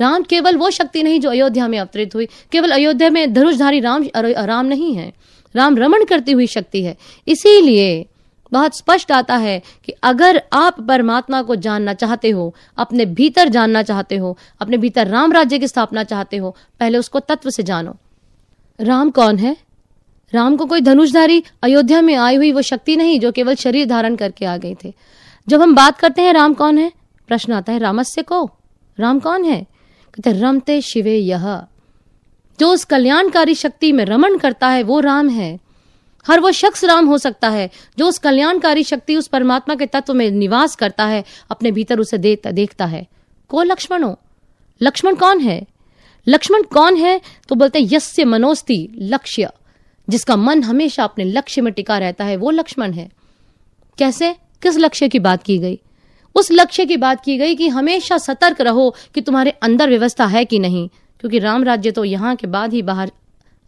राम 0.00 0.22
केवल 0.22 0.56
वो 0.56 0.70
शक्ति 0.70 1.02
नहीं 1.02 1.20
जो 1.20 1.30
अयोध्या 1.30 1.68
में 1.68 1.78
अवतरित 1.78 2.14
हुई। 2.14 2.26
केवल 2.26 2.70
अयोध्या 2.70 3.10
में 3.10 3.32
धनुषधारी 3.32 3.80
राम 3.80 4.04
राम 4.16 4.66
नहीं 4.66 4.94
है। 4.94 5.12
राम 5.56 5.76
रमण 5.76 6.04
करती 6.04 6.32
हुई 6.32 6.46
शक्ति 6.46 6.82
है। 6.82 6.96
इसीलिए 7.28 8.06
बहुत 8.52 8.76
स्पष्ट 8.76 9.12
आता 9.12 9.36
है 9.36 9.62
कि 9.84 9.92
अगर 10.02 10.42
आप 10.52 10.80
परमात्मा 10.80 11.42
को 11.42 11.56
जानना 11.56 11.94
चाहते 11.94 12.30
हो, 12.30 12.54
अपने 12.76 13.04
भीतर 13.04 13.48
जानना 13.48 13.82
चाहते 13.82 14.16
हो, 14.16 14.38
अपने 14.60 14.76
भीतर 14.76 15.06
राम 15.06 15.32
राज्य 15.32 15.58
की 15.58 15.68
स्थापना 15.68 16.04
चाहते 16.04 16.36
हो, 16.36 16.56
पहले 16.80 16.98
उसको 16.98 17.20
तत्व 17.20 17.50
से 17.50 17.62
जानो। 17.62 17.96
राम 18.80 19.10
कौन 19.10 19.38
है? 19.38 19.56
राम 20.34 20.56
को 20.56 20.66
कोई 20.66 20.80
धनुषधारी 20.80 21.44
अयोध्या 21.62 22.02
में 22.02 22.14
आई 22.14 22.36
हुई 22.36 22.52
वो 22.52 22.62
शक्ति 22.62 22.96
नहीं 22.96 23.20
जो 23.20 23.32
केवल 23.32 23.54
शरीर 23.54 23.86
धारण 23.86 24.16
करके 24.16 24.44
आ 24.44 24.56
गए 24.56 24.76
थे। 24.84 24.92
जब 25.48 25.62
हम 25.62 25.74
बात 25.74 25.98
करते 25.98 26.22
हैं 26.22 26.32
राम 26.32 26.54
कौन 26.54 26.78
है, 26.78 26.92
प्रश्न 27.28 27.52
आता 27.52 27.72
है 27.72 27.78
रामस्य 27.78 28.22
को। 28.22 28.50
राम 29.00 29.20
कौन 29.20 29.44
है? 29.44 29.66
कहते 30.14 30.32
रमते 30.32 30.80
शिवे 30.80 31.16
यह 31.16 31.66
जो 32.62 32.72
उस 32.72 32.84
कल्याणकारी 32.84 33.54
शक्ति 33.54 33.92
में 33.92 34.04
रमन 34.04 34.38
करता 34.38 34.68
है, 34.68 34.82
वो 34.82 35.00
राम 35.00 35.28
है। 35.28 35.58
हर 36.26 36.40
वो 36.40 36.52
शख्स 36.52 36.84
राम 36.84 37.06
हो 37.06 37.18
सकता 37.18 37.48
है, 37.48 37.70
जो 37.98 38.06
उस 38.06 38.18
कल्याणकारी 38.18 38.82
शक्ति 38.82 39.16
उस 39.16 39.26
परमात्मा 39.26 39.74
के 39.74 39.86
तत्व 39.86 40.14
में 40.14 40.30
निवास 40.30 40.76
करता 40.76 41.06
है, 41.06 41.24
अपने 41.50 41.70
भीतर 41.70 41.98
उसे 41.98 42.18
देता 42.18 42.50
देखता 42.50 42.86
है। 42.86 43.06
को 43.48 43.62
लक्ष्मण? 43.62 44.02
हो 44.02 44.18
लक्ष्मण 44.82 45.14
कौन 45.14 45.40
है? 45.40 45.66
लक्ष्मण 46.28 46.62
कौन 46.62 46.96
है? 46.96 47.20
तो 47.48 47.54
बोलते 47.54 47.80
हैं, 47.80 47.88
यस्य 47.92 48.24
मनोस्ति 48.24 48.88
लक्ष्य। 48.98 49.50
जिसका 50.08 50.36
मन 50.36 50.62
हमेशा 50.62 51.04
अपने 51.04 51.24
लक्ष्य 51.24 51.60
में 51.60 51.72
टिका 51.72 51.98
रहता 51.98 52.24
है, 52.24 52.36
वो 52.36 52.50
लक्ष्मण 52.50 52.92
है। 52.92 53.10
कैसे? 53.98 54.32
किस 54.62 54.76
लक्ष्य 54.76 55.08
की 55.08 55.18
बात 55.18 55.42
की 55.42 55.58
गई? 55.58 55.78
उस 56.34 56.48
लक्ष्य 56.52 56.86
की 56.86 56.96
बात 56.96 57.24
की 57.24 57.38
गई 57.38 57.54
कि 57.54 57.68
हमेशा 57.68 58.18
सतर्क 58.18 58.60
रहो 58.60 58.94
कि 59.14 59.20
तुम्हारे 59.20 59.50
अंदर 59.50 59.88
व्यवस्था 59.88 60.26
है 60.26 60.44
कि 60.44 60.58
नहीं। 60.58 60.88
क्योंकि 61.22 61.38
राम 61.38 61.64
राज्य 61.64 61.90
तो 61.90 62.04
यहाँ 62.04 62.36
के 62.36 62.46
बाद 62.46 62.72
ही 62.72 62.82
बाहर 62.82 63.12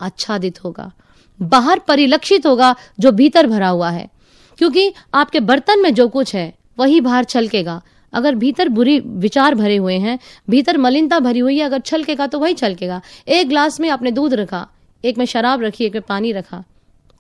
आच्छादित 0.01 0.65
होगा। 0.65 0.93
बाहर 1.43 1.79
परिलक्षित 1.79 2.47
होगा 2.47 2.77
जो 3.01 3.13
भीतर 3.13 3.47
भरा 3.47 3.69
हुआ 3.69 3.91
है। 3.91 4.09
क्योंकि 4.59 4.95
आपके 5.15 5.41
बर्तन 5.41 5.81
में 5.81 5.95
जो 5.95 6.09
कुछ 6.09 6.35
है, 6.35 6.55
वही 6.79 7.01
बाहर 7.01 7.25
छलकेगा। 7.25 7.83
अगर 8.13 8.35
भीतर 8.35 8.69
बुरी 8.69 9.01
विचार 9.01 9.55
भरे 9.55 9.77
हुए 9.77 9.95
हैं, 9.95 10.19
भीतर 10.51 10.79
मलिनता 10.79 11.19
भरी 11.19 11.39
हुई 11.39 11.59
है, 11.59 11.65
अगर 11.65 11.79
छलकेगा 11.79 12.27
तो 12.27 12.39
वही 12.39 12.55
छलकेगा। 12.55 13.01
एक 13.29 13.49
ग्लास 13.49 13.81
में 13.81 13.89
आपने 13.89 14.11
दूध 14.11 14.35
रखा, 14.35 14.69
एक 15.05 15.19
में 15.19 15.25
शराब 15.25 15.63
रखी, 15.63 15.85
एक 15.85 15.95
में 15.95 16.03
पानी 16.03 16.33
रखा। 16.33 16.65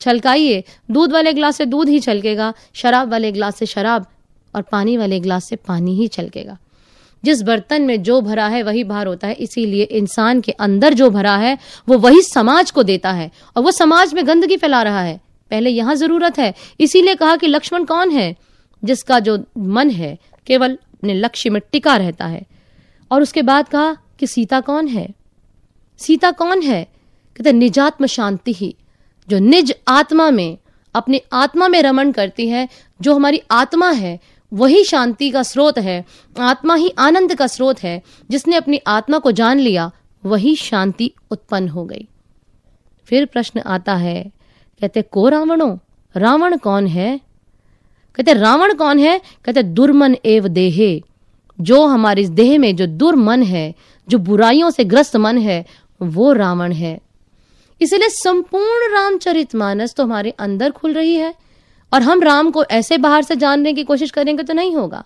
छलकाइए, 0.00 0.64
दूध 0.90 1.12
वाले 1.12 1.32
ग्लास 1.32 1.56
से 1.56 1.66
दूध 1.66 1.88
ही 1.88 2.00
छलकेगा, 2.00 2.54
शराब 2.74 3.10
वाले 3.10 3.32
ग्लास 3.32 3.56
से 3.56 3.66
शराब 3.66 4.06
और 4.54 4.62
पानी 4.62 4.96
वाले 4.96 5.20
ग्लास 5.20 5.44
से 5.44 5.56
पानी 5.56 5.96
ही 5.96 6.08
छलकेगा। 6.08 6.58
जिस 7.24 7.42
बर्तन 7.42 7.82
में 7.82 8.02
जो 8.02 8.20
भरा 8.20 8.46
है 8.46 8.62
वही 8.62 8.84
बाहर 8.84 9.06
होता 9.06 9.28
है। 9.28 9.34
इसीलिए 9.34 9.84
इंसान 9.84 10.40
के 10.40 10.52
अंदर 10.52 10.94
जो 10.94 11.10
भरा 11.10 11.36
है, 11.36 11.58
वो 11.88 11.98
वही 11.98 12.22
समाज 12.22 12.70
को 12.70 12.82
देता 12.82 13.12
है 13.12 13.30
और 13.56 13.62
वो 13.62 13.70
समाज 13.70 14.14
में 14.14 14.26
गंदगी 14.26 14.56
फैला 14.56 14.82
रहा 14.82 15.02
है। 15.02 15.20
पहले 15.50 15.70
यहाँ 15.70 15.94
ज़रूरत 15.94 16.38
है। 16.38 16.54
इसीलिए 16.80 17.14
कहा 17.14 17.36
कि 17.36 17.46
लक्ष्मण 17.46 17.84
कौन 17.84 18.10
है? 18.10 18.36
जिसका 18.84 19.18
जो 19.18 19.44
मन 19.58 19.90
है, 19.90 20.18
केवल 20.46 20.74
अपने 20.74 21.14
लक्ष्य 21.14 21.50
में 21.50 21.62
टिका 21.72 21.96
रहता 21.96 22.26
है। 22.26 22.42
और 23.10 23.22
उसके 23.22 23.42
बाद 23.42 23.68
कहा 23.68 23.96
कि 24.18 24.26
सीता 24.26 24.60
कौन 24.60 24.88
है? 24.88 25.08
सीता 25.98 26.30
कौन 26.30 26.62
है? 26.62 26.84
कहते 27.36 27.52
निजात्म 27.52 28.06
शांति 28.06 28.52
ही, 28.52 28.76
जो 29.28 29.38
निज 29.38 29.74
आत्मा 29.88 30.30
में, 30.30 30.58
अपनी 30.94 31.20
आत्मा 31.32 31.68
में 31.68 31.82
रमन 31.82 32.12
करती 32.12 32.48
है, 32.48 32.68
जो 33.02 33.14
हमारी 33.14 33.40
आत्मा 33.50 33.90
है 33.90 34.20
वही 34.54 34.84
शांति 34.84 35.30
का 35.30 35.42
स्रोत 35.42 35.78
है, 35.78 36.04
आत्मा 36.40 36.74
ही 36.74 36.94
आनंद 36.98 37.34
का 37.34 37.46
स्रोत 37.46 37.82
है, 37.82 38.02
जिसने 38.30 38.56
अपनी 38.56 38.80
आत्मा 38.86 39.18
को 39.18 39.32
जान 39.32 39.58
लिया, 39.58 39.90
वही 40.26 40.56
शांति 40.56 41.12
उत्पन्न 41.30 41.68
हो 41.68 41.84
गई। 41.84 42.08
फिर 43.06 43.26
प्रश्न 43.26 43.60
आता 43.60 43.94
है, 43.94 44.32
कहते, 44.80 45.02
को 45.02 45.28
रावणो? 45.28 45.78
रावण 46.16 46.56
कौन 46.56 46.86
है? 46.86 47.20
कहते, 48.14 48.32
रावण 48.32 48.74
कौन 48.74 48.98
है? 48.98 49.20
कहते, 49.44 49.62
दुर्मन 49.62 50.16
एव 50.24 50.48
देहे। 50.48 51.02
जो 51.60 51.86
हमारे 51.86 52.22
इस 52.22 52.28
देह 52.28 52.58
में 52.58 52.76
जो 52.76 52.86
दुर्मन 52.86 53.42
है, 53.42 53.74
जो 54.08 54.18
बुराइयों 54.18 54.70
से 54.70 54.84
ग्रस्त 54.84 55.16
मन 55.16 55.38
है, 55.38 55.66
वो 56.02 56.32
रावण 56.32 56.72
है। 56.72 57.00
इसलिए 57.80 58.08
संपूर्ण 58.08 58.94
रामचरित 58.94 59.54
मानस 59.54 59.94
तो 59.94 60.02
हमारे 60.02 60.30
अंदर 60.30 60.70
खुल 60.70 60.92
रही 60.92 61.14
है 61.14 61.34
और 61.94 62.02
हम 62.02 62.22
राम 62.22 62.50
को 62.50 62.64
ऐसे 62.64 62.98
बाहर 62.98 63.22
से 63.22 63.36
जानने 63.36 63.72
की 63.72 63.82
कोशिश 63.82 64.10
करेंगे 64.10 64.42
तो 64.42 64.54
नहीं 64.54 64.74
होगा। 64.76 65.04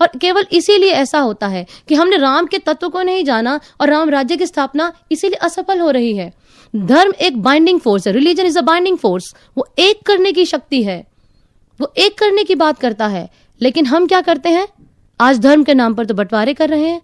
और 0.00 0.18
केवल 0.20 0.46
इसीलिए 0.52 0.92
ऐसा 0.92 1.18
होता 1.18 1.46
है 1.46 1.66
कि 1.88 1.94
हमने 1.94 2.16
राम 2.16 2.46
के 2.46 2.58
तत्व 2.58 2.88
को 2.88 3.02
नहीं 3.02 3.24
जाना 3.24 3.60
और 3.80 3.88
राम 3.88 4.10
राज्य 4.10 4.36
की 4.36 4.46
स्थापना 4.46 4.92
इसीलिए 5.12 5.36
असफल 5.36 5.80
हो 5.80 5.90
रही 5.90 6.16
है। 6.16 6.32
धर्म 6.76 7.12
एक 7.20 7.42
बाइंडिंग 7.42 7.80
फोर्स 7.80 8.06
है 8.06 8.12
religion 8.12 8.46
is 8.46 8.58
a 8.58 8.62
binding 8.62 8.98
force 8.98 9.34
वो 9.56 9.66
एक 9.78 10.00
करने 10.06 10.32
की 10.32 10.44
शक्ति 10.44 10.82
है। 10.82 11.04
वो 11.80 11.92
एक 11.96 12.18
करने 12.18 12.44
की 12.44 12.54
बात 12.54 12.78
करता 12.78 13.06
है। 13.06 13.28
लेकिन 13.60 13.86
हम 13.86 14.06
क्या 14.06 14.20
करते 14.20 14.48
हैं? 14.48 14.68
आज 15.20 15.38
धर्म 15.38 15.62
के 15.64 15.74
नाम 15.74 15.94
पर 15.94 16.06
तो 16.06 16.14
बंटवारे 16.14 16.54
कर 16.54 16.68
रहे 16.68 16.88
हैं। 16.88 17.00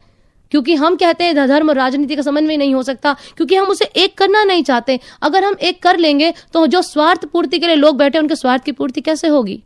क्योंकि 0.52 0.74
हम 0.74 0.96
कहते 0.96 1.24
हैं 1.24 1.34
धर्म 1.38 1.68
और 1.68 1.76
राजनीति 1.76 2.16
का 2.16 2.22
समन्वय 2.22 2.56
नहीं 2.56 2.74
हो 2.74 2.82
सकता, 2.82 3.12
क्योंकि 3.36 3.56
हम 3.56 3.68
उसे 3.68 3.84
एक 3.96 4.16
करना 4.18 4.42
नहीं 4.44 4.62
चाहते। 4.64 4.98
अगर 5.22 5.44
हम 5.44 5.56
एक 5.60 5.82
कर 5.82 5.98
लेंगे 5.98 6.32
तो 6.52 6.66
जो 6.66 6.82
स्वार्थ 6.82 7.24
पूर्ति 7.24 7.58
के 7.58 7.66
लिए 7.66 7.76
लोग 7.76 7.96
बैठे 7.96 8.18
उनके 8.18 8.36
स्वार्थ 8.36 8.64
की 8.64 8.72
पूर्ति 8.72 9.00
कैसे 9.00 9.28
होगी? 9.28 9.62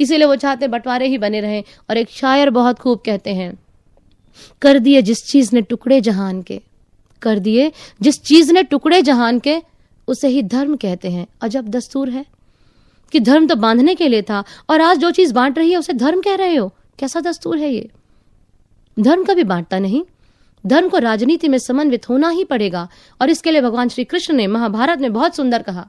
इसीलिए 0.00 0.26
वो 0.26 0.36
चाहते 0.36 0.68
बंटवारे 0.68 1.06
ही 1.08 1.18
बने 1.18 1.40
रहे, 1.40 1.60
और 1.90 1.96
एक 1.96 2.10
शायर 2.10 2.50
बहुत 2.50 2.78
खूब 2.78 3.00
कहते 3.06 3.30
हैं, 3.30 3.52
कर 4.62 4.78
दिए 4.78 5.02
जिस 5.02 5.24
चीज़ 5.24 5.54
ने 5.54 5.62
टुकड़े 5.62 6.00
जहान 6.00 6.42
के, 6.42 6.60
कर 7.22 7.38
दिए 7.38 7.70
जिस 8.00 8.22
चीज़ 8.22 8.52
ने 8.52 8.62
टुकड़े 8.64 9.02
जहान 9.02 9.38
के, 9.38 9.60
उसे 10.08 10.28
ही 10.28 10.42
धर्म 10.44 10.76
कहते 10.76 11.10
हैं। 11.10 11.26
अजब 11.42 11.68
दस्तूर 11.68 12.10
है 12.10 12.24
कि 13.12 13.20
धर्म 13.20 13.46
तो 13.46 13.56
बांधने 13.56 13.94
के 13.94 14.08
लिए 14.08 14.22
था, 14.22 14.42
और 14.70 14.80
आज 14.80 14.98
जो 14.98 15.10
चीज़ 15.12 15.34
बांट 15.34 15.58
रही 15.58 15.70
है, 15.70 15.78
उसे 15.78 15.92
धर्म 15.94 16.20
कह 16.20 16.34
रहे 16.36 16.56
हो। 16.56 16.68
कैसा 16.98 17.20
दस्तूर 17.20 17.58
है 17.58 17.72
ये? 17.72 17.88
धर्म 19.00 19.24
कभी 19.24 19.44
बांटता 19.44 19.78
नहीं। 19.78 20.02
धर्म 20.66 20.88
को 20.88 20.98
राजनीति 20.98 21.48
में 21.48 21.58
समन्वित 21.58 22.08
होना 22.08 22.28
ही 22.28 22.44
पड़ेगा, 22.44 22.88
और 23.20 23.30
इसके 23.30 23.50
लिए 23.50 23.60
भगवान 23.60 23.88
श्री 23.88 24.04
कृष्ण 24.04 24.34
ने 24.34 24.46
महाभारत 24.46 24.98
में 24.98 25.12
बहुत 25.12 25.36
सुंदर 25.36 25.62
कहा। 25.62 25.88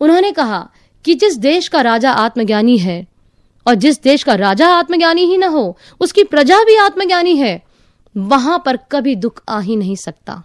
उन्होंने 0.00 0.32
कहा 0.32 0.70
कि 1.04 1.14
जिस 1.14 1.36
देश 1.36 1.68
का 1.68 1.80
राजा 1.80 2.12
आत्मज्ञानी 2.12 2.78
है, 2.78 3.06
और 3.66 3.74
जिस 3.74 4.02
देश 4.02 4.22
का 4.22 4.34
राजा 4.34 4.68
आत्मज्ञानी 4.68 5.24
ही 5.24 5.36
ना 5.36 5.46
हो, 5.46 5.78
उसकी 6.00 6.24
प्रजा 6.24 6.58
भी 6.58 6.76
आत्मज्ञानी 6.76 7.36
है, 7.36 7.62
वहाँ 8.16 8.62
पर 8.66 8.76
कभी 8.76 9.16
दुख 9.16 9.42
आ 9.48 9.60
ही 9.60 9.76
नहीं 9.76 9.96
सकता। 9.96 10.42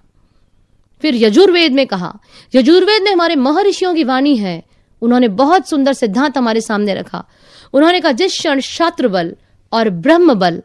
फिर 1.02 1.16
यजुर्वेद 1.16 1.72
में 1.72 1.88
कहा, 1.88 2.20
यजुर्वेद 2.56 3.04
में 3.04 3.12
हमारे 3.12 3.36
महर्षियों 3.36 3.96
की 3.96 4.04
वाणी 4.04 4.38
है। 4.38 4.64
उन्होंने 5.02 5.28
बहुत 5.28 5.70
सुंदर 5.70 5.94
सिद्धांत 5.94 6.38
हमारे 6.38 6.62
सामने 6.62 6.94
रखा। 6.94 7.26
उन्होंने 7.74 8.00
कहा, 8.02 8.12
जिस 8.12 8.32
क्षण 8.32 8.60
शात्र 8.60 9.08
बल 9.08 9.36
और 9.74 9.90
ब्रह्म 9.90 10.34
बल 10.34 10.62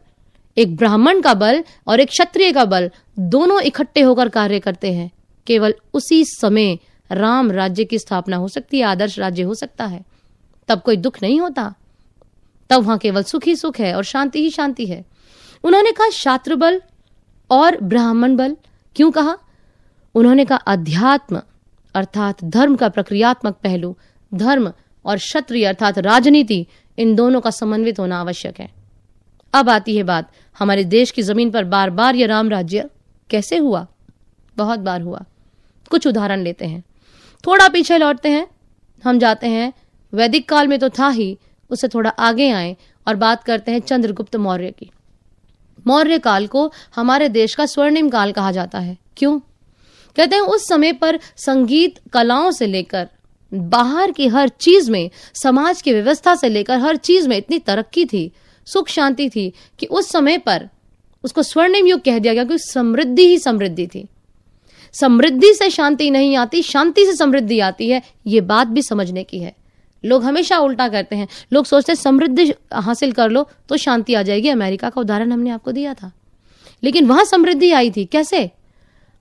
एक 0.57 0.75
ब्राह्मण 0.75 1.21
का 1.21 1.33
बल 1.33 1.63
और 1.87 1.99
एक 1.99 2.09
क्षत्रिय 2.09 2.51
का 2.51 2.65
बल 2.65 2.91
दोनों 3.19 3.61
इकट्ठे 3.61 4.01
होकर 4.01 4.29
कार्य 4.29 4.59
करते 4.59 4.93
हैं। 4.93 5.11
केवल 5.47 5.73
उसी 5.93 6.25
समय 6.25 6.79
राम 7.11 7.51
राज्य 7.51 7.85
की 7.85 7.99
स्थापना 7.99 8.37
हो 8.37 8.47
सकती 8.47 8.77
है, 8.77 8.83
आदर्श 8.83 9.19
राज्य 9.19 9.41
हो 9.41 9.55
सकता 9.55 9.85
है। 9.85 10.05
तब 10.67 10.81
कोई 10.81 10.97
दुख 10.97 11.17
नहीं 11.23 11.41
होता। 11.41 11.73
तब 12.69 12.83
वहाँ 12.83 12.97
केवल 12.97 13.23
सुख 13.23 13.45
ही 13.45 13.55
सुख 13.55 13.79
है 13.79 13.95
और 13.95 14.03
शांति 14.03 14.41
ही 14.41 14.49
शांति 14.49 14.85
है। 14.85 15.05
उन्होंने 15.63 15.91
कहा 15.91 16.09
शात्र 16.09 16.55
बल 16.55 16.81
और 17.49 17.81
ब्राह्मण 17.81 18.35
बल? 18.35 18.57
क्यों 18.95 19.11
कहा? 19.11 19.37
उन्होंने 20.15 20.45
कहा, 20.45 20.57
अध्यात्म 20.57 21.41
अर्थात 21.95 22.43
धर्म 22.43 22.75
का 22.75 22.89
प्रक्रियात्मक 22.89 23.53
पहलू, 23.53 23.97
धर्म 24.33 24.73
और 25.05 25.17
क्षत्रिय 25.17 25.65
अर्थात 25.65 25.97
राजनीति, 25.97 26.67
इन 26.97 27.15
दोनों 27.15 27.41
का 27.41 27.49
समन्वित 27.49 27.99
होना 27.99 28.19
आवश्यक 28.19 28.59
है। 28.59 28.71
अब 29.53 29.69
आती 29.69 29.97
है 29.97 30.03
बात 30.03 30.31
हमारे 30.59 30.83
देश 30.83 31.11
की 31.11 31.21
ज़मीन 31.21 31.51
पर 31.51 31.63
बार 31.63 31.89
बार 31.89 32.15
यह 32.15 32.27
राम 32.27 32.49
राज्य 32.49 32.89
कैसे 33.29 33.57
हुआ? 33.57 33.87
बहुत 34.57 34.79
बार 34.79 35.01
हुआ। 35.01 35.23
कुछ 35.89 36.07
उदाहरण 36.07 36.43
लेते 36.43 36.65
हैं। 36.65 36.83
थोड़ा 37.47 37.69
पीछे 37.69 37.97
लौटते 37.97 38.29
हैं। 38.29 38.47
हम 39.03 39.19
जाते 39.19 39.47
हैं। 39.47 39.73
वैदिक 40.13 40.49
काल 40.49 40.67
में 40.67 40.79
तो 40.79 40.89
था 40.89 41.09
ही। 41.09 41.37
उससे 41.69 41.87
थोड़ा 41.87 42.09
आगे 42.09 42.51
आए 42.51 42.77
और 43.07 43.15
बात 43.15 43.43
करते 43.43 43.71
हैं 43.71 43.79
चंद्रगुप्त 43.79 44.35
मौर्य 44.35 44.71
की। 44.71 44.91
मौर्य 45.87 46.19
काल 46.19 46.47
को 46.47 46.73
हमारे 46.95 47.29
देश 47.29 47.55
का 47.55 47.65
स्वर्णिम 47.65 48.09
काल 48.09 48.31
कहा 48.31 48.51
जाता 48.51 48.79
है। 48.79 48.97
क्यों? 49.17 49.39
कहते 50.15 50.35
हैं 50.35 50.43
उस 50.43 50.67
समय 50.67 50.93
पर 50.93 51.19
संगीत, 51.37 51.99
कलाओं 52.13 52.51
से 52.51 52.65
लेकर, 52.65 53.09
बाहर 53.53 54.11
की 54.11 54.27
हर 54.27 54.49
चीज़ 54.49 54.91
में, 54.91 55.09
समाज 55.33 55.81
की 55.81 55.93
व्यवस्था 55.93 56.35
से 56.35 56.49
लेकर 56.49 56.77
हर 56.77 56.95
चीज़ 56.95 57.29
में 57.29 57.37
इतनी 57.37 57.59
तरक्की 57.59 58.05
थी। 58.05 58.31
सुख 58.65 58.87
शांति 58.87 59.29
थी 59.29 59.53
कि 59.79 59.85
उस 59.85 60.11
समय 60.11 60.37
पर 60.37 60.69
उसको 61.23 61.43
स्वर्णिम 61.43 61.87
युग 61.87 61.99
कह 61.99 62.19
दिया 62.19 62.33
गया 62.33 62.43
क्योंकि 62.43 62.63
समृद्धि 62.73 63.27
ही 63.27 63.37
समृद्धि 63.37 63.87
थी। 63.87 64.07
समृद्धि 64.93 65.53
से 65.53 65.69
शांति 65.69 66.11
नहीं 66.11 66.37
आती, 66.37 66.61
शांति 66.61 67.05
से 67.05 67.15
समृद्धि 67.15 67.59
आती 67.59 67.89
है, 67.89 68.01
ये 68.27 68.41
बात 68.41 68.67
भी 68.67 68.81
समझने 68.81 69.23
की 69.23 69.39
है। 69.39 69.55
लोग 70.05 70.23
हमेशा 70.23 70.57
उल्टा 70.57 70.89
करते 70.89 71.15
हैं। 71.15 71.27
लोग 71.53 71.65
सोचते 71.65 71.91
हैं, 71.91 71.97
समृद्धि 71.97 72.53
हासिल 72.73 73.11
कर 73.11 73.29
लो 73.29 73.49
तो 73.69 73.77
शांति 73.77 74.13
आ 74.13 74.21
जाएगी। 74.21 74.49
अमेरिका 74.49 74.89
का 74.89 75.01
उदाहरण 75.01 75.31
हमने 75.31 75.49
आपको 75.49 75.71
दिया 75.71 75.93
था। 75.93 76.11
लेकिन 76.83 77.05
वहाँ 77.05 77.25
समृद्धि 77.25 77.71
आई 77.71 77.91
थी। 77.91 78.05
कैसे? 78.05 78.51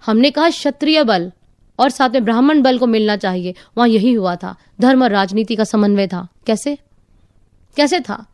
हमने 0.07 0.31
कहा, 0.31 0.51
क्षत्रिय 0.51 1.05
बल 1.05 1.33
और 1.79 1.91
साथ 1.91 2.11
में 2.11 2.25
ब्राह्मण 2.25 2.63
बल 2.63 2.79
को 2.79 2.87
मिलना 2.87 3.17
चाहिए। 3.17 3.55
वहाँ 3.77 3.89
यही 3.89 4.13
हुआ 4.13 4.37
था। 4.37 4.57
धर्म 4.81 5.03
और 5.03 5.11
राजनीति 5.11 5.57
का 5.57 5.65
समन्वय 5.65 6.07
था। 6.07 6.29
कैसे? 6.47 6.79
कैसे 7.77 8.01
था? 8.01 8.30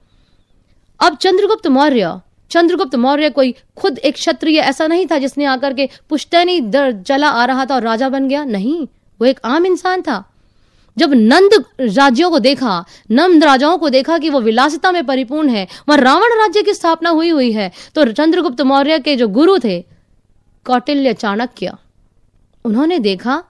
अब 1.00 1.16
चंद्रगुप्त 1.16 1.66
मौर्य 1.68 2.20
चंद्रगुप्त 2.50 2.94
मौर्य 2.94 3.30
कोई 3.30 3.54
खुद 3.76 3.98
एक 3.98 4.14
क्षत्रिय 4.14 4.58
ऐसा 4.60 4.86
नहीं 4.86 5.06
था 5.06 5.18
जिसने 5.18 5.44
आकर 5.44 5.74
के 5.74 5.88
पुश्तैनी 6.10 6.60
चला 7.02 7.28
आ 7.28 7.44
रहा 7.44 7.64
था 7.64 7.74
और 7.74 7.82
राजा 7.82 8.08
बन 8.08 8.28
गया? 8.28 8.44
नहीं, 8.44 8.86
वो 9.20 9.26
एक 9.26 9.40
आम 9.44 9.66
इंसान 9.66 10.02
था। 10.02 10.24
जब 10.96 11.12
नंद 11.14 11.64
राज्यों 11.80 12.30
को 12.30 12.38
देखा, 12.38 12.84
नंद 13.10 13.44
राजाओं 13.44 13.78
को 13.78 13.88
देखा 13.88 14.18
कि 14.18 14.30
वो 14.30 14.40
विलासिता 14.40 14.92
में 14.92 15.04
परिपूर्ण 15.06 15.48
है, 15.48 15.66
वहाँ 15.88 16.00
रावण 16.00 16.38
राज्य 16.38 16.62
की 16.62 16.74
स्थापना 16.74 17.10
हुई 17.10 17.30
हुई 17.30 17.50
है 17.52 17.70
तो 17.94 18.04
चंद्रगुप्त 18.04 18.60
मौर्य 18.62 18.98
के 18.98 19.16
जो 19.16 19.28
गुरु 19.28 19.58
थे, 19.58 19.80
कौटिल्य 20.66 21.12
चाणक्य, 21.14 21.72
उन्होंने 22.64 22.98
देखा, 22.98 23.42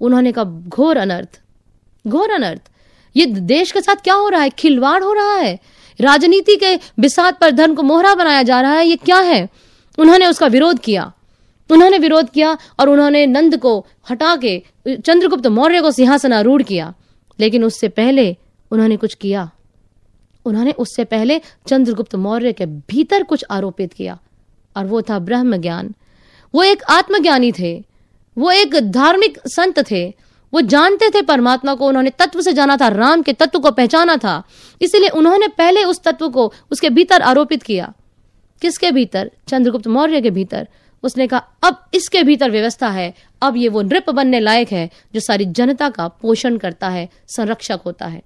उन्होंने 0.00 0.32
कहा, 0.32 0.44
घोर 0.44 0.96
अनर्थ 0.96 1.40
घोर 2.06 2.30
अनर्थ, 2.30 2.60
ये 3.16 3.26
देश 3.26 3.72
के 3.72 3.80
साथ 3.80 4.02
क्या 4.04 4.14
हो 4.14 4.28
रहा 4.28 4.40
है? 4.42 4.50
खिलवाड़ 4.50 5.02
हो 5.02 5.12
रहा 5.12 5.34
है? 5.34 5.58
राजनीति 6.00 6.56
के 6.56 6.76
बिसात 6.76 7.38
पर 7.38 7.50
धर्म 7.50 7.74
को 7.74 7.82
मोहरा 7.82 8.14
बनाया 8.14 8.42
जा 8.42 8.60
रहा 8.60 8.72
है, 8.72 8.86
ये 8.86 8.96
क्या 8.96 9.18
है? 9.18 9.48
उन्होंने 9.98 10.26
उसका 10.26 10.46
विरोध 10.46 10.78
किया। 10.78 11.12
उन्होंने 11.70 11.98
विरोध 11.98 12.30
किया 12.30 12.58
और 12.80 12.88
उन्होंने 12.88 13.26
नंद 13.26 13.56
को 13.56 13.86
हटा 14.10 14.36
के, 14.36 14.62
चंद्रगुप्त 14.88 15.46
मौर्य 15.46 15.80
को 15.80 15.90
सिंहासन 15.90 16.32
आरूढ़ 16.32 16.62
किया। 16.62 16.94
लेकिन 17.40 17.64
उससे 17.64 17.88
पहले 17.88 18.36
उन्होंने 18.70 18.96
कुछ 18.96 19.14
किया। 19.14 19.50
उन्होंने 20.44 20.70
उससे 20.70 21.04
पहले 21.04 21.40
चंद्रगुप्त 21.68 22.14
मौर्य 22.14 22.52
के 22.52 22.66
भीतर 22.66 23.22
कुछ 23.22 23.44
आरोपित 23.50 23.92
किया। 23.92 24.18
और 24.76 24.86
वो 24.86 25.02
था 25.02 25.18
ब्रह्म 25.18 25.56
ज्ञान 25.56 25.94
वो 26.54 26.62
एक 26.62 26.82
आत्मज्ञानी 26.82 27.52
थे। 27.52 27.84
वो 28.38 28.50
एक 28.50 28.74
धार्मिक 28.90 29.38
संत 29.46 29.90
थे। 29.90 30.14
वो 30.54 30.60
जानते 30.60 31.08
थे 31.08 31.22
परमात्मा 31.22 31.74
को, 31.74 31.86
उन्होंने 31.86 32.10
तत्व 32.10 32.40
से 32.40 32.52
जाना 32.52 32.76
था, 32.76 32.88
राम 32.88 33.22
के 33.22 33.32
तत्व 33.32 33.58
को 33.58 33.70
पहचाना 33.70 34.16
था। 34.16 34.42
इसलिए 34.82 35.08
उन्होंने 35.08 35.48
पहले 35.48 35.84
उस 35.84 36.00
तत्व 36.00 36.30
को 36.30 36.52
उसके 36.72 36.90
भीतर 36.90 37.22
आरोपित 37.22 37.62
किया। 37.62 37.92
किसके 38.62 38.90
भीतर? 38.90 39.30
चंद्रगुप्त 39.48 39.86
मौर्य 39.86 40.20
के 40.20 40.30
भीतर। 40.30 40.68
उसने 41.02 41.26
कहा, 41.26 41.48
अब 41.62 41.86
इसके 41.94 42.22
भीतर 42.22 42.50
व्यवस्था 42.50 42.88
है। 42.88 43.14
अब 43.42 43.56
ये 43.56 43.68
वो 43.68 43.82
नृप 43.82 44.10
बनने 44.10 44.40
लायक 44.40 44.72
है, 44.72 44.90
जो 45.14 45.20
सारी 45.20 45.44
जनता 45.44 45.88
का 45.88 46.08
पोषण 46.08 46.56
करता 46.56 46.88
है, 46.88 47.08
संरक्षक 47.28 47.80
होता 47.86 48.06
है। 48.06 48.22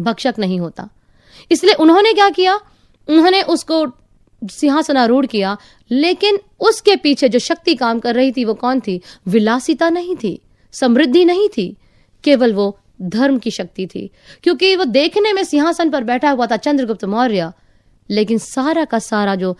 भक्षक 0.00 0.34
नहीं 0.38 0.60
होता। 0.60 0.88
इसलिए 1.50 1.74
उन्होंने 1.74 2.12
क्या 2.12 2.30
किया? 2.30 2.60
उन्होंने 3.08 3.42
उसको 3.42 3.86
सिंहासनारूढ़ 4.44 5.26
किया। 5.26 5.56
लेकिन 5.90 6.38
उसके 6.60 6.96
पीछे 6.96 7.28
जो 7.28 7.38
शक्ति 7.38 7.74
काम 7.74 7.98
कर 7.98 8.14
रही 8.14 8.32
थी 8.32 8.44
वो 8.44 8.54
कौन 8.54 8.80
थी? 8.80 9.00
विलासिता 9.28 9.90
नहीं 9.90 10.16
थी। 10.16 10.42
समृद्धि 10.80 11.24
नहीं 11.24 11.48
थी, 11.48 11.76
केवल 12.24 12.52
वो 12.52 12.78
धर्म 13.02 13.38
की 13.38 13.50
शक्ति 13.50 13.86
थी। 13.86 14.10
क्योंकि 14.42 14.76
वो 14.76 14.84
देखने 14.84 15.32
में 15.32 15.44
सिंहासन 15.44 15.90
पर 15.90 16.04
बैठा 16.04 16.30
हुआ 16.30 16.46
था 16.46 16.56
चंद्रगुप्त 16.56 17.04
मौर्य, 17.04 17.52
लेकिन 18.10 18.38
सारा 18.38 18.84
का 18.84 18.98
सारा 18.98 19.34
जो 19.34 19.56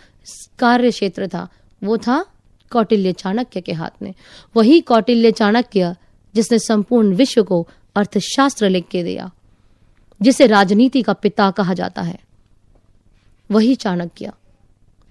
कार्य 0.59 0.91
क्षेत्र 0.91 1.27
था, 1.27 1.47
वो 1.83 1.97
था 1.97 2.25
कौटिल्य 2.71 3.11
चाणक्य 3.13 3.61
के 3.61 3.73
हाथ 3.73 4.01
में। 4.01 4.13
वही 4.55 4.81
कौटिल्य 4.81 5.31
चाणक्य 5.31 5.95
जिसने 6.35 6.59
संपूर्ण 6.59 7.15
विश्व 7.15 7.43
को 7.43 7.67
अर्थशास्त्र 7.95 8.69
लिख 8.69 8.87
के 8.87 9.03
दिया, 9.03 9.31
जिसे 10.21 10.47
राजनीति 10.47 11.01
का 11.01 11.13
पिता 11.13 11.51
कहा 11.51 11.73
जाता 11.73 12.01
है। 12.01 12.19
वही 13.51 13.75
चाणक्य। 13.75 14.31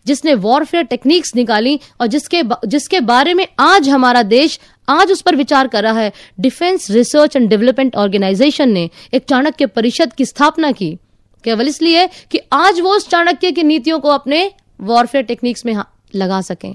जिसने 0.07 0.35
वॉरफेयर 0.37 0.85
टेक्निक्स 0.85 1.35
निकाली 1.37 1.79
और 2.01 2.07
जिसके 2.07 2.43
जिसके 2.67 3.01
बारे 3.03 3.35
में 3.35 3.47
आज 3.61 3.89
हमारा 3.89 4.23
देश 4.25 4.59
आज 4.89 5.11
उस 5.13 5.21
पर 5.23 5.37
विचार 5.37 5.69
कर 5.69 5.83
रहा 5.83 6.01
है। 6.01 6.13
Defence 6.41 6.91
research 6.91 7.37
and 7.37 7.49
development 7.49 7.97
organisation 7.97 8.71
ने 8.71 8.89
एक 9.15 9.25
चाणक्य 9.29 9.67
परिषद 9.69 10.13
की 10.13 10.25
स्थापना 10.25 10.71
की। 10.73 10.95
केवल 11.45 11.69
इसलिए 11.69 12.07
कि 12.31 12.39
आज 12.53 12.81
वो 12.81 12.95
उस 12.97 13.09
चाणक्य 13.09 13.51
की 13.53 13.63
नीतियों 13.65 13.99
को 14.01 14.09
अपने 14.11 14.51
वॉरफेयर 14.81 15.25
टेक्निक्स 15.25 15.67
में 15.67 15.75
लगा 16.15 16.41
सकें, 16.43 16.75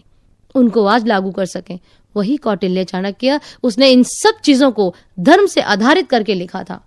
उनको 0.55 0.86
आज 0.86 1.07
लागू 1.07 1.32
कर 1.32 1.45
सकें। 1.47 1.79
वही 2.15 2.36
कौटिल्य 2.38 2.84
चाणक्य 2.86 3.39
उसने 3.63 3.89
इन 3.89 4.03
सब 4.05 4.39
चीज़ों 4.43 4.71
को 4.71 4.93
धर्म 5.19 5.45
से 5.47 5.61
आधारित 5.63 6.09
करके 6.09 6.34
लिखा 6.34 6.63
था। 6.63 6.82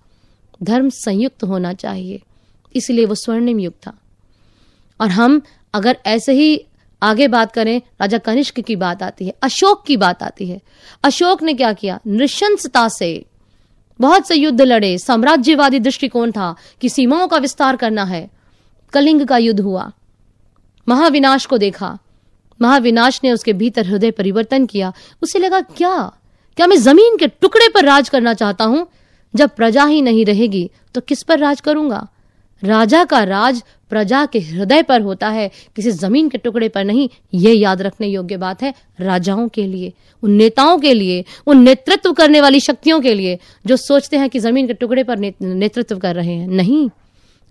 धर्म 0.61 0.89
संयुक्त 0.91 1.45
होना 1.45 1.73
चाहिए, 1.75 2.21
इसलिए 2.75 3.05
वो 3.05 3.15
स्वर्णिम 3.17 3.61
युग 3.61 3.75
था। 3.77 3.99
और 5.01 5.09
हम 5.11 5.41
अगर 5.75 5.97
ऐसे 6.07 6.33
ही 6.33 6.65
आगे 7.03 7.29
बात 7.29 7.53
करें, 7.53 7.79
राजा 8.01 8.19
कनिष्क 8.19 8.61
की 8.61 8.77
बात 8.77 9.03
आती 9.03 9.27
है, 9.27 9.35
अशोक 9.43 9.85
की 9.87 9.97
बात 9.97 10.23
आती 10.23 10.49
है। 10.49 10.61
अशोक 11.05 11.43
ने 11.43 11.55
क्या 11.55 11.73
किया? 11.73 11.99
नृशंसता 12.07 12.89
से 12.89 13.25
बहुत 14.01 14.29
से 14.29 14.35
युद्ध 14.35 14.61
लड़े। 14.61 14.99
साम्राज्यवादी 14.99 15.79
दृष्टिकोण 15.79 16.31
था 16.31 16.55
कि 16.81 16.89
सीमाओं 16.89 17.29
का 17.29 17.37
विस्तार 17.37 17.77
करना 17.77 18.05
है। 18.05 18.31
कलिंग 18.93 19.27
का 19.27 19.37
युद्ध 19.37 19.61
हुआ। 19.61 19.91
महाविनाश 20.89 21.47
को 21.47 21.59
देखा। 21.59 21.99
महाविनाश 22.63 23.21
ने 23.25 23.33
उसके 23.33 23.53
भीतर 23.53 23.87
हृदय 23.87 24.11
परिवर्तन 24.11 24.67
किया। 24.67 24.93
उसे 25.23 25.39
लगा, 25.39 25.61
क्या? 25.61 26.13
क्या 26.57 26.67
मैं 26.67 26.77
ज़मीन 26.77 27.17
के 27.17 27.27
टुकड़े 27.27 27.69
पर 27.69 27.85
राज 27.85 28.09
करना 28.09 28.35
चाहता 28.35 28.65
हूँ? 28.65 28.87
जब 29.35 29.51
प्रजा 29.51 29.85
ही 29.85 30.03
नहीं 30.03 30.25
रहेगी 30.25 30.71
तो 30.95 31.01
किस 31.01 31.23
पर 31.23 31.39
राज 31.39 31.61
करूँगा? 31.61 32.07
राजा 32.63 33.05
का 33.05 33.23
राज 33.25 33.63
प्रजा 33.95 34.27
के 34.27 34.41
हृदय 34.41 34.83
पर 34.83 35.01
होता 35.01 35.29
है, 35.29 35.51
किसी 35.77 35.91
ज़मीन 35.91 36.29
के 36.29 36.39
टुकड़े 36.39 36.69
पर 36.69 36.85
नहीं। 36.85 37.09
ये 37.35 37.53
याद 37.53 37.83
रखने 37.83 38.07
योग्य 38.07 38.37
बात 38.37 38.63
है, 38.63 38.75
राजाओं 39.01 39.49
के 39.49 39.67
लिए, 39.67 39.93
उन 40.23 40.31
नेताओं 40.31 40.79
के 40.79 40.95
लिए, 40.95 41.25
उन 41.47 41.63
नेतृत्व 41.63 42.13
करने 42.13 42.41
वाली 42.41 42.61
शक्तियों 42.61 43.01
के 43.01 43.15
लिए, 43.15 43.39
जो 43.67 43.77
सोचते 43.77 44.17
हैं 44.17 44.31
कि 44.31 44.39
ज़मीन 44.39 44.67
के 44.67 44.75
टुकड़े 44.75 45.05
पर 45.05 45.19
नेतृत्व 45.43 45.99
कर 45.99 46.15
रहे 46.15 46.33
हैं। 46.33 46.49
नहीं, 46.49 46.91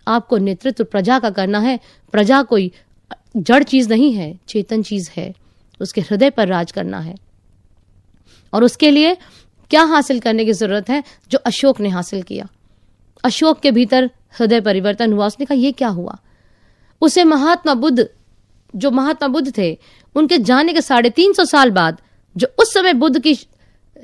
आपको 0.07 0.37
नेतृत्व 0.37 0.83
प्रजा 0.83 1.19
का 1.19 1.29
करना 1.29 1.59
है। 1.59 1.79
प्रजा 2.11 2.43
कोई 2.43 2.71
जड़ 3.37 3.63
चीज़ 3.63 3.89
नहीं 3.89 4.13
है, 4.13 4.39
चेतन 4.47 4.83
चीज़ 4.83 5.09
है। 5.17 5.33
उसके 5.81 6.01
हृदय 6.01 6.29
पर 6.29 6.47
राज 6.47 6.71
करना 6.71 6.99
है। 6.99 7.15
और 8.53 8.63
उसके 8.63 8.91
लिए 8.91 9.15
क्या 9.69 9.83
हासिल 9.83 10.19
करने 10.19 10.45
की 10.45 10.53
ज़रूरत 10.53 10.89
है, 10.89 11.03
जो 11.31 11.37
अशोक 11.37 11.79
ने 11.79 11.89
हासिल 11.89 12.21
किया? 12.21 12.47
अशोक 13.23 13.59
के 13.59 13.71
भीतर 13.71 14.09
हृदय 14.39 14.61
परिवर्तन 14.61 15.13
हुआ। 15.13 15.27
उसने 15.27 15.45
कहा 15.45 15.55
यह 15.55 15.71
क्या 15.71 15.87
हुआ? 15.87 16.17
उसे 17.03 17.23
महात्मा 17.23 17.73
बुद्ध, 17.73 18.09
जो 18.75 18.91
महात्मा 18.91 19.27
बुद्ध 19.27 19.57
थे, 19.57 19.79
उनके 20.15 20.37
जाने 20.37 20.73
के 20.73 20.81
साढ़े 20.81 21.09
तीन 21.09 21.33
सौ 21.33 21.45
साल 21.45 21.71
बाद, 21.71 21.97
जो 22.37 22.47
उस 22.59 22.73
समय 22.73 22.93
बुद्ध 22.93 23.19
की 23.19 23.35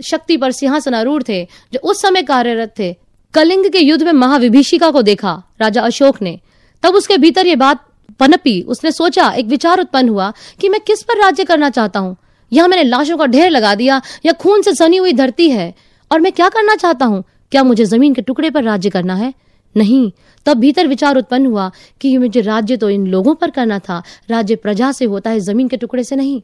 शक्ति 0.03 0.37
पर 0.37 0.51
सिंहासन 0.51 0.93
आरूढ़ 0.93 1.23
थे, 1.23 1.47
जो 1.73 1.79
उस 1.79 2.01
समय 2.01 2.21
कार्यरत 2.21 2.73
थे, 2.79 2.95
कलिंग 3.33 3.69
के 3.69 3.79
युद्ध 3.79 4.03
में 4.03 4.11
महाविभीषिका 4.11 4.91
को 4.91 5.01
देखा, 5.01 5.43
राजा 5.61 5.81
अशोक 5.81 6.21
ने। 6.21 6.39
तब 6.83 6.95
उसके 6.95 7.17
भीतर 7.17 7.47
ये 7.47 7.55
बात 7.55 7.85
पनपी, 8.19 8.61
उसने 8.61 8.91
सोचा, 8.91 9.31
एक 9.31 9.45
विचार 9.45 9.79
उत्पन्न 9.79 10.09
हुआ, 10.09 10.33
कि 10.61 10.69
मैं 10.69 10.81
किस 10.81 11.03
पर 11.03 11.17
राज्य 11.17 11.43
करना 11.43 11.69
चाहता 11.69 11.99
हूँ? 11.99 12.17
यहाँ 12.53 12.67
मैंने 12.67 12.83
लाशों 12.83 13.17
का 13.17 13.25
ढेर 13.25 13.49
लगा 13.49 13.75
दिया, 13.75 14.01
या 14.25 14.33
खून 14.33 14.61
से 14.61 14.75
सनी 14.75 14.97
हुई 14.97 15.13
धरती 15.13 15.49
है, 15.49 15.73
और 16.11 16.19
मैं 16.19 16.31
क्या 16.31 16.49
करना 16.49 16.75
चाहता 16.75 17.05
हूँ? 17.05 17.23
क्या 17.51 17.63
मुझे 17.63 17.85
ज़मीन 17.85 18.13
के 18.13 18.21
टुकड़े 18.21 18.49
पर 18.49 18.63
राज्य 18.63 18.89
करना 18.89 19.15
है? 19.15 19.33
नहीं, 19.75 20.11
तब 20.45 20.57
भीतर 20.57 20.87
विचार 20.87 21.17
उत्पन्न 21.17 21.45
हुआ 21.45 21.71
कि 22.01 22.17
मुझे 22.17 22.41
राज्य 22.41 22.77
तो 22.77 22.89
इन 22.89 23.07
लोगों 23.07 23.35
पर 23.35 23.51
करना 23.51 23.79
था, 23.79 24.01
राज्य 24.29 24.55
प्रजा 24.55 24.91
से 24.91 25.05
होता 25.05 25.29
है 25.29 25.39
ज़मीन 25.39 25.67
के 25.67 25.77
टुकड़े 25.77 26.03
से 26.03 26.15
नहीं। 26.15 26.41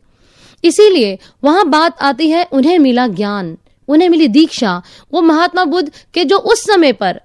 इसीलिए 0.64 1.18
वहाँ 1.44 1.70
बात 1.70 2.02
आती 2.02 2.30
है, 2.30 2.48
उन्हें 2.52 2.80
मिला 2.80 3.08
ज्ञान, 3.08 3.58
उन्हें 3.88 4.10
मिली 4.10 4.28
दीक्षा, 4.28 4.82
वो 5.14 5.22
महात्मा 5.22 5.64
बुद्ध 5.66 5.92
के 6.14 6.26
जो 6.26 6.38
उस 6.38 6.66
समय 6.66 6.94
पर, 6.94 7.20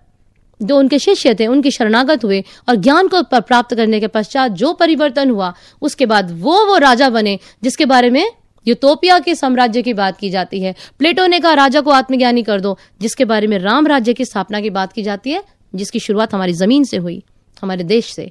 जो 0.61 0.79
उनके 0.79 0.99
शिष्य 0.99 1.35
थे, 1.35 1.47
उनकी 1.47 1.71
शरणागत 1.71 2.25
हुए 2.25 2.43
और 2.69 2.77
ज्ञान 2.77 3.09
को 3.09 3.23
प्राप्त 3.23 3.75
करने 3.75 4.01
के 4.01 4.07
पश्चात 4.07 4.53
जो 4.53 4.73
परिवर्तन 4.73 5.31
हुआ, 5.31 5.53
उसके 5.83 6.07
बाद 6.07 6.31
वो 6.41 6.65
वो 6.67 6.77
राजा 6.79 7.09
बने, 7.11 7.39
जिसके 7.63 7.85
बारे 7.85 8.11
में 8.11 8.25
यूटोपिया 8.67 9.19
के 9.19 9.35
साम्राज्य 9.35 9.83
की 9.83 9.93
बात 9.95 10.19
की 10.19 10.31
जाती 10.31 10.61
है। 10.61 10.75
प्लेटो 10.99 11.27
ने 11.27 11.39
कहा, 11.41 11.55
राजा 11.55 11.81
को 11.81 11.91
आत्मज्ञानी 11.91 12.43
कर 12.43 12.61
दो, 12.61 12.77
जिसके 13.01 13.25
बारे 13.25 13.47
में 13.47 13.59
राम 13.59 13.87
राज्य 13.87 14.13
की 14.13 14.25
स्थापना 14.25 14.61
की 14.61 14.71
बात 14.71 14.93
की 14.93 15.03
जाती 15.03 15.31
है 15.31 15.43
जिसकी 15.73 15.99
शुरुआत 15.99 16.35
हमारी 16.35 16.53
ज़मीन 16.53 16.85
से 16.85 16.97
हुई, 16.97 17.23
हमारे 17.63 17.85
देश 17.85 18.13
से। 18.13 18.31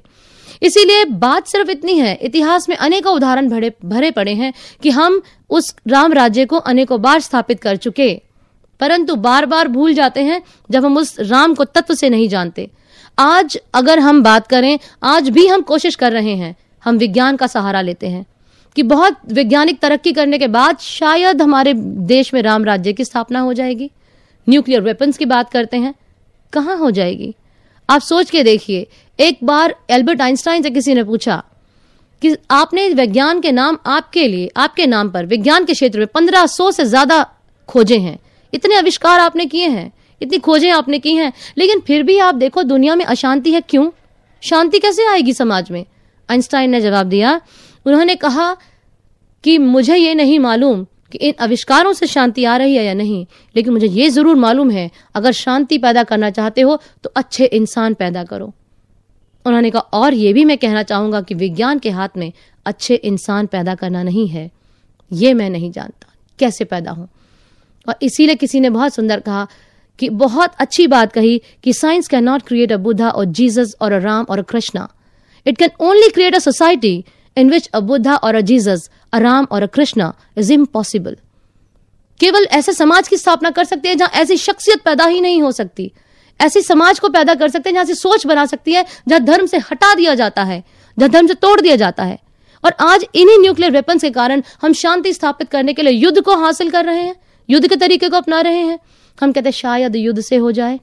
इसीलिए 0.62 1.04
बात 1.04 1.46
सिर्फ़ 1.46 1.70
इतनी 1.70 1.98
है, 1.98 2.14
इतिहास 2.14 2.68
में 2.68 2.76
अनेकों 2.76 3.14
उदाहरण 3.14 3.48
भरे 3.48 3.72
भरे 3.84 4.10
पड़े 4.10 4.34
हैं 4.34 4.52
कि 4.82 4.90
हम 4.90 5.20
उस 5.50 5.74
राम 5.88 6.12
राज्य 6.12 6.44
को 6.46 6.56
अनेकों 6.56 7.00
बार 7.02 7.20
स्थापित 7.20 7.60
कर 7.60 7.76
चुके, 7.76 8.14
परंतु 8.80 9.14
बार 9.16 9.46
बार 9.46 9.68
भूल 9.68 9.94
जाते 9.94 10.22
हैं 10.22 10.42
जब 10.70 10.84
हम 10.84 10.96
उस 10.96 11.18
राम 11.20 11.54
को 11.54 11.64
तत्व 11.66 11.94
से 11.94 12.08
नहीं 12.08 12.28
जानते। 12.28 12.68
आज 13.18 13.58
अगर 13.74 13.98
हम 13.98 14.22
बात 14.22 14.46
करें, 14.46 14.78
आज 15.02 15.28
भी 15.28 15.46
हम 15.46 15.62
कोशिश 15.62 15.94
कर 15.94 16.12
रहे 16.12 16.34
हैं, 16.34 16.54
हम 16.84 16.98
विज्ञान 16.98 17.36
का 17.36 17.46
सहारा 17.46 17.80
लेते 17.80 18.08
हैं 18.08 18.24
कि 18.76 18.82
बहुत 18.82 19.16
वैज्ञानिक 19.32 19.80
तरक्की 19.80 20.12
करने 20.12 20.38
के 20.38 20.48
बाद 20.48 20.78
शायद 20.78 21.42
हमारे 21.42 21.72
देश 21.74 22.32
में 22.34 22.40
राम 22.42 22.64
राज्य 22.64 22.92
की 22.92 23.04
स्थापना 23.04 23.40
हो 23.40 23.52
जाएगी। 23.52 23.90
न्यूक्लियर 24.46 24.80
वेपन्स 24.80 25.18
की 25.18 25.24
बात 25.24 25.50
करते 25.50 25.76
हैं 25.76 25.94
कहाँ 26.52 26.76
हो 26.76 26.90
जाएगी? 26.90 27.34
आप 27.88 28.00
सोच 28.00 28.30
के 28.30 28.42
देखिए। 28.42 28.86
एक 29.18 29.38
बार 29.44 29.74
एल्बर्ट 29.90 30.20
आइंस्टाइन 30.20 30.62
से 30.62 30.70
किसी 30.70 30.94
ने 30.94 31.04
पूछा 31.04 31.42
कि 32.22 32.36
आपने 32.50 32.88
विज्ञान 32.88 33.40
के 33.40 33.52
नाम 33.52 33.78
आपके 33.86 34.26
लिए, 34.28 34.50
आपके 34.56 34.86
नाम 34.86 35.10
पर, 35.10 35.26
विज्ञान 35.26 35.64
के 35.64 35.72
क्षेत्र 35.72 35.98
में 35.98 36.06
पंद्रह 36.06 36.46
सौ 36.46 36.70
से 36.70 36.84
ज़्यादा 36.84 37.22
खोजे 37.68 37.98
हैं। 37.98 38.18
इतने 38.52 38.76
आविष्कार 38.76 39.20
आपने 39.20 39.46
किए 39.46 39.68
हैं, 39.68 39.92
इतनी 40.20 40.38
खोजें 40.38 40.70
आपने 40.70 40.98
की 40.98 41.14
हैं, 41.14 41.32
लेकिन 41.58 41.80
फिर 41.80 42.02
भी 42.02 42.18
आप 42.18 42.34
देखो 42.34 42.62
दुनिया 42.62 42.94
में 42.94 43.04
अशांति 43.04 43.52
है 43.52 43.60
क्यों? 43.60 43.90
शांति 44.42 44.78
कैसे 44.78 45.06
आएगी 45.06 45.32
समाज 45.32 45.70
में? 45.70 45.84
आइंस्टाइन 46.28 46.70
ने 46.70 46.80
जवाब 46.80 47.06
दिया, 47.06 47.40
उन्होंने 47.86 48.14
कहा 48.14 48.56
कि 49.44 49.58
मुझे 49.58 49.96
ये 49.96 50.14
नहीं 50.14 50.38
मालूम 50.38 50.86
कि 51.12 51.18
इन 51.18 51.34
आविष्कारों 51.40 51.92
से 51.92 52.06
शांति 52.06 52.44
आ 52.44 52.56
रही 52.56 52.74
है 52.76 52.84
या 52.84 52.94
नहीं, 52.94 53.24
लेकिन 53.56 53.72
मुझे 53.72 53.86
ये 53.88 54.08
ज़रूर 54.10 54.36
मालूम 54.36 54.70
है, 54.70 54.90
अगर 55.14 55.32
शांति 55.34 55.78
पैदा 55.78 56.02
करना 56.04 56.30
चाहते 56.30 56.60
हो 56.60 56.78
तो 57.04 57.12
अच्छे 57.16 57.44
इंसान 57.46 57.94
पैदा 57.94 58.24
करो। 58.24 58.52
उन्होंने 59.46 59.70
कहा, 59.70 59.80
और 59.82 60.14
ये 60.14 60.32
भी 60.32 60.44
मैं 60.44 60.56
कहना 60.58 60.82
चाहूँगा 60.82 61.20
कि 61.20 61.34
विज्ञान 61.36 61.78
के 61.78 61.90
हाथ 61.90 62.16
में 62.16 62.32
अच्छे 62.66 62.94
इंसान 62.94 63.46
पैदा 63.46 63.74
करना 63.74 64.02
नहीं 64.02 64.26
है। 64.28 64.50
ये 65.10 65.32
मैं 65.34 65.48
नहीं 65.50 65.70
जानता, 65.72 66.12
कैसे 66.38 66.64
पैदा 66.64 66.90
हूँ। 66.90 67.08
और 67.86 67.94
इसीलिए 68.02 68.34
किसी 68.34 68.60
ने 68.60 68.70
बहुत 68.70 68.94
सुंदर 68.94 69.20
कहा 69.20 69.46
कि 69.98 70.08
बहुत 70.10 70.54
अच्छी 70.58 70.86
बात 70.86 71.12
कही 71.12 71.40
कि 71.64 71.72
science 71.72 72.08
can 72.08 72.24
not 72.24 72.42
create 72.42 72.72
a 72.72 72.76
Buddha 72.78 73.08
और 73.10 73.24
जीसस 73.26 73.74
और 73.80 73.92
अ 73.92 73.98
राम 73.98 74.26
और 74.30 74.38
a 74.38 74.42
Krishna. 74.42 74.88
It 75.46 75.58
can 75.58 75.70
only 75.80 76.08
create 76.10 76.34
a 76.34 76.38
society 76.38 77.04
in 77.36 77.50
which 77.50 77.66
a 77.66 77.80
Buddha 77.80 78.14
और 78.14 78.34
अ 78.34 78.40
जीसस 78.42 78.88
अ 79.12 79.18
राम 79.18 79.46
और 79.50 79.62
अ 79.62 79.66
कृष्णा 79.66 80.12
इज़ 80.36 80.52
इम्पॉसिबल 80.52 81.16
केवल 82.20 82.44
ऐसे 82.52 82.72
समाज 82.72 83.08
की 83.08 83.16
स्थापना 83.16 83.50
कर 83.50 83.64
सकते 83.64 83.88
हैं 83.88 83.96
जहाँ 83.96 84.20
ऐसी 84.22 84.36
शख्सियत 84.36 84.82
पैदा 84.84 85.04
ही 85.06 85.20
नहीं 85.20 85.40
हो 85.42 85.52
सकती। 85.52 85.90
ऐसी 86.40 86.60
समाज 86.62 86.98
को 86.98 87.08
पैदा 87.08 87.34
कर 87.34 87.48
सकते 87.48 87.68
हैं 87.68 87.74
जहाँ 87.74 87.84
से 87.84 87.94
सोच 87.94 88.26
बना 88.26 88.44
सकती 88.46 88.72
है, 88.72 88.84
जहाँ 89.08 89.20
धर्म 89.20 89.46
से 89.46 89.58
हटा 89.60 89.94
दिया 89.94 90.14
जाता 90.14 90.42
है, 90.42 90.62
जहाँ 90.98 91.10
धर्म 91.10 91.26
से 91.26 91.34
तोड़ 91.34 91.60
दिया 91.60 91.76
जाता 91.76 92.04
है। 92.04 92.18
और 92.64 92.74
आज 92.80 93.04
इन्हीं 93.14 93.38
न्यूक्लियर 93.38 93.72
वेपन्स 93.72 94.02
के 94.02 94.10
कारण 94.10 94.42
हम 94.62 94.72
शांति 94.72 95.12
स्थापित 95.12 95.48
करने 95.48 95.72
के 95.72 95.82
लिए 95.82 95.92
युद्ध 95.92 96.20
को 96.20 96.36
हासिल 96.36 96.70
कर 96.70 96.84
रहे 96.84 97.02
हैं, 97.02 97.14
युद्ध 97.48 97.68
के 97.68 97.76
तरीके 97.76 98.08
को 98.08 98.16
अपना 98.16 98.40
रहे 98.40 98.58
हैं। 98.58 98.78
हम 99.18 99.32
कहते 99.32 99.48
हैं, 99.48 99.52
शायद 99.52 99.96
युद्ध 99.96 100.20
से 100.20 100.36
हो 100.36 100.52
जाए, 100.52 100.78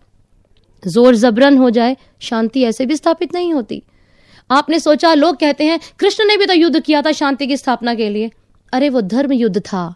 ज़ोर 0.83 1.15
जबरन 1.15 1.57
हो 1.57 1.69
जाए, 1.69 1.97
शांति 2.21 2.63
ऐसे 2.63 2.85
भी 2.85 2.95
स्थापित 2.95 3.33
नहीं 3.33 3.53
होती। 3.53 3.81
आपने 4.51 4.79
सोचा, 4.79 5.13
लोग 5.13 5.37
कहते 5.37 5.63
हैं, 5.63 5.79
कृष्ण 5.99 6.25
ने 6.25 6.37
भी 6.37 6.45
तो 6.45 6.53
युद्ध 6.53 6.79
किया 6.79 7.01
था 7.01 7.11
शांति 7.11 7.47
की 7.47 7.57
स्थापना 7.57 7.95
के 7.95 8.09
लिए। 8.09 8.31
अरे, 8.73 8.89
वो 8.89 9.01
धर्म 9.01 9.31
युद्ध 9.31 9.59
था। 9.59 9.95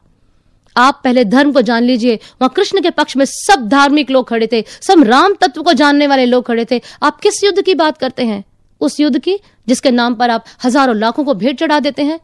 आप 0.77 1.01
पहले 1.03 1.25
धर्म 1.25 1.51
को 1.51 1.61
जान 1.61 1.83
लीजिए, 1.83 2.15
वहाँ 2.15 2.49
कृष्ण 2.49 2.81
के 2.81 2.89
पक्ष 2.89 3.17
में 3.17 3.25
सब 3.25 3.67
धार्मिक 3.67 4.11
लोग 4.11 4.29
खड़े 4.29 4.49
थे, 4.51 4.65
सब 4.81 5.03
राम 5.03 5.33
तत्व 5.33 5.63
को 5.63 5.73
जानने 5.73 6.07
वाले 6.07 6.25
लोग 6.25 6.45
खड़े 6.45 6.65
थे। 6.71 6.81
आप 7.03 7.19
किस 7.19 7.43
युद्ध 7.43 7.61
की 7.61 7.75
बात 7.75 7.97
करते 7.97 8.25
हैं? 8.25 8.43
उस 8.81 8.99
युद्ध 8.99 9.19
की, 9.19 9.39
जिसके 9.67 9.91
नाम 9.91 10.15
पर 10.15 10.29
आप 10.29 10.45
हज़ारों 10.63 10.95
लाखों 10.95 11.23
को 11.23 11.33
भेंट 11.33 11.59
चढ़ा 11.59 11.79
देते 11.79 12.03
हैं? 12.03 12.19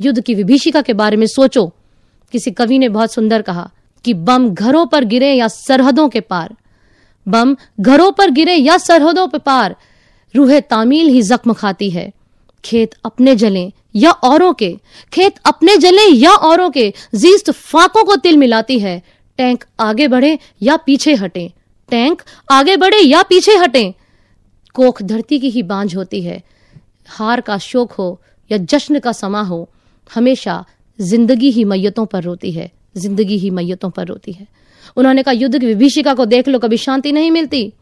युद्ध 0.00 0.20
की 0.20 0.34
विभीषिका 0.34 0.82
के 0.82 0.92
बारे 0.92 1.16
में 1.16 1.26
सोचो। 1.26 1.72
किसी 2.32 2.50
कवि 2.50 2.78
ने 2.78 2.88
बहुत 2.88 3.12
सुंदर 3.12 3.42
कहा 3.42 3.70
कि 4.04 4.14
बम 4.14 4.54
घरों 4.54 4.86
पर 4.86 5.04
गिरे 5.04 5.32
या 5.32 5.48
सरहदों 5.48 6.08
के 6.08 6.20
पार। 6.20 6.54
बम 7.28 7.56
घरों 7.80 8.12
पर 8.12 8.30
गिरे 8.30 8.54
या 8.54 8.78
सरहदों 8.78 9.28
पर 9.28 9.38
पार। 9.38 9.76
रूहे 10.34 10.60
तामील 10.60 11.08
ही 11.08 11.22
जख्म 11.22 11.52
खाती 11.52 11.90
है। 11.90 12.12
खेत 12.64 12.94
अपने 13.04 13.34
जले 13.36 13.72
या 13.94 14.10
औरों 14.10 14.52
के। 14.52 14.76
खेत 15.12 15.34
अपने 15.46 15.76
जले 15.76 16.06
या 16.06 16.30
औरों 16.30 16.70
के। 16.70 16.92
जीस्त 17.14 17.50
फाकों 17.50 18.04
को 18.04 18.16
तिल 18.16 18.36
मिलाती 18.36 18.78
है। 18.78 19.02
टैंक 19.38 19.64
आगे 19.80 20.08
बढ़े 20.08 20.38
या 20.62 20.76
पीछे 20.76 21.14
हटे। 21.14 21.52
टैंक 21.88 22.22
आगे 22.50 22.76
बढ़े 22.76 22.98
या 22.98 23.22
पीछे 23.22 23.56
हटे। 23.56 23.94
कोख 24.74 25.02
धरती 25.02 25.38
की 25.38 25.50
ही 25.50 25.62
बांझ 25.62 25.96
होती 25.96 26.22
है। 26.22 26.42
हार 27.08 27.40
का 27.40 27.58
शोक 27.58 27.92
हो 27.92 28.20
या 28.50 28.58
जश्न 28.58 28.98
का 28.98 29.12
समा 29.12 29.42
हो, 29.42 29.68
हमेशा 30.10 30.64
ज़िंदगी 31.00 31.50
ही 31.50 31.64
मैयतों 31.64 32.06
पर 32.06 32.22
रोती 32.22 32.52
है। 32.52 32.70
ज़िंदगी 32.96 33.38
ही 33.38 33.50
मैयतों 33.50 33.90
पर 33.90 34.06
रोती 34.06 34.32
है। 34.32 34.46
उन्होंने 34.96 35.22
कहा, 35.22 35.32
युद्ध 35.32 35.58
की 35.58 35.66
विभीषिका 35.66 36.14
को 36.14 36.26
देख 36.26 36.48
लो, 36.48 36.58
कभी 36.58 36.76
शांति 36.76 37.12
नहीं 37.12 37.30
मिलती। 37.30 37.72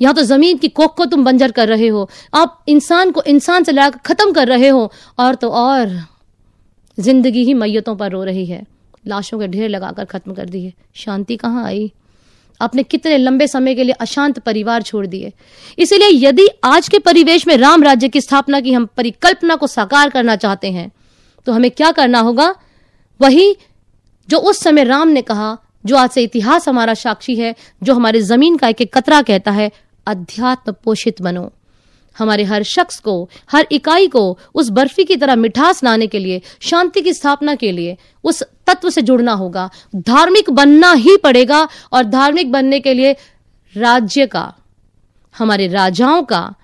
यहाँ 0.00 0.14
तो 0.14 0.22
ज़मीन 0.22 0.58
की 0.58 0.68
कोख 0.68 0.96
को 0.96 1.04
तुम 1.04 1.24
बंजर 1.24 1.50
कर 1.50 1.68
रहे 1.68 1.88
हो। 1.88 2.08
आप 2.34 2.64
इंसान 2.68 3.10
को 3.10 3.22
इंसान 3.22 3.64
से 3.64 3.72
लड़ाकर 3.72 3.98
खत्म 4.06 4.32
कर 4.32 4.48
रहे 4.48 4.68
हो। 4.68 4.90
और 5.18 5.34
तो 5.34 5.50
और, 5.50 5.98
ज़िंदगी 6.98 7.44
ही 7.44 7.54
मैयतों 7.54 7.96
पर 7.96 8.10
रो 8.10 8.24
रही 8.24 8.46
है। 8.46 8.64
लाशों 9.06 9.38
के 9.38 9.46
ढेर 9.48 9.68
लगाकर 9.68 10.04
खत्म 10.04 10.34
कर 10.34 10.48
दी 10.48 10.64
है। 10.64 10.72
शांति 10.94 11.36
कहाँ 11.36 11.64
आई? 11.64 11.92
आपने 12.60 12.82
कितने 12.82 13.16
लंबे 13.18 13.46
समय 13.46 13.74
के 13.74 13.84
लिए 13.84 13.92
अशांत 13.92 14.38
परिवार 14.38 14.82
छोड़ 14.82 15.06
दिए। 15.06 15.32
इसीलिए 15.78 16.08
यदि 16.18 16.48
आज 16.64 16.88
के 16.88 16.98
परिवेश 16.98 17.46
में 17.46 17.56
राम 17.56 17.82
राज्य 17.82 18.08
की 18.08 18.20
स्थापना 18.20 18.60
की 18.60 18.72
हम 18.72 18.86
परिकल्पना 18.96 19.56
को 19.56 19.66
साकार 19.66 20.10
करना 20.10 20.36
चाहते 20.36 20.70
हैं 20.70 20.90
तो 21.46 21.52
हमें 21.52 21.70
क्या 21.70 21.90
करना 21.90 22.20
होगा? 22.20 22.54
वही 23.20 23.56
जो 24.28 24.38
उस 24.38 24.60
समय 24.60 24.84
राम 24.84 25.08
ने 25.08 25.22
कहा, 25.22 25.56
जो 25.84 25.96
आज 25.96 26.10
से 26.10 26.22
इतिहास 26.22 26.68
हमारा 26.68 26.94
साक्षी 26.94 27.36
है, 27.36 27.54
जो 27.82 27.94
हमारे 27.94 28.20
ज़मीन 28.22 28.56
का 28.56 28.68
एक 28.68 28.80
एक 28.80 28.92
कतरा 28.94 29.20
कहता 29.22 29.50
है 29.50 29.70
अध्यात्म 30.06 30.74
पोषित 30.84 31.22
बनो। 31.22 31.52
हमारे 32.18 32.44
हर 32.44 32.62
शख्स 32.62 32.98
को, 32.98 33.30
हर 33.52 33.66
इकाई 33.72 34.08
को, 34.08 34.38
उस 34.54 34.68
बर्फ़ी 34.68 35.04
की 35.04 35.16
तरह 35.16 35.36
मिठास 35.36 35.84
लाने 35.84 36.06
के 36.06 36.18
लिए, 36.18 36.42
शांति 36.60 37.00
की 37.00 37.12
स्थापना 37.12 37.54
के 37.54 37.72
लिए, 37.72 37.96
उस 38.24 38.42
तत्व 38.42 38.90
से 38.90 39.02
जुड़ना 39.02 39.32
होगा। 39.32 39.70
धार्मिक 39.96 40.50
बनना 40.50 40.92
ही 40.92 41.16
पड़ेगा 41.16 41.68
और 41.92 42.04
धार्मिक 42.04 42.52
बनने 42.52 42.80
के 42.80 42.94
लिए 42.94 43.16
राज्य 43.76 44.26
का, 44.26 44.54
हमारे 45.38 45.68
राजाओं 45.68 46.22
का 46.22 46.54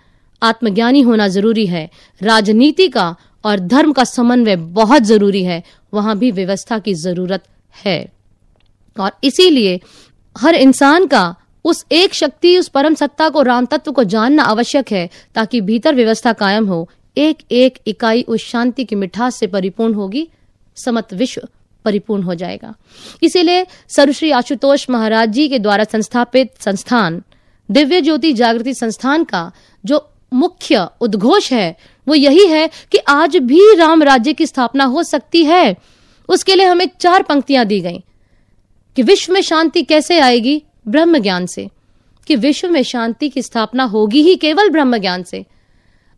आत्मज्ञानी 0.42 1.00
होना 1.00 1.28
ज़रूरी 1.28 1.66
है। 1.66 1.90
राजनीति 2.22 2.88
का 2.88 3.16
और 3.44 3.58
धर्म 3.58 3.92
का 3.92 4.04
समन्वय 4.04 4.56
बहुत 4.56 5.02
ज़रूरी 5.02 5.44
है। 5.44 5.62
वहाँ 5.94 6.18
भी 6.18 6.30
व्यवस्था 6.30 6.78
की 6.78 6.94
ज़रूरत 6.94 7.44
है। 7.84 8.12
और 9.00 9.12
इसीलिए 9.24 9.80
हर 10.38 10.54
इंसान 10.54 11.06
का 11.06 11.36
उस 11.64 11.84
एक 11.92 12.14
शक्ति, 12.14 12.58
उस 12.58 12.68
परम 12.68 12.94
सत्ता 12.94 13.28
को, 13.28 13.42
राम 13.42 13.66
तत्व 13.66 13.92
को 13.92 14.04
जानना 14.04 14.42
आवश्यक 14.42 14.92
है 14.92 15.08
ताकि 15.34 15.60
भीतर 15.60 15.94
व्यवस्था 15.94 16.32
कायम 16.32 16.66
हो। 16.66 16.88
एक 17.16 17.38
एक 17.50 17.78
इकाई 17.86 18.22
उस 18.22 18.46
शांति 18.46 18.84
की 18.84 18.96
मिठास 18.96 19.36
से 19.36 19.46
परिपूर्ण 19.46 19.94
होगी, 19.94 20.28
समत 20.76 21.12
विश्व 21.14 21.48
परिपूर्ण 21.84 22.22
हो 22.22 22.34
जाएगा। 22.34 22.74
इसीलिए 23.22 23.66
सर्वश्री 23.88 24.30
आशुतोष 24.30 24.90
महाराज 24.90 25.28
जी 25.28 25.48
के 25.48 25.58
द्वारा 25.58 25.84
संस्थापित 25.84 26.52
संस्थान, 26.60 27.22
दिव्य 27.68 28.00
ज्योति 28.00 28.32
जागृति 28.32 28.74
संस्थान 28.74 29.24
का 29.24 29.50
जो 29.84 30.08
मुख्य 30.32 30.86
उद्घोष 31.00 31.52
है, 31.52 31.76
वो 32.06 32.14
यही 32.14 32.46
है 32.46 32.70
कि 32.92 32.98
आज 32.98 33.36
भी 33.36 33.74
राम 33.74 34.02
राज्य 34.02 34.32
की 34.32 34.46
स्थापना 34.46 34.84
हो 34.84 35.02
सकती 35.02 35.44
है। 35.44 35.76
उसके 36.28 36.54
लिए 36.54 36.66
हमें 36.66 36.88
चार 37.00 37.22
पंक्तियाँ 37.22 37.64
दी 37.64 37.80
गई 37.80 37.98
कि 38.96 39.02
विश्व 39.02 39.32
में 39.32 39.40
शांति 39.40 39.82
कैसे 39.82 40.18
आएगी? 40.20 40.62
ब्रह्म 40.88 41.18
ज्ञान 41.18 41.46
से, 41.46 41.68
कि 42.26 42.36
विश्व 42.36 42.70
में 42.70 42.82
शांति 42.82 43.28
की 43.28 43.42
स्थापना 43.42 43.84
होगी 43.84 44.22
ही 44.22 44.36
केवल 44.36 44.70
ब्रह्म 44.70 44.98
ज्ञान 44.98 45.22
से। 45.22 45.44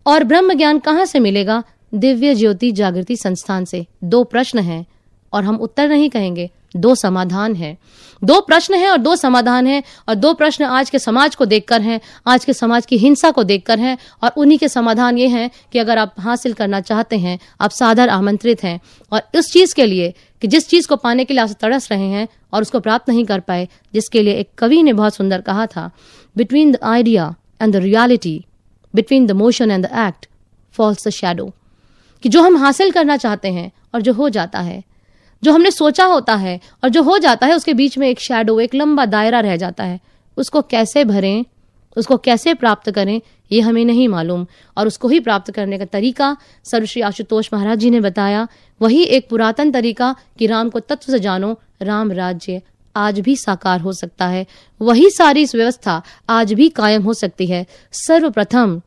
और 0.07 0.25
ब्रह्म 0.25 0.55
ज्ञान 0.55 0.79
कहाँ 0.79 1.05
से 1.05 1.21
मिलेगा? 1.21 1.63
दिव्य 1.95 2.35
ज्योति 2.35 2.73
जागृति 2.73 3.17
संस्थान 3.17 3.65
से। 3.65 3.87
दो 4.05 4.25
प्रश्न 4.25 4.59
हैं, 4.59 4.87
और 5.33 5.45
हम 5.45 5.57
उत्तर 5.57 5.89
नहीं 5.89 6.11
कहेंगे। 6.11 6.51
दो 6.77 6.95
समाधान 6.95 7.55
है। 7.55 7.79
दो 8.25 8.41
प्रश्न 8.41 8.75
है 8.75 8.91
और 8.91 8.99
दो 8.99 9.17
समाधान 9.17 9.67
है, 9.67 9.83
और 10.09 10.15
दो 10.15 10.35
प्रश्न 10.35 10.65
आज 10.65 10.91
के 10.91 10.99
समाज 10.99 11.35
को 11.35 11.45
देखकर 11.45 11.81
हैं, 11.81 12.01
आज 12.27 12.45
के 12.45 12.53
समाज 12.53 12.87
की 12.87 12.97
हिंसा 12.97 13.31
को 13.31 13.45
देखकर 13.45 13.79
हैं, 13.79 13.99
और 14.23 14.31
उन्हीं 14.37 14.59
के 14.59 14.69
समाधान 14.69 15.19
ये 15.19 15.29
हैं 15.29 15.51
कि 15.73 15.79
अगर 15.79 15.99
आप 15.99 16.15
हासिल 16.19 16.53
करना 16.53 16.81
चाहते 16.81 17.19
हैं, 17.19 17.39
आप 17.61 17.71
सादर 17.71 18.09
आमंत्रित 18.09 18.65
हैं। 18.65 18.81
और 19.13 19.23
इस 19.35 19.53
चीज़ 19.53 19.75
के 19.75 19.87
लिए 19.87 20.15
कि 20.45 20.49
जिस 20.49 20.67
चीज़ 20.69 20.87
को 20.89 20.97
पाने 20.97 21.25
के 21.25 21.35
लिए 21.35 21.43
आप 21.43 21.51
तड़स 21.61 21.91
रहे 21.91 22.07
हैं 22.07 22.27
और 22.53 22.63
उसको 22.63 22.81
प्राप्त 22.81 23.09
नहीं 23.09 23.25
कर 23.25 23.41
पाए, 23.41 23.69
जिसके 23.95 24.23
लिए 24.23 24.35
एक 24.35 24.49
कवि 24.59 24.83
ने 24.83 24.93
बहुत 24.93 25.15
सुंदर 25.15 25.41
कहा 25.41 25.67
था 25.67 25.91
between 26.37 26.73
the 26.73 26.79
idea 26.83 27.35
and 27.63 27.73
the 27.73 27.77
reality 27.77 28.45
between 28.95 29.27
the 29.27 29.33
motion 29.33 29.71
and 29.71 29.87
the 29.87 29.91
act 30.09 30.27
falls 30.75 31.07
the 31.09 31.11
shadow 31.11 31.47
कि 32.23 32.29
जो 32.29 32.43
हम 32.43 32.57
हासिल 32.57 32.91
करना 32.91 33.17
चाहते 33.17 33.53
हैं 33.53 33.71
और 33.95 34.03
जो 34.03 34.13
हो 34.13 34.29
जाता 34.29 34.61
है, 34.61 34.83
जो 35.43 35.53
हमने 35.53 35.71
सोचा 35.71 36.05
होता 36.05 36.35
है 36.35 36.61
और 36.85 36.91
जो 36.91 37.03
हो 37.03 37.19
जाता 37.19 37.47
है, 37.47 37.57
उसके 37.57 37.75
बीच 37.75 37.99
में 37.99 38.09
एक 38.09 38.21
शेडो 38.21 38.61
एक 38.61 38.75
लंबा 38.75 39.05
दायरा 39.07 39.41
रह 39.41 39.57
जाता 39.57 39.85
है। 39.85 40.01
उसको 40.37 40.63
कैसे 40.63 41.05
भरें, 41.05 41.45
उसको 41.97 42.17
कैसे 42.17 42.55
प्राप्त 42.55 42.91
करें, 42.91 43.21
ये 43.53 43.61
हमें 43.61 43.85
नहीं 43.85 44.09
मालूम। 44.09 44.47
और 44.77 44.87
उसको 44.87 45.09
ही 45.09 45.21
प्राप्त 45.21 45.51
करने 45.51 45.79
का 45.79 45.85
तरीका 45.85 46.37
सर्वश्री 46.65 47.03
आशुतोष 47.03 47.53
महाराज 47.53 47.79
जी 47.79 47.91
ने 47.91 48.01
बताया 48.01 48.47
वही 48.81 49.03
एक 49.03 49.29
पुरातन 49.29 49.71
तरीका 49.71 50.17
कि 50.39 50.47
राम 50.47 50.71
को 50.71 50.81
तत्व 50.81 51.13
से 51.13 51.19
जानो, 51.19 51.61
राम 51.83 52.13
राज्य 52.13 52.63
आज 52.97 53.21
भी 53.21 53.37
साकार 53.37 53.81
हो 53.81 53.93
सकता 53.93 54.27
है। 54.27 54.47
वही 54.83 55.11
सारी 55.11 55.45
व्यवस्था 55.45 56.03
आज 56.29 56.53
भी 56.53 56.69
कायम 56.69 57.03
हो 57.03 57.15
सकती 57.15 57.47
है। 57.47 57.67
सर्वप्रथम 57.93 58.83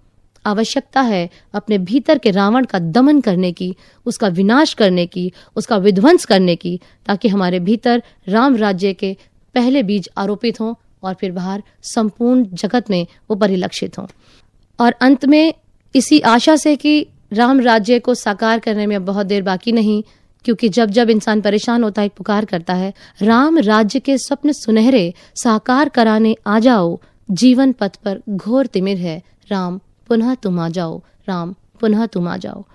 आवश्यकता 0.45 1.01
है 1.01 1.29
अपने 1.53 1.77
भीतर 1.77 2.17
के 2.17 2.31
रावण 2.31 2.65
का 2.65 2.79
दमन 2.79 3.21
करने 3.21 3.51
की, 3.51 3.75
उसका 4.05 4.27
विनाश 4.27 4.73
करने 4.73 5.05
की, 5.05 5.31
उसका 5.55 5.77
विध्वंस 5.77 6.25
करने 6.25 6.55
की, 6.55 6.79
ताकि 7.05 7.27
हमारे 7.27 7.59
भीतर 7.59 8.03
राम 8.27 8.55
राज्य 8.55 8.93
के 8.93 9.17
पहले 9.55 9.83
बीज 9.83 10.09
आरोपित 10.17 10.59
हों 10.59 10.75
और 11.03 11.13
फिर 11.13 11.31
बाहर 11.31 11.63
संपूर्ण 11.83 12.45
जगत 12.45 12.89
में 12.89 13.07
वो 13.29 13.35
परिलक्षित 13.35 13.97
हों। 13.97 14.07
और 14.79 14.91
अंत 14.91 15.25
में 15.25 15.53
इसी 15.95 16.19
आशा 16.19 16.55
से 16.55 16.75
कि 16.75 17.07
राम 17.31 17.59
राज्य 17.59 17.99
को 17.99 18.15
साकार 18.15 18.59
करने 18.59 18.85
में 18.85 19.05
बहुत 19.05 19.25
देर 19.25 19.41
बाकी 19.41 19.71
नहीं, 19.71 20.03
क्योंकि 20.45 20.69
जब 20.69 20.85
जब 20.85 21.09
इंसान 21.09 21.41
परेशान 21.41 21.83
होता 21.83 22.01
है, 22.01 22.09
पुकार 22.09 22.45
करता 22.45 22.73
है, 22.73 22.93
राम 23.21 23.57
राज्य 23.57 23.99
के 23.99 24.17
स्वप्न 24.17 24.51
सुनहरे, 24.51 25.13
साकार 25.35 25.89
कराने 25.89 26.35
आ 26.47 26.59
जाओ। 26.59 26.99
जीवन 27.31 27.71
पथ 27.71 27.95
पर 27.95 28.21
घोर 28.29 28.65
तिमिर 28.65 28.97
है। 28.97 29.23
राम, 29.51 29.79
पुनः 30.07 30.35
तुम 30.35 30.59
आ 30.59 30.69
जाओ। 30.69 31.01
राम, 31.29 31.55
पुनः 31.79 32.05
तुम 32.05 32.27
आ 32.27 32.37
जाओ। 32.37 32.65